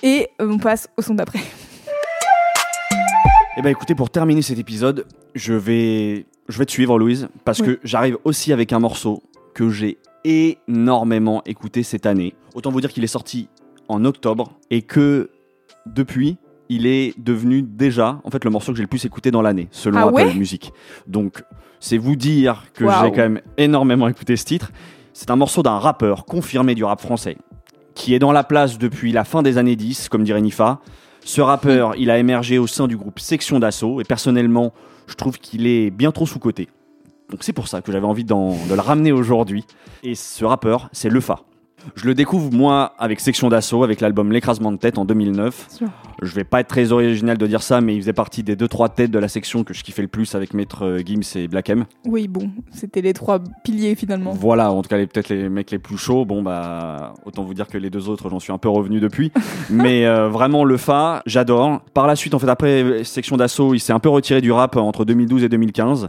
Et 0.02 0.28
euh, 0.40 0.48
on 0.50 0.58
passe 0.58 0.88
au 0.96 1.02
son 1.02 1.14
d'après. 1.14 1.40
Eh 3.58 3.60
ben 3.62 3.68
écoutez, 3.68 3.94
pour 3.94 4.08
terminer 4.08 4.40
cet 4.40 4.58
épisode, 4.58 5.06
je 5.34 5.52
vais, 5.52 6.24
je 6.48 6.58
vais 6.58 6.64
te 6.64 6.72
suivre, 6.72 6.98
Louise, 6.98 7.28
parce 7.44 7.60
Oui. 7.60 7.66
que 7.66 7.80
j'arrive 7.84 8.16
aussi 8.24 8.50
avec 8.54 8.72
un 8.72 8.78
morceau 8.78 9.22
que 9.54 9.68
j'ai 9.68 9.98
énormément 10.24 11.42
écouté 11.44 11.82
cette 11.82 12.06
année. 12.06 12.34
Autant 12.54 12.70
vous 12.70 12.80
dire 12.80 12.90
qu'il 12.90 13.04
est 13.04 13.08
sorti 13.08 13.50
en 13.88 14.06
octobre 14.06 14.52
et 14.70 14.80
que 14.80 15.28
depuis, 15.84 16.38
il 16.72 16.86
est 16.86 17.12
devenu 17.18 17.62
déjà, 17.62 18.20
en 18.24 18.30
fait, 18.30 18.44
le 18.44 18.50
morceau 18.50 18.72
que 18.72 18.78
j'ai 18.78 18.82
le 18.82 18.88
plus 18.88 19.04
écouté 19.04 19.30
dans 19.30 19.42
l'année, 19.42 19.68
selon 19.70 19.98
Ah 19.98 20.02
Apple 20.04 20.14
ouais 20.14 20.34
Music. 20.34 20.72
Donc, 21.06 21.44
c'est 21.80 21.98
vous 21.98 22.16
dire 22.16 22.64
que 22.74 22.84
j'ai 22.84 23.10
quand 23.10 23.28
même 23.28 23.40
énormément 23.58 24.08
écouté 24.08 24.36
ce 24.36 24.44
titre. 24.44 24.72
C'est 25.12 25.30
un 25.30 25.36
morceau 25.36 25.62
d'un 25.62 25.78
rappeur 25.78 26.24
confirmé 26.24 26.74
du 26.74 26.84
rap 26.84 27.00
français, 27.00 27.36
qui 27.94 28.14
est 28.14 28.18
dans 28.18 28.32
la 28.32 28.42
place 28.42 28.78
depuis 28.78 29.12
la 29.12 29.24
fin 29.24 29.42
des 29.42 29.58
années 29.58 29.76
10, 29.76 30.08
comme 30.08 30.24
dirait 30.24 30.40
Nifa. 30.40 30.80
Ce 31.24 31.42
rappeur, 31.42 31.94
il 31.96 32.10
a 32.10 32.18
émergé 32.18 32.58
au 32.58 32.66
sein 32.66 32.86
du 32.86 32.96
groupe 32.96 33.20
Section 33.20 33.58
d'Assaut, 33.58 34.00
et 34.00 34.04
personnellement, 34.04 34.72
je 35.06 35.14
trouve 35.14 35.38
qu'il 35.38 35.66
est 35.66 35.90
bien 35.90 36.10
trop 36.10 36.24
sous-coté. 36.24 36.68
Donc 37.28 37.44
c'est 37.44 37.52
pour 37.52 37.68
ça 37.68 37.82
que 37.82 37.92
j'avais 37.92 38.06
envie 38.06 38.24
de 38.24 38.32
le 38.32 38.80
ramener 38.80 39.12
aujourd'hui. 39.12 39.64
Et 40.02 40.14
ce 40.14 40.44
rappeur, 40.44 40.88
c'est 40.92 41.10
Lefa. 41.10 41.40
Je 41.94 42.06
le 42.06 42.14
découvre 42.14 42.52
moi 42.52 42.94
avec 42.98 43.20
Section 43.20 43.48
d'Assaut, 43.48 43.82
avec 43.84 44.00
l'album 44.00 44.32
L'écrasement 44.32 44.72
de 44.72 44.76
tête 44.76 44.98
en 44.98 45.04
2009. 45.04 45.66
Sûr. 45.68 45.88
Je 46.22 46.34
vais 46.34 46.44
pas 46.44 46.60
être 46.60 46.68
très 46.68 46.92
original 46.92 47.36
de 47.36 47.46
dire 47.46 47.62
ça, 47.62 47.80
mais 47.80 47.94
il 47.96 48.00
faisait 48.00 48.12
partie 48.12 48.42
des 48.42 48.54
2-3 48.54 48.94
têtes 48.94 49.10
de 49.10 49.18
la 49.18 49.28
section 49.28 49.64
que 49.64 49.74
je 49.74 49.82
kiffais 49.82 50.02
le 50.02 50.08
plus 50.08 50.34
avec 50.34 50.54
Maître 50.54 50.84
euh, 50.86 50.98
Gims 51.04 51.22
et 51.36 51.48
Black 51.48 51.70
M. 51.70 51.84
Oui, 52.06 52.28
bon, 52.28 52.50
c'était 52.70 53.00
les 53.02 53.12
trois 53.12 53.40
piliers 53.64 53.94
finalement. 53.96 54.32
Voilà, 54.32 54.70
en 54.70 54.82
tout 54.82 54.88
cas, 54.88 54.96
les- 54.98 55.06
peut-être 55.06 55.28
les 55.30 55.48
mecs 55.48 55.70
les 55.70 55.78
plus 55.78 55.96
chauds. 55.98 56.24
Bon, 56.24 56.42
bah, 56.42 57.14
autant 57.24 57.42
vous 57.42 57.54
dire 57.54 57.66
que 57.66 57.78
les 57.78 57.90
deux 57.90 58.08
autres, 58.08 58.28
j'en 58.30 58.38
suis 58.40 58.52
un 58.52 58.58
peu 58.58 58.68
revenu 58.68 59.00
depuis. 59.00 59.32
Mais 59.70 60.06
euh, 60.06 60.28
vraiment, 60.28 60.64
le 60.64 60.76
Fa, 60.76 61.22
j'adore. 61.26 61.80
Par 61.94 62.06
la 62.06 62.14
suite, 62.16 62.34
en 62.34 62.38
fait, 62.38 62.48
après 62.48 62.82
euh, 62.82 63.04
Section 63.04 63.36
d'Assaut, 63.36 63.74
il 63.74 63.80
s'est 63.80 63.92
un 63.92 63.98
peu 64.00 64.08
retiré 64.08 64.40
du 64.40 64.52
rap 64.52 64.76
entre 64.76 65.04
2012 65.04 65.42
et 65.44 65.48
2015. 65.48 66.08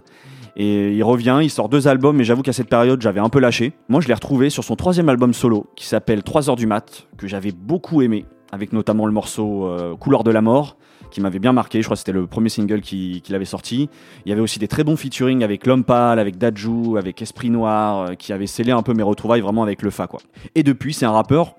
Et 0.55 0.93
il 0.93 1.03
revient, 1.03 1.39
il 1.41 1.49
sort 1.49 1.67
deux 1.69 1.87
albums, 1.87 2.15
mais 2.15 2.23
j'avoue 2.23 2.43
qu'à 2.43 2.53
cette 2.53 2.69
période, 2.69 3.01
j'avais 3.01 3.19
un 3.19 3.29
peu 3.29 3.39
lâché. 3.39 3.73
Moi, 3.89 4.01
je 4.01 4.07
l'ai 4.07 4.13
retrouvé 4.13 4.49
sur 4.51 4.63
son 4.63 4.75
troisième 4.75 5.09
album 5.09 5.33
solo, 5.33 5.65
qui 5.75 5.85
s'appelle 5.87 6.21
3 6.23 6.49
heures 6.49 6.55
du 6.55 6.67
mat, 6.67 7.07
que 7.17 7.27
j'avais 7.27 7.51
beaucoup 7.51 8.01
aimé, 8.03 8.25
avec 8.51 8.71
notamment 8.71 9.05
le 9.07 9.11
morceau 9.11 9.65
euh, 9.67 9.95
Couleur 9.95 10.23
de 10.23 10.29
la 10.29 10.41
mort, 10.41 10.77
qui 11.09 11.21
m'avait 11.21 11.39
bien 11.39 11.53
marqué. 11.53 11.81
Je 11.81 11.85
crois 11.87 11.95
que 11.95 11.99
c'était 11.99 12.11
le 12.11 12.27
premier 12.27 12.49
single 12.49 12.81
qui- 12.81 13.21
qu'il 13.23 13.33
avait 13.33 13.45
sorti. 13.45 13.89
Il 14.25 14.29
y 14.29 14.31
avait 14.31 14.41
aussi 14.41 14.59
des 14.59 14.67
très 14.67 14.83
bons 14.83 14.95
featuring 14.95 15.43
avec 15.43 15.65
L'Homme 15.65 15.83
avec 16.19 16.37
Dajou, 16.37 16.97
avec 16.97 17.19
Esprit 17.21 17.49
Noir, 17.49 17.99
euh, 18.11 18.13
qui 18.13 18.31
avaient 18.31 18.47
scellé 18.47 18.71
un 18.71 18.83
peu 18.83 18.93
mes 18.93 19.03
retrouvailles 19.03 19.41
vraiment 19.41 19.63
avec 19.63 19.81
le 19.81 19.89
Fa, 19.89 20.05
quoi. 20.07 20.19
Et 20.53 20.61
depuis, 20.61 20.93
c'est 20.93 21.05
un 21.05 21.11
rappeur 21.11 21.55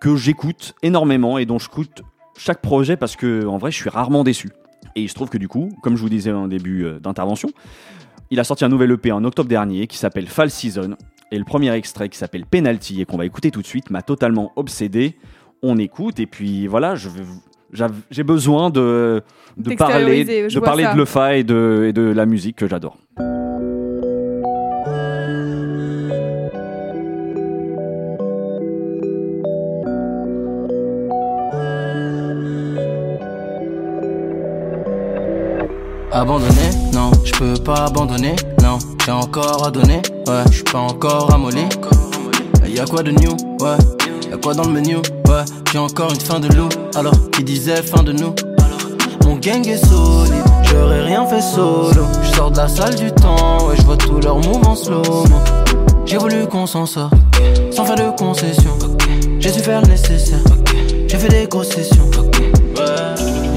que 0.00 0.14
j'écoute 0.14 0.74
énormément 0.82 1.38
et 1.38 1.46
dont 1.46 1.58
je 1.58 1.66
écoute 1.66 2.02
chaque 2.38 2.60
projet 2.60 2.96
parce 2.96 3.16
que, 3.16 3.44
en 3.46 3.58
vrai, 3.58 3.70
je 3.72 3.76
suis 3.76 3.90
rarement 3.90 4.22
déçu. 4.22 4.50
Et 4.94 5.02
il 5.02 5.08
se 5.08 5.14
trouve 5.14 5.28
que 5.30 5.38
du 5.38 5.48
coup, 5.48 5.70
comme 5.82 5.96
je 5.96 6.02
vous 6.02 6.08
disais 6.08 6.32
en 6.32 6.48
début 6.48 6.84
euh, 6.84 6.98
d'intervention, 7.00 7.50
il 8.30 8.40
a 8.40 8.44
sorti 8.44 8.64
un 8.64 8.68
nouvel 8.68 8.90
EP 8.92 9.12
en 9.12 9.24
octobre 9.24 9.48
dernier 9.48 9.86
qui 9.86 9.96
s'appelle 9.98 10.26
Fall 10.26 10.50
Season. 10.50 10.96
Et 11.32 11.38
le 11.38 11.44
premier 11.44 11.72
extrait 11.72 12.08
qui 12.08 12.18
s'appelle 12.18 12.44
Penalty 12.46 13.00
et 13.00 13.04
qu'on 13.04 13.16
va 13.18 13.26
écouter 13.26 13.50
tout 13.50 13.62
de 13.62 13.66
suite 13.66 13.90
m'a 13.90 14.02
totalement 14.02 14.52
obsédé. 14.56 15.16
On 15.62 15.76
écoute 15.78 16.20
et 16.20 16.26
puis 16.26 16.66
voilà, 16.66 16.94
je 16.94 17.08
vais 17.08 17.22
vous- 17.22 17.42
j'av- 17.72 17.92
j'ai 18.10 18.22
besoin 18.22 18.70
de, 18.70 19.22
de 19.56 19.74
parler, 19.74 20.24
de, 20.24 20.60
parler 20.60 20.84
ça. 20.84 20.92
de 20.94 20.98
Lefa 20.98 21.36
et 21.36 21.44
de, 21.44 21.86
et 21.88 21.92
de 21.92 22.02
la 22.02 22.26
musique 22.26 22.56
que 22.56 22.68
j'adore. 22.68 22.96
Abandonné, 36.12 36.70
non, 37.06 37.12
je 37.24 37.32
peux 37.32 37.54
pas 37.54 37.84
abandonner, 37.86 38.34
non, 38.62 38.78
j'ai 39.04 39.12
encore 39.12 39.64
à 39.64 39.70
donner, 39.70 40.02
ouais, 40.26 40.42
je 40.50 40.54
suis 40.54 40.64
pas 40.64 40.78
encore 40.78 41.32
amolé. 41.32 41.62
Y'a 42.66 42.84
quoi 42.84 43.02
de 43.04 43.12
new, 43.12 43.30
ouais, 43.60 43.76
y'a 44.28 44.36
quoi 44.36 44.54
dans 44.54 44.64
le 44.64 44.72
menu, 44.72 44.96
ouais, 44.96 45.44
j'ai 45.70 45.78
encore 45.78 46.10
une 46.10 46.20
fin 46.20 46.40
de 46.40 46.48
loup, 46.56 46.68
alors 46.96 47.14
qui 47.30 47.44
disait 47.44 47.82
fin 47.82 48.02
de 48.02 48.12
nous? 48.12 48.34
Mon 49.24 49.36
gang 49.36 49.64
est 49.68 49.84
solide, 49.86 50.42
j'aurais 50.64 51.04
rien 51.04 51.24
fait 51.26 51.40
solo, 51.40 52.02
je 52.22 52.36
sors 52.36 52.50
de 52.50 52.56
la 52.56 52.68
salle 52.68 52.96
du 52.96 53.12
temps, 53.12 53.68
ouais, 53.68 53.76
je 53.78 53.82
vois 53.82 53.96
tous 53.96 54.20
leurs 54.20 54.40
moves 54.40 54.66
en 54.66 54.74
slow 54.74 55.02
J'ai 56.06 56.18
voulu 56.18 56.46
qu'on 56.48 56.66
s'en 56.66 56.86
sorte, 56.86 57.14
sans 57.70 57.84
faire 57.84 57.96
de 57.96 58.16
concessions, 58.16 58.78
j'ai 59.38 59.52
su 59.52 59.60
faire 59.60 59.80
le 59.82 59.88
nécessaire, 59.88 60.42
j'ai 61.06 61.18
fait 61.18 61.28
des 61.28 61.46
concessions. 61.46 62.10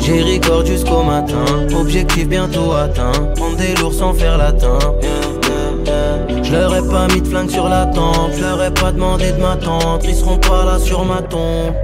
J'ai 0.09 0.23
record 0.23 0.65
jusqu'au 0.65 1.03
matin, 1.03 1.45
objectif 1.79 2.27
bientôt 2.27 2.71
atteint. 2.73 3.11
Prendre 3.35 3.57
des 3.57 3.75
lourds 3.75 3.93
sans 3.93 4.11
faire 4.11 4.39
latin. 4.39 4.79
Je 6.41 6.51
leur 6.51 6.75
ai 6.75 6.81
pas 6.81 7.05
mis 7.13 7.21
de 7.21 7.27
flingue 7.27 7.51
sur 7.51 7.69
la 7.69 7.85
tempe, 7.85 8.31
je 8.35 8.41
leur 8.41 8.63
ai 8.63 8.71
pas 8.71 8.91
demandé 8.91 9.31
de 9.31 9.39
m'attendre, 9.39 9.99
ils 10.03 10.15
seront 10.15 10.39
pas 10.39 10.65
là 10.65 10.79
sur 10.79 11.05
ma 11.05 11.21
tombe. 11.21 11.75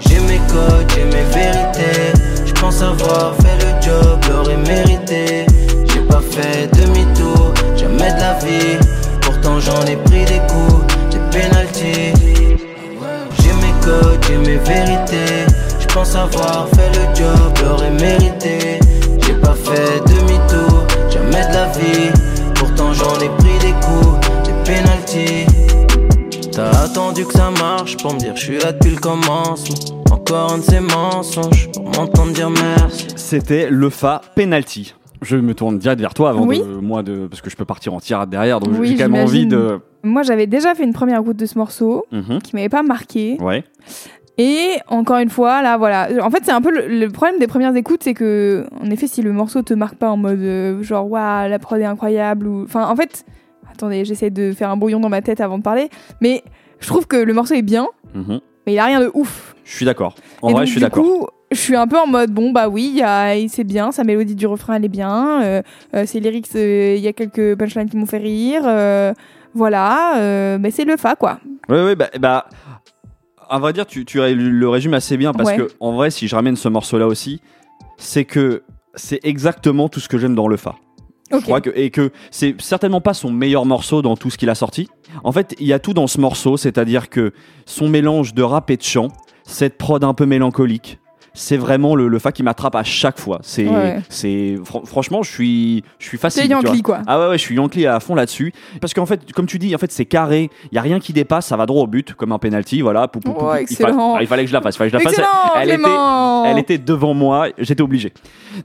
J'ai 0.00 0.18
mes 0.18 0.40
codes, 0.48 0.92
j'ai 0.92 1.04
mes 1.04 1.22
vérités, 1.32 2.12
je 2.44 2.52
pense 2.54 2.82
avoir 2.82 3.36
fait 3.36 3.56
le 3.64 3.80
job, 3.80 4.18
l'aurais 4.28 4.56
mérité. 4.56 5.46
J'ai 5.94 6.00
pas 6.00 6.22
fait 6.28 6.66
demi-tour, 6.76 7.54
jamais 7.76 8.12
de 8.14 8.18
la 8.18 8.34
vie, 8.40 8.78
pourtant 9.20 9.60
j'en 9.60 9.82
ai 9.86 9.94
pris 9.94 10.24
des 10.24 10.40
coups, 10.48 10.94
des 11.12 11.38
pénalties. 11.38 12.18
J'ai 13.40 13.52
mes 13.52 13.74
codes, 13.80 14.18
j'ai 14.26 14.38
mes 14.38 14.56
vérités. 14.56 15.46
Je 15.92 16.16
avoir 16.16 16.68
fait 16.70 16.91
mérité. 18.02 18.78
J'ai 19.24 19.34
pas 19.34 19.54
fait 19.54 20.00
demi-tour, 20.06 20.86
jamais 21.10 21.46
de 21.48 21.54
la 21.54 21.66
vie. 21.72 22.10
Pourtant 22.54 22.92
j'en 22.92 23.14
ai 23.20 23.28
pris 23.38 23.58
des 23.60 23.72
coups, 23.84 24.26
des 24.44 24.72
pénalties. 24.72 25.46
T'as 26.52 26.84
attendu 26.84 27.24
que 27.24 27.32
ça 27.32 27.50
marche 27.50 27.96
pour 27.96 28.12
me 28.14 28.18
dire 28.18 28.36
je 28.36 28.42
suis 28.44 28.58
là 28.58 28.72
depuis 28.72 28.90
le 28.90 29.00
commencement. 29.00 29.76
Encore 30.10 30.52
un 30.52 30.58
de 30.58 30.62
ces 30.62 30.80
mensonges 30.80 31.70
pour 31.72 31.84
m'entendre 31.84 32.32
dire 32.32 32.50
merci. 32.50 33.06
C'était 33.16 33.68
le 33.70 33.88
Fa 33.90 34.20
Penalty. 34.34 34.94
Je 35.22 35.36
me 35.36 35.54
tourne 35.54 35.78
direct 35.78 36.00
vers 36.00 36.14
toi 36.14 36.30
avant 36.30 36.44
Oui. 36.46 36.58
de 36.58 36.64
moi 36.64 37.02
de 37.04 37.28
parce 37.28 37.40
que 37.40 37.48
je 37.48 37.54
peux 37.56 37.64
partir 37.64 37.94
en 37.94 38.00
tirade 38.00 38.28
derrière 38.28 38.58
donc 38.58 38.74
Oui, 38.78 38.88
j'ai 38.88 38.96
quand 38.96 39.08
même 39.08 39.22
envie 39.22 39.46
de 39.46 39.78
Moi, 40.02 40.24
j'avais 40.24 40.48
déjà 40.48 40.74
fait 40.74 40.82
une 40.82 40.92
première 40.92 41.20
écoute 41.20 41.36
de 41.36 41.46
ce 41.46 41.56
morceau 41.56 42.04
Mhm. 42.10 42.40
qui 42.42 42.56
m'avait 42.56 42.68
pas 42.68 42.82
marqué. 42.82 43.36
ouais 43.40 43.62
Et 44.38 44.76
encore 44.88 45.18
une 45.18 45.28
fois, 45.28 45.60
là, 45.62 45.76
voilà. 45.76 46.08
En 46.22 46.30
fait, 46.30 46.40
c'est 46.44 46.52
un 46.52 46.62
peu 46.62 46.70
le, 46.70 46.88
le 46.88 47.08
problème 47.10 47.38
des 47.38 47.46
premières 47.46 47.74
écoutes, 47.76 48.02
c'est 48.02 48.14
que, 48.14 48.66
en 48.80 48.90
effet, 48.90 49.06
si 49.06 49.20
le 49.22 49.32
morceau 49.32 49.62
te 49.62 49.74
marque 49.74 49.96
pas 49.96 50.10
en 50.10 50.16
mode 50.16 50.40
euh, 50.40 50.82
genre, 50.82 51.10
waouh, 51.10 51.48
la 51.48 51.58
prod 51.58 51.78
est 51.80 51.84
incroyable, 51.84 52.46
ou. 52.46 52.62
Enfin, 52.64 52.86
en 52.88 52.96
fait, 52.96 53.24
attendez, 53.70 54.04
j'essaie 54.04 54.30
de 54.30 54.52
faire 54.52 54.70
un 54.70 54.76
brouillon 54.76 55.00
dans 55.00 55.10
ma 55.10 55.20
tête 55.22 55.40
avant 55.40 55.58
de 55.58 55.62
parler, 55.62 55.90
mais 56.20 56.42
je 56.80 56.86
trouve 56.86 57.06
que 57.06 57.16
le 57.16 57.32
morceau 57.34 57.54
est 57.54 57.62
bien, 57.62 57.86
Mhm. 58.14 58.40
mais 58.66 58.72
il 58.74 58.78
a 58.78 58.84
rien 58.86 59.00
de 59.00 59.10
ouf. 59.14 59.54
je 59.64 59.76
suis 59.76 59.86
d'accord 59.86 60.14
en 60.42 60.48
Et 60.48 60.52
vrai 60.52 60.60
donc, 60.62 60.66
je 60.66 60.70
suis 60.72 60.80
du 60.80 60.84
d'accord 60.84 61.04
coup, 61.04 61.26
je 61.50 61.56
suis 61.58 61.76
un 61.76 61.86
peu 61.86 61.98
en 61.98 62.06
mode, 62.06 62.30
bon, 62.30 62.52
bah 62.52 62.68
oui, 62.68 63.02
c'est 63.48 63.64
bien, 63.64 63.92
sa 63.92 64.02
mélodie 64.04 64.34
du 64.34 64.46
refrain, 64.46 64.74
elle 64.74 64.84
est 64.86 64.88
bien, 64.88 65.42
euh, 65.42 65.62
euh, 65.94 66.06
ses 66.06 66.20
lyrics, 66.20 66.48
euh, 66.56 66.94
il 66.96 67.02
y 67.02 67.08
a 67.08 67.12
quelques 67.12 67.54
punchlines 67.56 67.88
qui 67.90 67.96
m'ont 67.98 68.06
fait 68.06 68.16
rire, 68.18 68.62
euh, 68.64 69.12
voilà, 69.54 70.56
mais 70.58 70.70
c'est 70.70 70.84
le 70.84 70.96
fa, 70.96 71.14
quoi. 71.16 71.38
Ouais, 71.68 71.84
ouais, 71.84 71.94
bah, 71.94 72.08
bah, 72.18 72.46
à 73.52 73.58
vrai 73.58 73.72
dire, 73.72 73.86
tu, 73.86 74.04
tu 74.04 74.18
le 74.18 74.68
résumes 74.68 74.94
assez 74.94 75.16
bien 75.16 75.32
parce 75.32 75.50
Ouais. 75.50 75.56
que, 75.58 75.68
en 75.78 75.92
vrai, 75.92 76.10
si 76.10 76.26
je 76.26 76.34
ramène 76.34 76.56
ce 76.56 76.68
morceau-là 76.68 77.06
aussi, 77.06 77.40
c'est 77.98 78.24
que 78.24 78.62
c'est 78.94 79.20
exactement 79.24 79.88
tout 79.88 80.00
ce 80.00 80.08
que 80.08 80.18
j'aime 80.18 80.34
dans 80.34 80.48
le 80.48 80.56
Fa. 80.56 80.74
Ok. 81.32 81.40
Je 81.40 81.44
crois 81.44 81.60
que, 81.60 81.70
et 81.74 81.90
que 81.90 82.10
c'est 82.30 82.60
certainement 82.60 83.00
pas 83.00 83.14
son 83.14 83.30
meilleur 83.30 83.64
morceau 83.64 84.02
dans 84.02 84.16
tout 84.16 84.30
ce 84.30 84.36
qu'il 84.38 84.50
a 84.50 84.54
sorti. 84.54 84.88
En 85.24 85.32
fait, 85.32 85.54
il 85.60 85.66
y 85.66 85.72
a 85.72 85.78
tout 85.78 85.94
dans 85.94 86.06
ce 86.06 86.20
morceau, 86.20 86.56
c'est-à-dire 86.56 87.08
que 87.10 87.32
son 87.66 87.88
mélange 87.88 88.34
de 88.34 88.42
rap 88.42 88.70
et 88.70 88.76
de 88.76 88.82
chant, 88.82 89.08
cette 89.44 89.76
prod 89.78 90.02
un 90.04 90.14
peu 90.14 90.26
mélancolique, 90.26 90.98
c'est 91.34 91.56
vraiment 91.56 91.94
le, 91.94 92.08
le 92.08 92.18
Fa 92.18 92.30
qui 92.32 92.42
m'attrape 92.42 92.74
à 92.76 92.82
chaque 92.84 93.18
fois. 93.18 93.38
C'est, 93.42 93.66
Ouais. 93.68 94.00
c'est, 94.08 94.56
fran- 94.64 94.84
franchement, 94.84 95.22
je 95.22 95.30
suis, 95.30 95.84
je 95.98 96.06
suis 96.06 96.18
facile. 96.18 96.42
C'est. 96.42 96.48
Yankee, 96.48 96.82
quoi. 96.82 97.00
Ah 97.06 97.18
ouais, 97.20 97.28
ouais, 97.28 97.38
je 97.38 97.42
suis 97.42 97.54
Yankee 97.56 97.86
à 97.86 98.00
fond 98.00 98.14
là-dessus. 98.14 98.52
Parce 98.80 98.92
qu'en 98.94 99.06
fait, 99.06 99.32
comme 99.32 99.46
tu 99.46 99.58
dis, 99.58 99.74
en 99.74 99.78
fait, 99.78 99.90
c'est 99.92 100.04
carré. 100.04 100.50
Il 100.70 100.74
y 100.74 100.78
a 100.78 100.82
rien 100.82 101.00
qui 101.00 101.12
dépasse. 101.12 101.46
Ça 101.46 101.56
va 101.56 101.66
droit 101.66 101.82
au 101.82 101.86
but, 101.86 102.14
comme 102.14 102.32
un 102.32 102.38
penalty. 102.38 102.80
Voilà. 102.82 103.08
Pou, 103.08 103.20
pou, 103.20 103.32
pou, 103.32 103.46
Oh, 103.46 103.54
il, 103.68 103.76
fallait, 103.76 103.94
il 104.20 104.26
fallait 104.26 104.42
que 104.44 104.48
je 104.48 104.52
la 104.54 104.60
fasse. 104.60 104.74
il 104.74 104.78
fallait 104.78 104.90
que 104.90 104.98
je 104.98 105.04
la 105.04 105.10
fasse. 105.10 105.18
Était, 105.68 106.50
elle 106.50 106.58
était 106.58 106.78
devant 106.78 107.14
moi. 107.14 107.48
J'étais 107.58 107.82
obligé. 107.82 108.12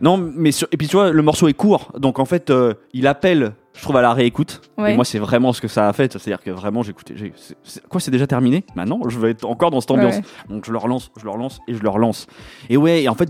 Non, 0.01 0.18
mais 0.18 0.51
sur- 0.51 0.68
et 0.72 0.78
puis 0.78 0.88
tu 0.88 0.95
vois, 0.97 1.11
le 1.11 1.22
morceau 1.22 1.47
est 1.47 1.53
court. 1.53 1.91
Donc 1.97 2.20
en 2.20 2.26
fait, 2.26 2.49
euh, 2.49 2.74
il 2.93 3.07
appelle. 3.07 3.53
Je 3.78 3.82
trouve 3.84 3.95
à 3.97 4.01
la 4.01 4.13
réécoute. 4.13 4.61
Ouais. 4.78 4.91
Et 4.91 4.95
moi, 4.95 5.05
c'est 5.05 5.19
vraiment 5.19 5.53
ce 5.53 5.61
que 5.61 5.67
ça 5.69 5.88
a 5.88 5.93
fait. 5.93 6.11
C'est-à-dire 6.11 6.43
que 6.43 6.49
vraiment, 6.51 6.84
j'écoutais. 6.84 7.13
Quoi, 7.89 8.01
c'est 8.01 8.11
déjà 8.11 8.28
terminé? 8.28 8.65
Maintenant, 8.75 8.99
je 9.07 9.17
vais 9.19 9.32
être 9.32 9.45
encore 9.45 9.71
dans 9.71 9.80
cette 9.80 9.91
ambiance. 9.91 10.15
Ouais. 10.17 10.23
Donc 10.49 10.65
je 10.65 10.71
le 10.71 10.78
relance, 10.78 11.11
je 11.17 11.23
le 11.23 11.30
relance 11.30 11.59
et 11.67 11.73
je 11.75 11.82
le 11.82 11.89
relance. 11.89 12.28
Et 12.69 12.75
ouais, 12.75 13.03
et 13.03 13.09
en 13.09 13.15
fait, 13.15 13.30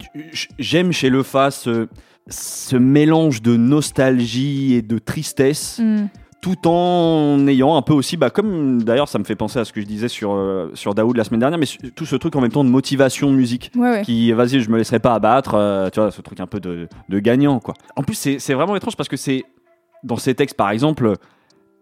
j'aime 0.57 0.91
chez 0.91 1.09
Le 1.09 1.21
ce, 1.23 1.87
ce 2.29 2.75
mélange 2.77 3.41
de 3.41 3.55
nostalgie 3.57 4.73
et 4.73 4.81
de 4.81 4.97
tristesse 4.97 5.79
Hmm. 5.79 6.07
tout 6.41 6.67
en 6.67 7.45
ayant 7.47 7.75
un 7.75 7.81
peu 7.81 7.93
aussi, 7.93 8.15
bah, 8.15 8.29
comme 8.29 8.83
d'ailleurs 8.83 9.09
ça 9.09 9.19
me 9.19 9.23
fait 9.25 9.35
penser 9.35 9.59
à 9.59 9.65
ce 9.65 9.73
que 9.73 9.81
je 9.81 9.85
disais 9.85 10.07
sur, 10.07 10.33
euh, 10.33 10.71
sur 10.75 10.93
Daoud 10.93 11.17
la 11.17 11.23
semaine 11.23 11.39
dernière, 11.41 11.59
mais 11.59 11.65
tout 11.95 12.05
ce 12.05 12.15
truc 12.15 12.35
en 12.35 12.41
même 12.41 12.51
temps 12.51 12.63
de 12.63 12.69
motivation 12.69 13.31
musique. 13.31 13.71
Ouais, 13.75 13.89
ouais. 13.89 14.01
Qui, 14.03 14.31
vas-y, 14.31 14.61
je 14.61 14.69
me 14.69 14.77
laisserai 14.77 14.99
pas 14.99 15.13
abattre, 15.13 15.55
euh, 15.55 15.89
tu 15.89 15.99
vois, 15.99 16.11
ce 16.11 16.21
truc 16.21 16.39
un 16.39 16.47
peu 16.47 16.59
de, 16.59 16.87
de 17.09 17.19
gagnant, 17.19 17.59
quoi. 17.59 17.73
En 17.95 18.03
plus, 18.03 18.15
c'est 18.15 18.53
vraiment 18.53 18.75
étrange 18.75 18.95
parce 18.95 19.09
que 19.09 19.17
c'est, 19.17 19.43
dans 20.07 20.17
ces 20.17 20.33
textes, 20.33 20.57
par 20.57 20.71
exemple, 20.71 21.13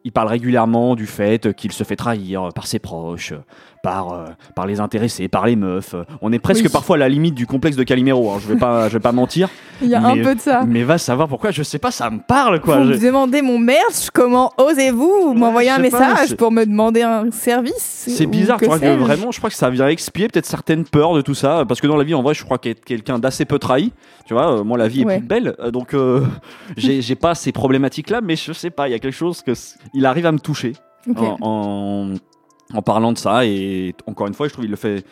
il 0.04 0.12
parle 0.12 0.28
régulièrement 0.28 0.96
du 0.96 1.08
fait 1.08 1.54
qu'il 1.54 1.72
se 1.72 1.84
fait 1.84 1.96
trahir 1.96 2.50
par 2.54 2.68
ses 2.68 2.80
proches, 2.80 3.34
par, 3.86 4.14
euh, 4.14 4.26
par 4.56 4.66
les 4.66 4.80
intéressés, 4.80 5.28
par 5.28 5.46
les 5.46 5.56
meufs. 5.56 5.94
On 6.24 6.34
est 6.34 6.40
presque 6.40 6.64
Oui. 6.66 6.72
parfois 6.72 6.96
à 6.96 7.00
la 7.00 7.08
limite 7.08 7.36
du 7.36 7.46
complexe 7.46 7.78
de 7.78 7.84
Calimero, 7.84 8.32
hein, 8.32 8.38
je 8.42 8.48
vais 8.52 8.58
pas, 8.60 8.90
je 8.90 8.94
vais 8.94 9.00
pas 9.00 9.12
mentir. 9.12 9.48
Il 9.82 9.90
y 9.90 9.94
a 9.96 10.04
un 10.04 10.16
peu 10.24 10.34
de 10.34 10.40
ça. 10.40 10.64
Mais 10.68 10.82
va 10.84 10.98
savoir 10.98 11.28
pourquoi, 11.28 11.52
je 11.52 11.62
sais 11.62 11.78
pas, 11.78 11.92
ça 11.92 12.10
me 12.10 12.18
parle, 12.20 12.62
quoi. 12.62 12.78
Vous 12.78 12.86
Je- 12.86 12.94
me 12.94 12.98
demandez 12.98 13.42
mon 13.44 13.60
merch, 13.60 14.10
comment 14.12 14.52
osez-vous 14.58 15.34
m'envoyer 15.36 15.70
un 15.70 15.76
pas, 15.76 15.82
message 15.82 16.36
pour 16.36 16.52
me 16.52 16.66
demander 16.66 17.04
un 17.04 17.30
service 17.30 18.06
C'est 18.08 18.26
bizarre, 18.26 18.58
que 18.58 18.64
tu 18.66 18.70
vois, 18.70 18.80
que 18.80 18.96
vraiment, 18.96 19.32
je 19.32 19.38
crois 19.38 19.50
que 19.52 19.56
ça 19.56 19.70
vient 19.70 19.88
expier 19.88 20.28
peut-être 20.30 20.46
certaines 20.48 20.86
peurs 20.86 21.14
de 21.14 21.22
tout 21.22 21.36
ça, 21.36 21.64
parce 21.68 21.80
que 21.80 21.86
dans 21.88 21.98
la 21.98 22.04
vie, 22.04 22.16
en 22.16 22.24
vrai, 22.24 22.34
je 22.34 22.44
crois 22.44 22.58
qu'être 22.58 22.84
quelqu'un 22.84 23.20
d'assez 23.20 23.46
peu 23.46 23.60
trahi, 23.60 23.92
tu 24.26 24.34
vois, 24.34 24.60
euh, 24.60 24.64
moi, 24.64 24.78
la 24.80 24.88
vie 24.88 25.02
est 25.02 25.06
Ouais. 25.06 25.18
plus 25.20 25.28
belle, 25.28 25.56
euh, 25.60 25.70
donc 25.70 25.94
euh, 25.94 26.22
j'ai 26.78 27.16
pas 27.16 27.36
ces 27.36 27.52
problématiques-là, 27.52 28.22
mais 28.24 28.36
je 28.36 28.52
sais 28.54 28.72
pas, 28.72 28.88
il 28.88 28.92
y 28.94 28.96
a 28.96 29.00
quelque 29.00 29.14
chose 29.14 29.44
que 29.44 29.52
il 29.94 30.06
arrive 30.08 30.26
à 30.26 30.32
me 30.32 30.40
toucher 30.40 30.74
Ok. 31.08 31.18
en, 31.20 31.38
en, 31.42 32.14
en 32.74 32.82
parlant 32.82 33.14
de 33.14 33.18
ça, 33.18 33.46
et 33.46 33.94
encore 34.08 34.28
une 34.28 34.34
fois, 34.34 34.48
je 34.48 34.54
trouve 34.54 34.64
qu'il 34.64 34.72
le 34.72 34.78
fait 34.78 35.06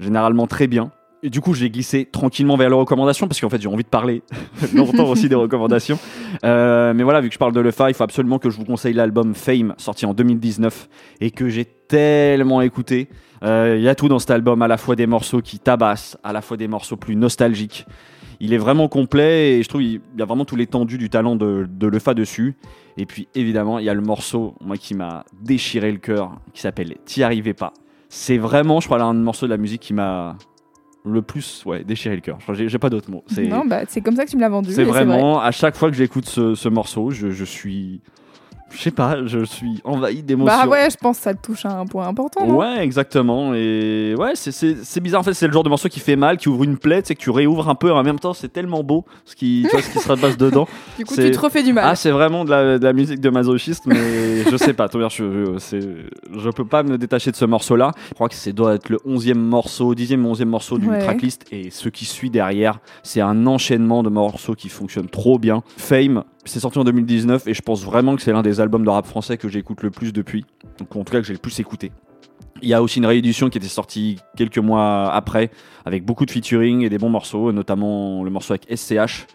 généralement 0.00 0.46
très 0.46 0.66
bien. 0.66 0.90
Et 1.22 1.30
du 1.30 1.40
coup, 1.40 1.54
j'ai 1.54 1.70
glissé 1.70 2.04
tranquillement 2.04 2.54
vers 2.58 2.68
les 2.68 2.74
recommandations 2.74 3.26
parce 3.26 3.40
qu'en 3.40 3.48
fait, 3.48 3.60
j'ai 3.60 3.68
envie 3.68 3.82
de 3.82 3.88
parler 3.88 4.22
longtemps 4.74 5.08
aussi 5.08 5.26
des 5.26 5.34
recommandations. 5.34 5.98
Euh, 6.44 6.92
mais 6.92 7.02
voilà, 7.02 7.22
vu 7.22 7.28
que 7.28 7.32
je 7.32 7.38
parle 7.38 7.54
de 7.54 7.60
Lefa, 7.60 7.88
il 7.88 7.94
faut 7.94 8.04
absolument 8.04 8.38
que 8.38 8.50
je 8.50 8.58
vous 8.58 8.66
conseille 8.66 8.92
l'album 8.92 9.34
Fame, 9.34 9.74
sorti 9.78 10.04
en 10.04 10.12
2019 10.12 10.86
et 11.22 11.30
que 11.30 11.48
j'ai 11.48 11.64
tellement 11.64 12.60
écouté. 12.60 13.08
Euh, 13.42 13.76
Il 13.78 13.82
y 13.82 13.88
a 13.88 13.94
tout 13.94 14.08
dans 14.08 14.18
cet 14.18 14.32
album, 14.32 14.60
à 14.60 14.68
la 14.68 14.76
fois 14.76 14.96
des 14.96 15.06
morceaux 15.06 15.40
qui 15.40 15.58
tabassent, 15.58 16.18
à 16.22 16.34
la 16.34 16.42
fois 16.42 16.58
des 16.58 16.68
morceaux 16.68 16.96
plus 16.96 17.16
nostalgiques. 17.16 17.86
Il 18.40 18.52
est 18.52 18.58
vraiment 18.58 18.88
complet 18.88 19.52
et 19.52 19.62
je 19.62 19.68
trouve 19.70 19.80
qu'il 19.80 20.02
y 20.18 20.22
a 20.22 20.26
vraiment 20.26 20.44
tout 20.44 20.56
l'étendue 20.56 20.98
du 20.98 21.08
talent 21.08 21.36
de, 21.36 21.66
de 21.70 21.86
Lefa 21.86 22.12
dessus. 22.12 22.54
Et 22.96 23.06
puis 23.06 23.28
évidemment, 23.34 23.78
il 23.78 23.84
y 23.84 23.88
a 23.88 23.94
le 23.94 24.00
morceau, 24.00 24.54
moi, 24.60 24.76
qui 24.76 24.94
m'a 24.94 25.24
déchiré 25.40 25.90
le 25.90 25.98
cœur, 25.98 26.38
qui 26.52 26.60
s'appelle 26.60 26.96
T'y 27.04 27.22
arrivais 27.22 27.54
pas. 27.54 27.72
C'est 28.08 28.38
vraiment, 28.38 28.80
je 28.80 28.86
crois, 28.86 28.98
l'un 28.98 29.12
des 29.14 29.20
morceaux 29.20 29.46
de 29.46 29.50
la 29.50 29.56
musique 29.56 29.80
qui 29.80 29.94
m'a 29.94 30.36
le 31.04 31.20
plus 31.20 31.64
ouais, 31.66 31.84
déchiré 31.84 32.14
le 32.14 32.20
cœur. 32.20 32.38
J'ai 32.52 32.78
pas 32.78 32.90
d'autres 32.90 33.10
mots. 33.10 33.24
Non, 33.36 33.64
bah, 33.66 33.82
c'est 33.88 34.00
comme 34.00 34.16
ça 34.16 34.24
que 34.24 34.30
tu 34.30 34.36
me 34.36 34.40
l'as 34.40 34.48
vendu. 34.48 34.72
c'est 34.72 34.84
vrai. 34.84 35.04
vraiment, 35.04 35.40
à 35.40 35.50
chaque 35.50 35.76
fois 35.76 35.90
que 35.90 35.96
j'écoute 35.96 36.26
ce, 36.26 36.54
ce 36.54 36.68
morceau, 36.68 37.10
je, 37.10 37.30
je 37.30 37.44
suis. 37.44 38.00
Je 38.76 38.82
sais 38.82 38.90
pas, 38.90 39.24
je 39.24 39.44
suis 39.44 39.80
envahi 39.84 40.22
d'émotions. 40.22 40.56
Bah 40.62 40.68
ouais, 40.68 40.88
je 40.90 40.96
pense 40.96 41.18
que 41.18 41.22
ça 41.24 41.34
te 41.34 41.40
touche 41.46 41.64
à 41.64 41.78
un 41.78 41.86
point 41.86 42.06
important. 42.08 42.46
non? 42.46 42.56
Ouais, 42.58 42.82
exactement. 42.82 43.54
Et 43.54 44.14
ouais, 44.18 44.32
c'est- 44.34 44.50
c'est 44.52 44.76
c'est 44.84 45.00
bizarre. 45.00 45.20
En 45.20 45.24
fait, 45.24 45.34
c'est 45.34 45.46
le 45.46 45.52
genre 45.52 45.62
de 45.62 45.68
morceau 45.68 45.88
qui 45.88 46.00
fait 46.00 46.16
mal, 46.16 46.36
qui 46.36 46.48
ouvre 46.48 46.64
une 46.64 46.76
plaie, 46.76 47.00
tu 47.02 47.08
sais, 47.08 47.14
que 47.14 47.20
tu 47.20 47.30
réouvres 47.30 47.68
un 47.68 47.74
peu. 47.74 47.92
En 47.92 48.02
même 48.02 48.18
temps, 48.18 48.34
c'est 48.34 48.52
tellement 48.52 48.82
beau 48.82 49.04
ce 49.24 49.36
qui, 49.36 49.64
tu 49.68 49.70
vois, 49.70 49.82
ce 49.82 49.90
qui 49.90 49.98
se 49.98 50.12
passe 50.12 50.36
dedans. 50.36 50.66
Du 50.98 51.04
coup, 51.04 51.14
c'est- 51.14 51.30
tu 51.30 51.36
te 51.36 51.40
refais 51.40 51.62
du 51.62 51.72
mal. 51.72 51.84
Ah, 51.86 51.94
c'est 51.96 52.10
vraiment 52.10 52.44
de 52.44 52.50
la, 52.50 52.78
de 52.78 52.84
la 52.84 52.92
musique 52.92 53.20
de 53.20 53.30
masochiste, 53.30 53.84
mais 53.86 53.94
je 54.50 54.56
sais 54.56 54.72
pas. 54.74 54.88
Toi, 54.88 55.08
je, 55.10 55.24
je, 55.24 55.58
c'est- 55.58 55.80
je 56.36 56.50
peux 56.50 56.64
pas 56.66 56.82
me 56.82 56.98
détacher 56.98 57.30
de 57.30 57.36
ce 57.36 57.44
morceau-là. 57.44 57.92
Je 58.08 58.14
crois 58.14 58.28
que 58.28 58.34
c'est 58.34 58.52
doit 58.52 58.74
être 58.74 58.88
le 58.88 58.98
11e 59.06 59.38
morceau, 59.38 59.94
10e, 59.94 60.24
11e 60.24 60.44
morceau 60.48 60.78
du 60.78 60.88
Ouais. 60.88 60.98
tracklist. 60.98 61.44
Et 61.52 61.70
ce 61.70 61.88
qui 61.88 62.04
suit 62.04 62.30
derrière, 62.30 62.78
c'est 63.02 63.20
un 63.20 63.46
enchaînement 63.46 64.02
de 64.02 64.08
morceaux 64.10 64.54
qui 64.54 64.68
fonctionne 64.68 65.08
trop 65.08 65.38
bien. 65.38 65.62
Fame, 65.76 66.24
c'est 66.44 66.60
sorti 66.60 66.78
en 66.78 66.84
2019 66.84 67.46
et 67.46 67.54
je 67.54 67.62
pense 67.62 67.84
vraiment 67.84 68.16
que 68.16 68.22
c'est 68.22 68.32
l'un 68.32 68.42
des 68.42 68.60
albums 68.60 68.84
de 68.84 68.90
rap 68.90 69.06
français 69.06 69.36
que 69.38 69.48
j'écoute 69.48 69.82
le 69.82 69.90
plus 69.90 70.12
depuis. 70.12 70.44
Donc, 70.78 70.94
en 70.96 71.04
tout 71.04 71.12
cas, 71.12 71.20
que 71.20 71.26
j'ai 71.26 71.32
le 71.32 71.38
plus 71.38 71.58
écouté. 71.60 71.92
Il 72.62 72.68
y 72.68 72.74
a 72.74 72.82
aussi 72.82 72.98
une 72.98 73.06
réédition 73.06 73.50
qui 73.50 73.58
était 73.58 73.66
sortie 73.66 74.18
quelques 74.36 74.58
mois 74.58 75.12
après, 75.12 75.50
avec 75.84 76.04
beaucoup 76.04 76.24
de 76.24 76.30
featuring 76.30 76.82
et 76.82 76.88
des 76.88 76.98
bons 76.98 77.10
morceaux, 77.10 77.52
notamment 77.52 78.22
le 78.22 78.30
morceau 78.30 78.52
avec 78.54 78.66
SCH, 78.74 79.26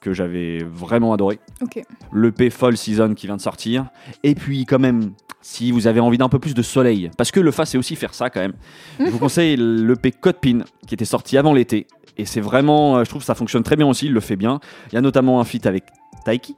que 0.00 0.12
j'avais 0.12 0.58
vraiment 0.64 1.12
adoré 1.12 1.38
Ok. 1.60 1.82
l'EP 2.12 2.50
Fall 2.50 2.76
Season 2.76 3.14
qui 3.14 3.26
vient 3.26 3.36
de 3.36 3.40
sortir. 3.42 3.86
Et 4.22 4.34
puis 4.34 4.64
quand 4.64 4.78
même, 4.78 5.12
si 5.42 5.70
vous 5.70 5.86
avez 5.86 6.00
envie 6.00 6.18
d'un 6.18 6.28
peu 6.28 6.38
plus 6.38 6.54
de 6.54 6.62
soleil, 6.62 7.10
parce 7.16 7.30
que 7.30 7.40
le 7.40 7.50
fa 7.50 7.66
c'est 7.66 7.78
aussi 7.78 7.94
faire 7.94 8.14
ça 8.14 8.30
quand 8.30 8.40
même, 8.40 8.54
je 8.98 9.10
vous 9.10 9.18
conseille 9.20 9.56
l'EP 9.56 10.10
Code 10.12 10.36
Pin 10.40 10.60
qui 10.86 10.94
était 10.94 11.04
sorti 11.04 11.36
avant 11.38 11.52
l'été. 11.54 11.86
Et 12.18 12.24
c'est 12.26 12.40
vraiment, 12.40 12.98
euh, 12.98 13.04
je 13.04 13.08
trouve 13.10 13.22
que 13.22 13.26
ça 13.26 13.34
fonctionne 13.34 13.62
très 13.62 13.76
bien 13.76 13.86
aussi, 13.86 14.06
il 14.06 14.12
le 14.12 14.20
fait 14.20 14.36
bien. 14.36 14.60
Il 14.90 14.94
y 14.94 14.98
a 14.98 15.00
notamment 15.00 15.40
un 15.40 15.44
feat 15.44 15.66
avec 15.66 15.84
Taiki 16.24 16.56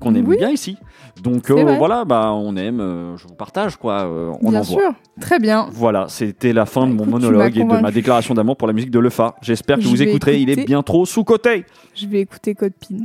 qu'on 0.00 0.14
aime 0.16 0.26
Oui. 0.26 0.36
bien 0.36 0.50
ici. 0.50 0.76
Donc 1.22 1.50
euh, 1.50 1.76
voilà, 1.78 2.04
bah 2.04 2.32
on 2.32 2.56
aime, 2.56 2.80
euh, 2.80 3.16
je 3.16 3.28
vous 3.28 3.34
partage 3.34 3.76
quoi, 3.76 4.02
euh, 4.02 4.32
on 4.42 4.50
Bien 4.50 4.60
envoie. 4.60 4.80
sûr. 4.82 4.94
Très 5.20 5.38
bien. 5.38 5.68
Voilà, 5.70 6.06
c'était 6.08 6.52
la 6.52 6.66
fin 6.66 6.86
de 6.88 6.92
mon 6.92 7.04
Écoute, 7.04 7.20
tu 7.20 7.26
monologue 7.26 7.56
et 7.58 7.64
de 7.64 7.80
ma 7.80 7.90
déclaration 7.92 8.34
d'amour 8.34 8.56
pour 8.56 8.66
la 8.66 8.74
musique 8.74 8.90
de 8.90 8.98
Lefa. 8.98 9.36
J'espère 9.40 9.76
que 9.76 9.82
Je 9.82 9.88
vous 9.88 10.02
écouterez, 10.02 10.38
il 10.40 10.50
est 10.50 10.66
bien 10.66 10.82
trop 10.82 11.06
sous-côté. 11.06 11.64
Je 11.94 12.06
vais 12.08 12.20
écouter 12.20 12.54
Code 12.54 12.72
Pin. 12.74 13.04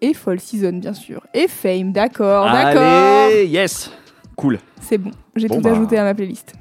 Et 0.00 0.14
Fall 0.14 0.38
Season, 0.40 0.72
bien 0.72 0.94
sûr. 0.94 1.26
Et 1.34 1.46
Fame, 1.48 1.92
d'accord, 1.92 2.44
d'accord. 2.46 2.82
Allez, 2.82 3.46
yes 3.48 3.90
Cool. 4.36 4.58
C'est 4.80 4.96
bon. 4.96 5.10
J'ai 5.36 5.48
Bon, 5.48 5.56
tout 5.56 5.60
bah. 5.62 5.72
ajouté 5.72 5.98
à 5.98 6.04
ma 6.04 6.14
playlist. 6.14 6.54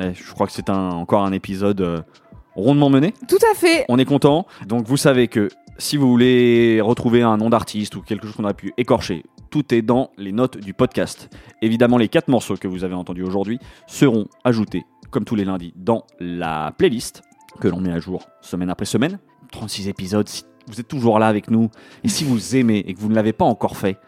Eh, 0.00 0.14
je 0.14 0.32
crois 0.32 0.46
que 0.46 0.52
c'est 0.52 0.70
un, 0.70 0.90
encore 0.90 1.22
un 1.24 1.32
épisode 1.32 1.80
euh, 1.82 2.00
rondement 2.54 2.88
mené. 2.88 3.12
Tout 3.28 3.36
à 3.52 3.54
fait. 3.54 3.84
On 3.88 3.98
est 3.98 4.04
content. 4.06 4.46
Donc 4.66 4.86
vous 4.86 4.96
savez 4.96 5.28
que 5.28 5.48
si 5.78 5.96
vous 5.96 6.08
voulez 6.08 6.80
retrouver 6.80 7.22
un 7.22 7.36
nom 7.36 7.50
d'artiste 7.50 7.96
ou 7.96 8.02
quelque 8.02 8.26
chose 8.26 8.36
qu'on 8.36 8.44
aurait 8.44 8.54
pu 8.54 8.72
écorcher, 8.76 9.24
tout 9.50 9.74
est 9.74 9.82
dans 9.82 10.10
les 10.16 10.32
notes 10.32 10.58
du 10.58 10.74
podcast. 10.74 11.28
Évidemment, 11.62 11.98
les 11.98 12.08
quatre 12.08 12.28
morceaux 12.28 12.56
que 12.56 12.68
vous 12.68 12.84
avez 12.84 12.94
entendus 12.94 13.22
aujourd'hui 13.22 13.58
seront 13.86 14.26
ajoutés, 14.44 14.84
comme 15.10 15.24
tous 15.24 15.34
les 15.34 15.44
lundis, 15.44 15.72
dans 15.76 16.04
la 16.18 16.72
playlist 16.76 17.22
que 17.60 17.68
l'on 17.68 17.80
met 17.80 17.92
à 17.92 17.98
jour 17.98 18.26
semaine 18.40 18.70
après 18.70 18.86
semaine. 18.86 19.18
36 19.52 19.88
épisodes, 19.88 20.28
si 20.28 20.44
vous 20.68 20.80
êtes 20.80 20.88
toujours 20.88 21.18
là 21.18 21.28
avec 21.28 21.50
nous, 21.50 21.70
et 22.04 22.08
si 22.08 22.24
vous 22.24 22.56
aimez 22.56 22.78
et 22.78 22.94
que 22.94 23.00
vous 23.00 23.08
ne 23.08 23.14
l'avez 23.14 23.32
pas 23.32 23.44
encore 23.44 23.76
fait, 23.76 23.98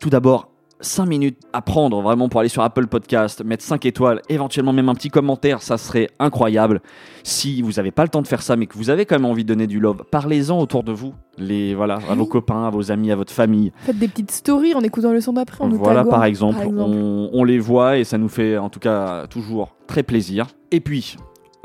tout 0.00 0.10
d'abord, 0.10 0.50
5 0.80 1.06
minutes 1.06 1.38
à 1.52 1.62
prendre 1.62 2.00
vraiment 2.00 2.28
pour 2.28 2.40
aller 2.40 2.48
sur 2.48 2.62
Apple 2.62 2.86
Podcast, 2.86 3.44
mettre 3.44 3.64
5 3.64 3.84
étoiles, 3.86 4.22
éventuellement 4.28 4.72
même 4.72 4.88
un 4.88 4.94
petit 4.94 5.10
commentaire, 5.10 5.62
ça 5.62 5.78
serait 5.78 6.08
incroyable. 6.18 6.80
Si 7.22 7.62
vous 7.62 7.72
n'avez 7.72 7.90
pas 7.90 8.02
le 8.02 8.08
temps 8.08 8.22
de 8.22 8.26
faire 8.26 8.42
ça, 8.42 8.56
mais 8.56 8.66
que 8.66 8.76
vous 8.76 8.90
avez 8.90 9.04
quand 9.04 9.16
même 9.16 9.26
envie 9.26 9.44
de 9.44 9.48
donner 9.48 9.66
du 9.66 9.80
love, 9.80 10.04
parlez-en 10.10 10.58
autour 10.58 10.82
de 10.82 10.92
vous, 10.92 11.14
les, 11.38 11.74
voilà, 11.74 11.98
à 12.08 12.14
vos 12.14 12.26
copains, 12.26 12.64
à 12.64 12.70
vos 12.70 12.90
amis, 12.90 13.10
à 13.10 13.16
votre 13.16 13.32
famille. 13.32 13.72
Faites 13.84 13.98
des 13.98 14.08
petites 14.08 14.30
stories 14.30 14.74
en 14.74 14.80
écoutant 14.80 15.12
le 15.12 15.20
son 15.20 15.34
d'après. 15.34 15.64
en 15.64 15.68
Voilà, 15.68 16.00
taguant, 16.00 16.10
par 16.10 16.24
exemple, 16.24 16.56
par 16.56 16.64
exemple. 16.64 16.90
On, 16.90 17.30
on 17.32 17.44
les 17.44 17.58
voit 17.58 17.98
et 17.98 18.04
ça 18.04 18.18
nous 18.18 18.28
fait 18.28 18.58
en 18.58 18.70
tout 18.70 18.80
cas 18.80 19.26
toujours 19.26 19.74
très 19.86 20.02
plaisir. 20.02 20.46
Et 20.70 20.80
puis, 20.80 21.16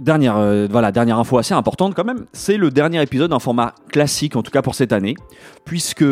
dernière, 0.02 0.38
euh, 0.38 0.68
voilà, 0.70 0.92
dernière 0.92 1.20
info 1.20 1.38
assez 1.38 1.54
importante 1.54 1.94
quand 1.96 2.04
même, 2.04 2.26
c'est 2.34 2.58
le 2.58 2.72
dernier 2.72 3.02
épisode 3.02 3.32
d'un 3.32 3.40
format 3.40 3.74
classique, 3.90 4.36
en 4.36 4.44
tout 4.44 4.52
cas 4.52 4.62
pour 4.62 4.76
cette 4.76 4.94
année, 4.94 5.16
puisque 5.64 6.06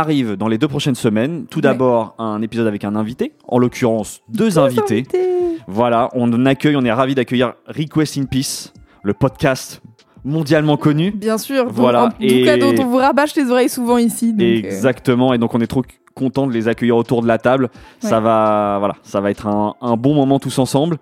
arrive 0.00 0.36
dans 0.36 0.48
les 0.48 0.58
deux 0.58 0.68
prochaines 0.68 0.94
semaines, 0.94 1.46
tout 1.50 1.58
Ouais. 1.58 1.62
d'abord 1.62 2.14
un 2.18 2.40
épisode 2.42 2.66
avec 2.66 2.84
un 2.84 2.94
invité, 2.96 3.32
en 3.48 3.58
l'occurrence 3.58 4.20
deux 4.28 4.58
invités. 4.58 4.98
Invité. 4.98 5.58
Voilà, 5.68 6.08
on 6.14 6.46
accueille, 6.46 6.76
on 6.76 6.84
est 6.84 6.92
ravi 6.92 7.14
d'accueillir 7.14 7.54
Request 7.66 8.18
in 8.18 8.24
Peace, 8.24 8.72
le 9.02 9.14
podcast 9.14 9.82
mondialement 10.24 10.76
connu. 10.76 11.10
Bien 11.12 11.38
sûr. 11.38 11.66
Voilà, 11.68 12.04
En 12.04 12.08
tout 12.10 12.16
et- 12.20 12.44
cas, 12.44 12.56
dont 12.56 12.74
on 12.80 12.86
vous 12.86 12.96
rabâche 12.96 13.34
les 13.36 13.50
oreilles 13.50 13.68
souvent 13.68 13.98
ici. 13.98 14.32
donc, 14.32 14.40
euh, 14.42 14.58
Exactement, 14.58 15.32
et 15.34 15.38
donc 15.38 15.54
on 15.54 15.60
est 15.60 15.66
trop 15.66 15.82
content 16.14 16.46
de 16.46 16.52
les 16.52 16.66
accueillir 16.68 16.96
autour 16.96 17.22
de 17.22 17.26
la 17.28 17.38
table. 17.38 17.68
Ça 18.00 18.20
va, 18.20 18.76
voilà, 18.78 18.94
ça 19.02 19.20
va 19.20 19.30
être 19.30 19.46
un, 19.46 19.74
un 19.80 19.96
bon 19.96 20.14
moment 20.14 20.38
tous 20.38 20.58
ensemble. 20.58 20.96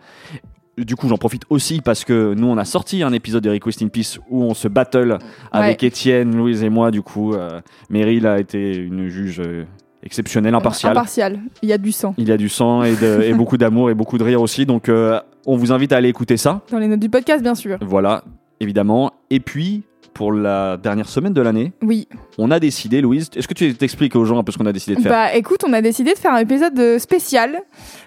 Du 0.76 0.96
coup, 0.96 1.08
j'en 1.08 1.16
profite 1.18 1.42
aussi 1.50 1.80
parce 1.80 2.04
que 2.04 2.34
nous, 2.34 2.46
on 2.48 2.58
a 2.58 2.64
sorti 2.64 3.02
un 3.04 3.12
épisode 3.12 3.44
de 3.44 3.50
Request 3.50 3.82
in 3.82 3.88
Peace 3.88 4.18
où 4.28 4.42
on 4.42 4.54
se 4.54 4.66
battle 4.66 5.18
avec 5.52 5.82
Étienne, 5.84 6.34
Louise 6.36 6.62
et 6.64 6.68
moi. 6.68 6.90
Du 6.90 7.00
coup, 7.02 7.34
euh, 7.34 7.60
Meryl 7.90 8.26
a 8.26 8.40
été 8.40 8.76
une 8.76 9.06
juge 9.08 9.40
euh, 9.40 9.64
exceptionnelle, 10.02 10.54
impartiale. 10.54 10.92
Impartial. 10.92 11.38
Il 11.62 11.68
y 11.68 11.72
a 11.72 11.78
du 11.78 11.92
sang. 11.92 12.14
Il 12.18 12.28
y 12.28 12.32
a 12.32 12.36
du 12.36 12.48
sang 12.48 12.82
et, 12.82 12.96
de- 12.96 13.22
et 13.22 13.34
beaucoup 13.34 13.56
d'amour 13.56 13.88
et 13.90 13.94
beaucoup 13.94 14.18
de 14.18 14.24
rire 14.24 14.42
aussi. 14.42 14.66
Donc, 14.66 14.88
euh, 14.88 15.20
on 15.46 15.56
vous 15.56 15.70
invite 15.72 15.92
à 15.92 15.98
aller 15.98 16.08
écouter 16.08 16.36
ça. 16.36 16.62
Dans 16.72 16.78
les 16.78 16.88
notes 16.88 16.98
du 17.00 17.08
podcast, 17.08 17.40
bien 17.42 17.54
sûr. 17.54 17.78
Voilà, 17.80 18.24
évidemment. 18.58 19.12
Et 19.30 19.38
puis, 19.40 19.84
pour 20.14 20.32
la 20.32 20.76
dernière 20.76 21.08
semaine 21.08 21.32
de 21.32 21.40
l'année, 21.42 21.72
Oui. 21.82 22.08
on 22.38 22.50
a 22.50 22.60
décidé, 22.60 23.00
Louise, 23.00 23.28
est-ce 23.36 23.48
que 23.48 23.54
tu 23.54 23.74
t'expliques 23.74 24.14
aux 24.16 24.24
gens 24.24 24.38
un 24.38 24.44
peu 24.44 24.52
ce 24.52 24.58
qu'on 24.58 24.66
a 24.66 24.72
décidé 24.72 24.96
de 24.96 25.00
faire? 25.02 25.10
Bah 25.12 25.34
écoute, 25.34 25.64
on 25.66 25.72
a 25.72 25.82
décidé 25.82 26.14
de 26.14 26.18
faire 26.18 26.32
un 26.32 26.38
épisode 26.38 26.78
euh, 26.78 26.98
spécial 26.98 27.60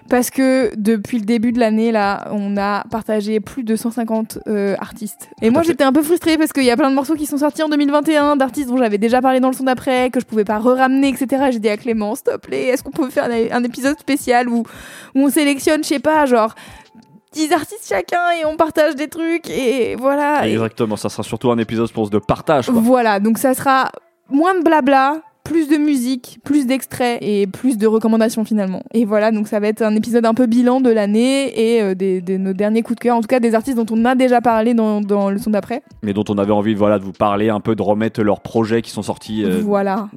parce 0.08 0.30
que 0.30 0.72
depuis 0.76 1.18
le 1.18 1.24
début 1.24 1.52
de 1.52 1.60
l'année 1.60 1.92
là, 1.92 2.28
on 2.32 2.56
a 2.56 2.84
partagé 2.90 3.40
plus 3.40 3.62
de 3.62 3.76
150 3.76 4.38
euh, 4.48 4.74
artistes. 4.80 5.28
Et 5.42 5.50
moi 5.50 5.62
j'étais 5.62 5.84
un 5.84 5.92
peu 5.92 6.02
frustrée 6.02 6.38
parce 6.38 6.52
qu'il 6.52 6.64
y 6.64 6.70
a 6.70 6.76
plein 6.76 6.90
de 6.90 6.94
morceaux 6.94 7.14
qui 7.14 7.26
sont 7.26 7.38
sortis 7.38 7.62
en 7.62 7.68
2021 7.68 8.36
d'artistes 8.36 8.68
dont 8.68 8.78
j'avais 8.78 8.98
déjà 8.98 9.20
parlé 9.20 9.38
dans 9.40 9.48
le 9.48 9.54
son 9.54 9.64
d'après, 9.64 10.10
que 10.10 10.18
je 10.20 10.24
pouvais 10.24 10.44
pas 10.44 10.58
re-ramener, 10.58 11.08
etc. 11.10 11.44
Et 11.48 11.52
J'ai 11.52 11.58
dit 11.58 11.68
à 11.68 11.76
Clément, 11.76 12.14
s'il 12.14 12.24
te 12.24 12.36
plaît, 12.38 12.68
est-ce 12.68 12.82
qu'on 12.82 12.90
peut 12.90 13.10
faire 13.10 13.24
un, 13.24 13.56
un 13.56 13.64
épisode 13.64 13.98
spécial 13.98 14.48
où, 14.48 14.60
où 15.14 15.20
on 15.20 15.28
sélectionne, 15.28 15.82
je 15.84 15.88
sais 15.88 15.98
pas, 15.98 16.24
genre 16.26 16.54
10 17.32 17.52
artistes 17.52 17.86
chacun 17.88 18.30
et 18.40 18.44
on 18.44 18.56
partage 18.56 18.94
des 18.96 19.08
trucs 19.08 19.48
et 19.50 19.96
voilà. 19.96 20.46
Et- 20.46 20.52
Exactement, 20.52 20.96
ça 20.96 21.08
sera 21.08 21.22
surtout 21.22 21.50
un 21.50 21.58
épisode, 21.58 21.88
je 21.88 21.92
pense, 21.92 22.10
de 22.10 22.18
partage. 22.18 22.66
Quoi. 22.70 22.80
voilà, 22.80 23.20
donc 23.20 23.38
ça 23.38 23.54
sera 23.54 23.90
moins 24.30 24.58
de 24.58 24.62
blabla, 24.64 25.20
plus 25.44 25.68
de 25.68 25.76
musique, 25.78 26.38
plus 26.44 26.66
d'extraits 26.66 27.18
et 27.22 27.46
plus 27.46 27.78
de 27.78 27.86
recommandations 27.86 28.44
finalement. 28.44 28.82
Et 28.92 29.06
voilà, 29.06 29.30
donc 29.30 29.48
ça 29.48 29.58
va 29.60 29.68
être 29.68 29.80
un 29.80 29.94
épisode 29.96 30.26
un 30.26 30.34
peu 30.34 30.44
bilan 30.44 30.82
de 30.82 30.90
l'année 30.90 31.76
et 31.76 31.82
euh, 31.82 31.94
des, 31.94 32.20
de 32.20 32.36
nos 32.36 32.52
derniers 32.52 32.82
coups 32.82 32.96
de 32.98 33.00
cœur, 33.04 33.16
en 33.16 33.22
tout 33.22 33.28
cas 33.28 33.40
des 33.40 33.54
artistes 33.54 33.78
dont 33.78 33.86
on 33.90 34.04
a 34.04 34.14
déjà 34.14 34.42
parlé 34.42 34.74
dans, 34.74 35.00
dans 35.00 35.30
le 35.30 35.38
son 35.38 35.48
d'après. 35.50 35.82
Mais 36.02 36.12
dont 36.12 36.24
on 36.28 36.36
avait 36.36 36.52
envie 36.52 36.74
voilà, 36.74 36.98
de 36.98 37.04
vous 37.04 37.12
parler 37.12 37.48
un 37.48 37.60
peu, 37.60 37.74
de 37.74 37.80
remettre 37.82 38.22
leurs 38.22 38.40
projets 38.40 38.82
qui 38.82 38.90
sont 38.90 39.02
sortis. 39.02 39.42
euh, 39.44 39.60
voilà. 39.64 40.08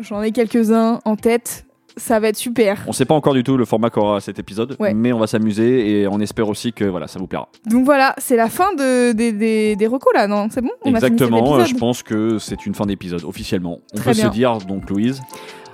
j'en 0.00 0.22
ai 0.22 0.32
quelques-uns 0.32 0.98
en 1.04 1.14
tête, 1.14 1.64
ça 1.98 2.18
va 2.20 2.28
être 2.28 2.36
super. 2.36 2.82
On 2.86 2.92
sait 2.92 3.04
pas 3.04 3.14
encore 3.14 3.34
du 3.34 3.42
tout 3.44 3.56
le 3.56 3.64
format 3.64 3.90
qu'aura 3.90 4.20
cet 4.20 4.38
épisode, 4.38 4.76
Ouais. 4.78 4.94
mais 4.94 5.12
on 5.12 5.18
va 5.18 5.26
s'amuser 5.26 6.00
et 6.00 6.08
on 6.08 6.18
espère 6.20 6.48
aussi 6.48 6.72
que 6.72 6.84
voilà, 6.84 7.06
ça 7.08 7.18
vous 7.18 7.26
plaira. 7.26 7.48
Donc 7.66 7.84
voilà, 7.84 8.14
c'est 8.18 8.36
la 8.36 8.48
fin 8.48 8.72
de, 8.74 9.12
des- 9.12 9.32
des, 9.32 9.76
des 9.76 9.86
recos 9.86 10.12
là, 10.14 10.26
non? 10.26 10.48
C'est 10.50 10.60
bon? 10.62 10.70
On 10.84 10.94
a 10.94 10.98
fini 10.98 11.00
cet 11.00 11.12
Exactement, 11.12 11.64
je 11.64 11.74
pense 11.74 12.02
que 12.02 12.38
c'est 12.38 12.64
une 12.66 12.74
fin 12.74 12.86
d'épisode 12.86 13.24
officiellement. 13.24 13.78
On 13.92 13.96
Très 13.98 14.12
peut 14.12 14.16
bien. 14.16 14.28
se 14.28 14.32
dire 14.34 14.58
donc 14.58 14.88
Louise, 14.88 15.20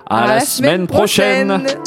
à, 0.09 0.25
À 0.25 0.27
la, 0.35 0.41
semaine 0.41 0.87
prochaine. 0.87 1.49
prochaine. 1.49 1.81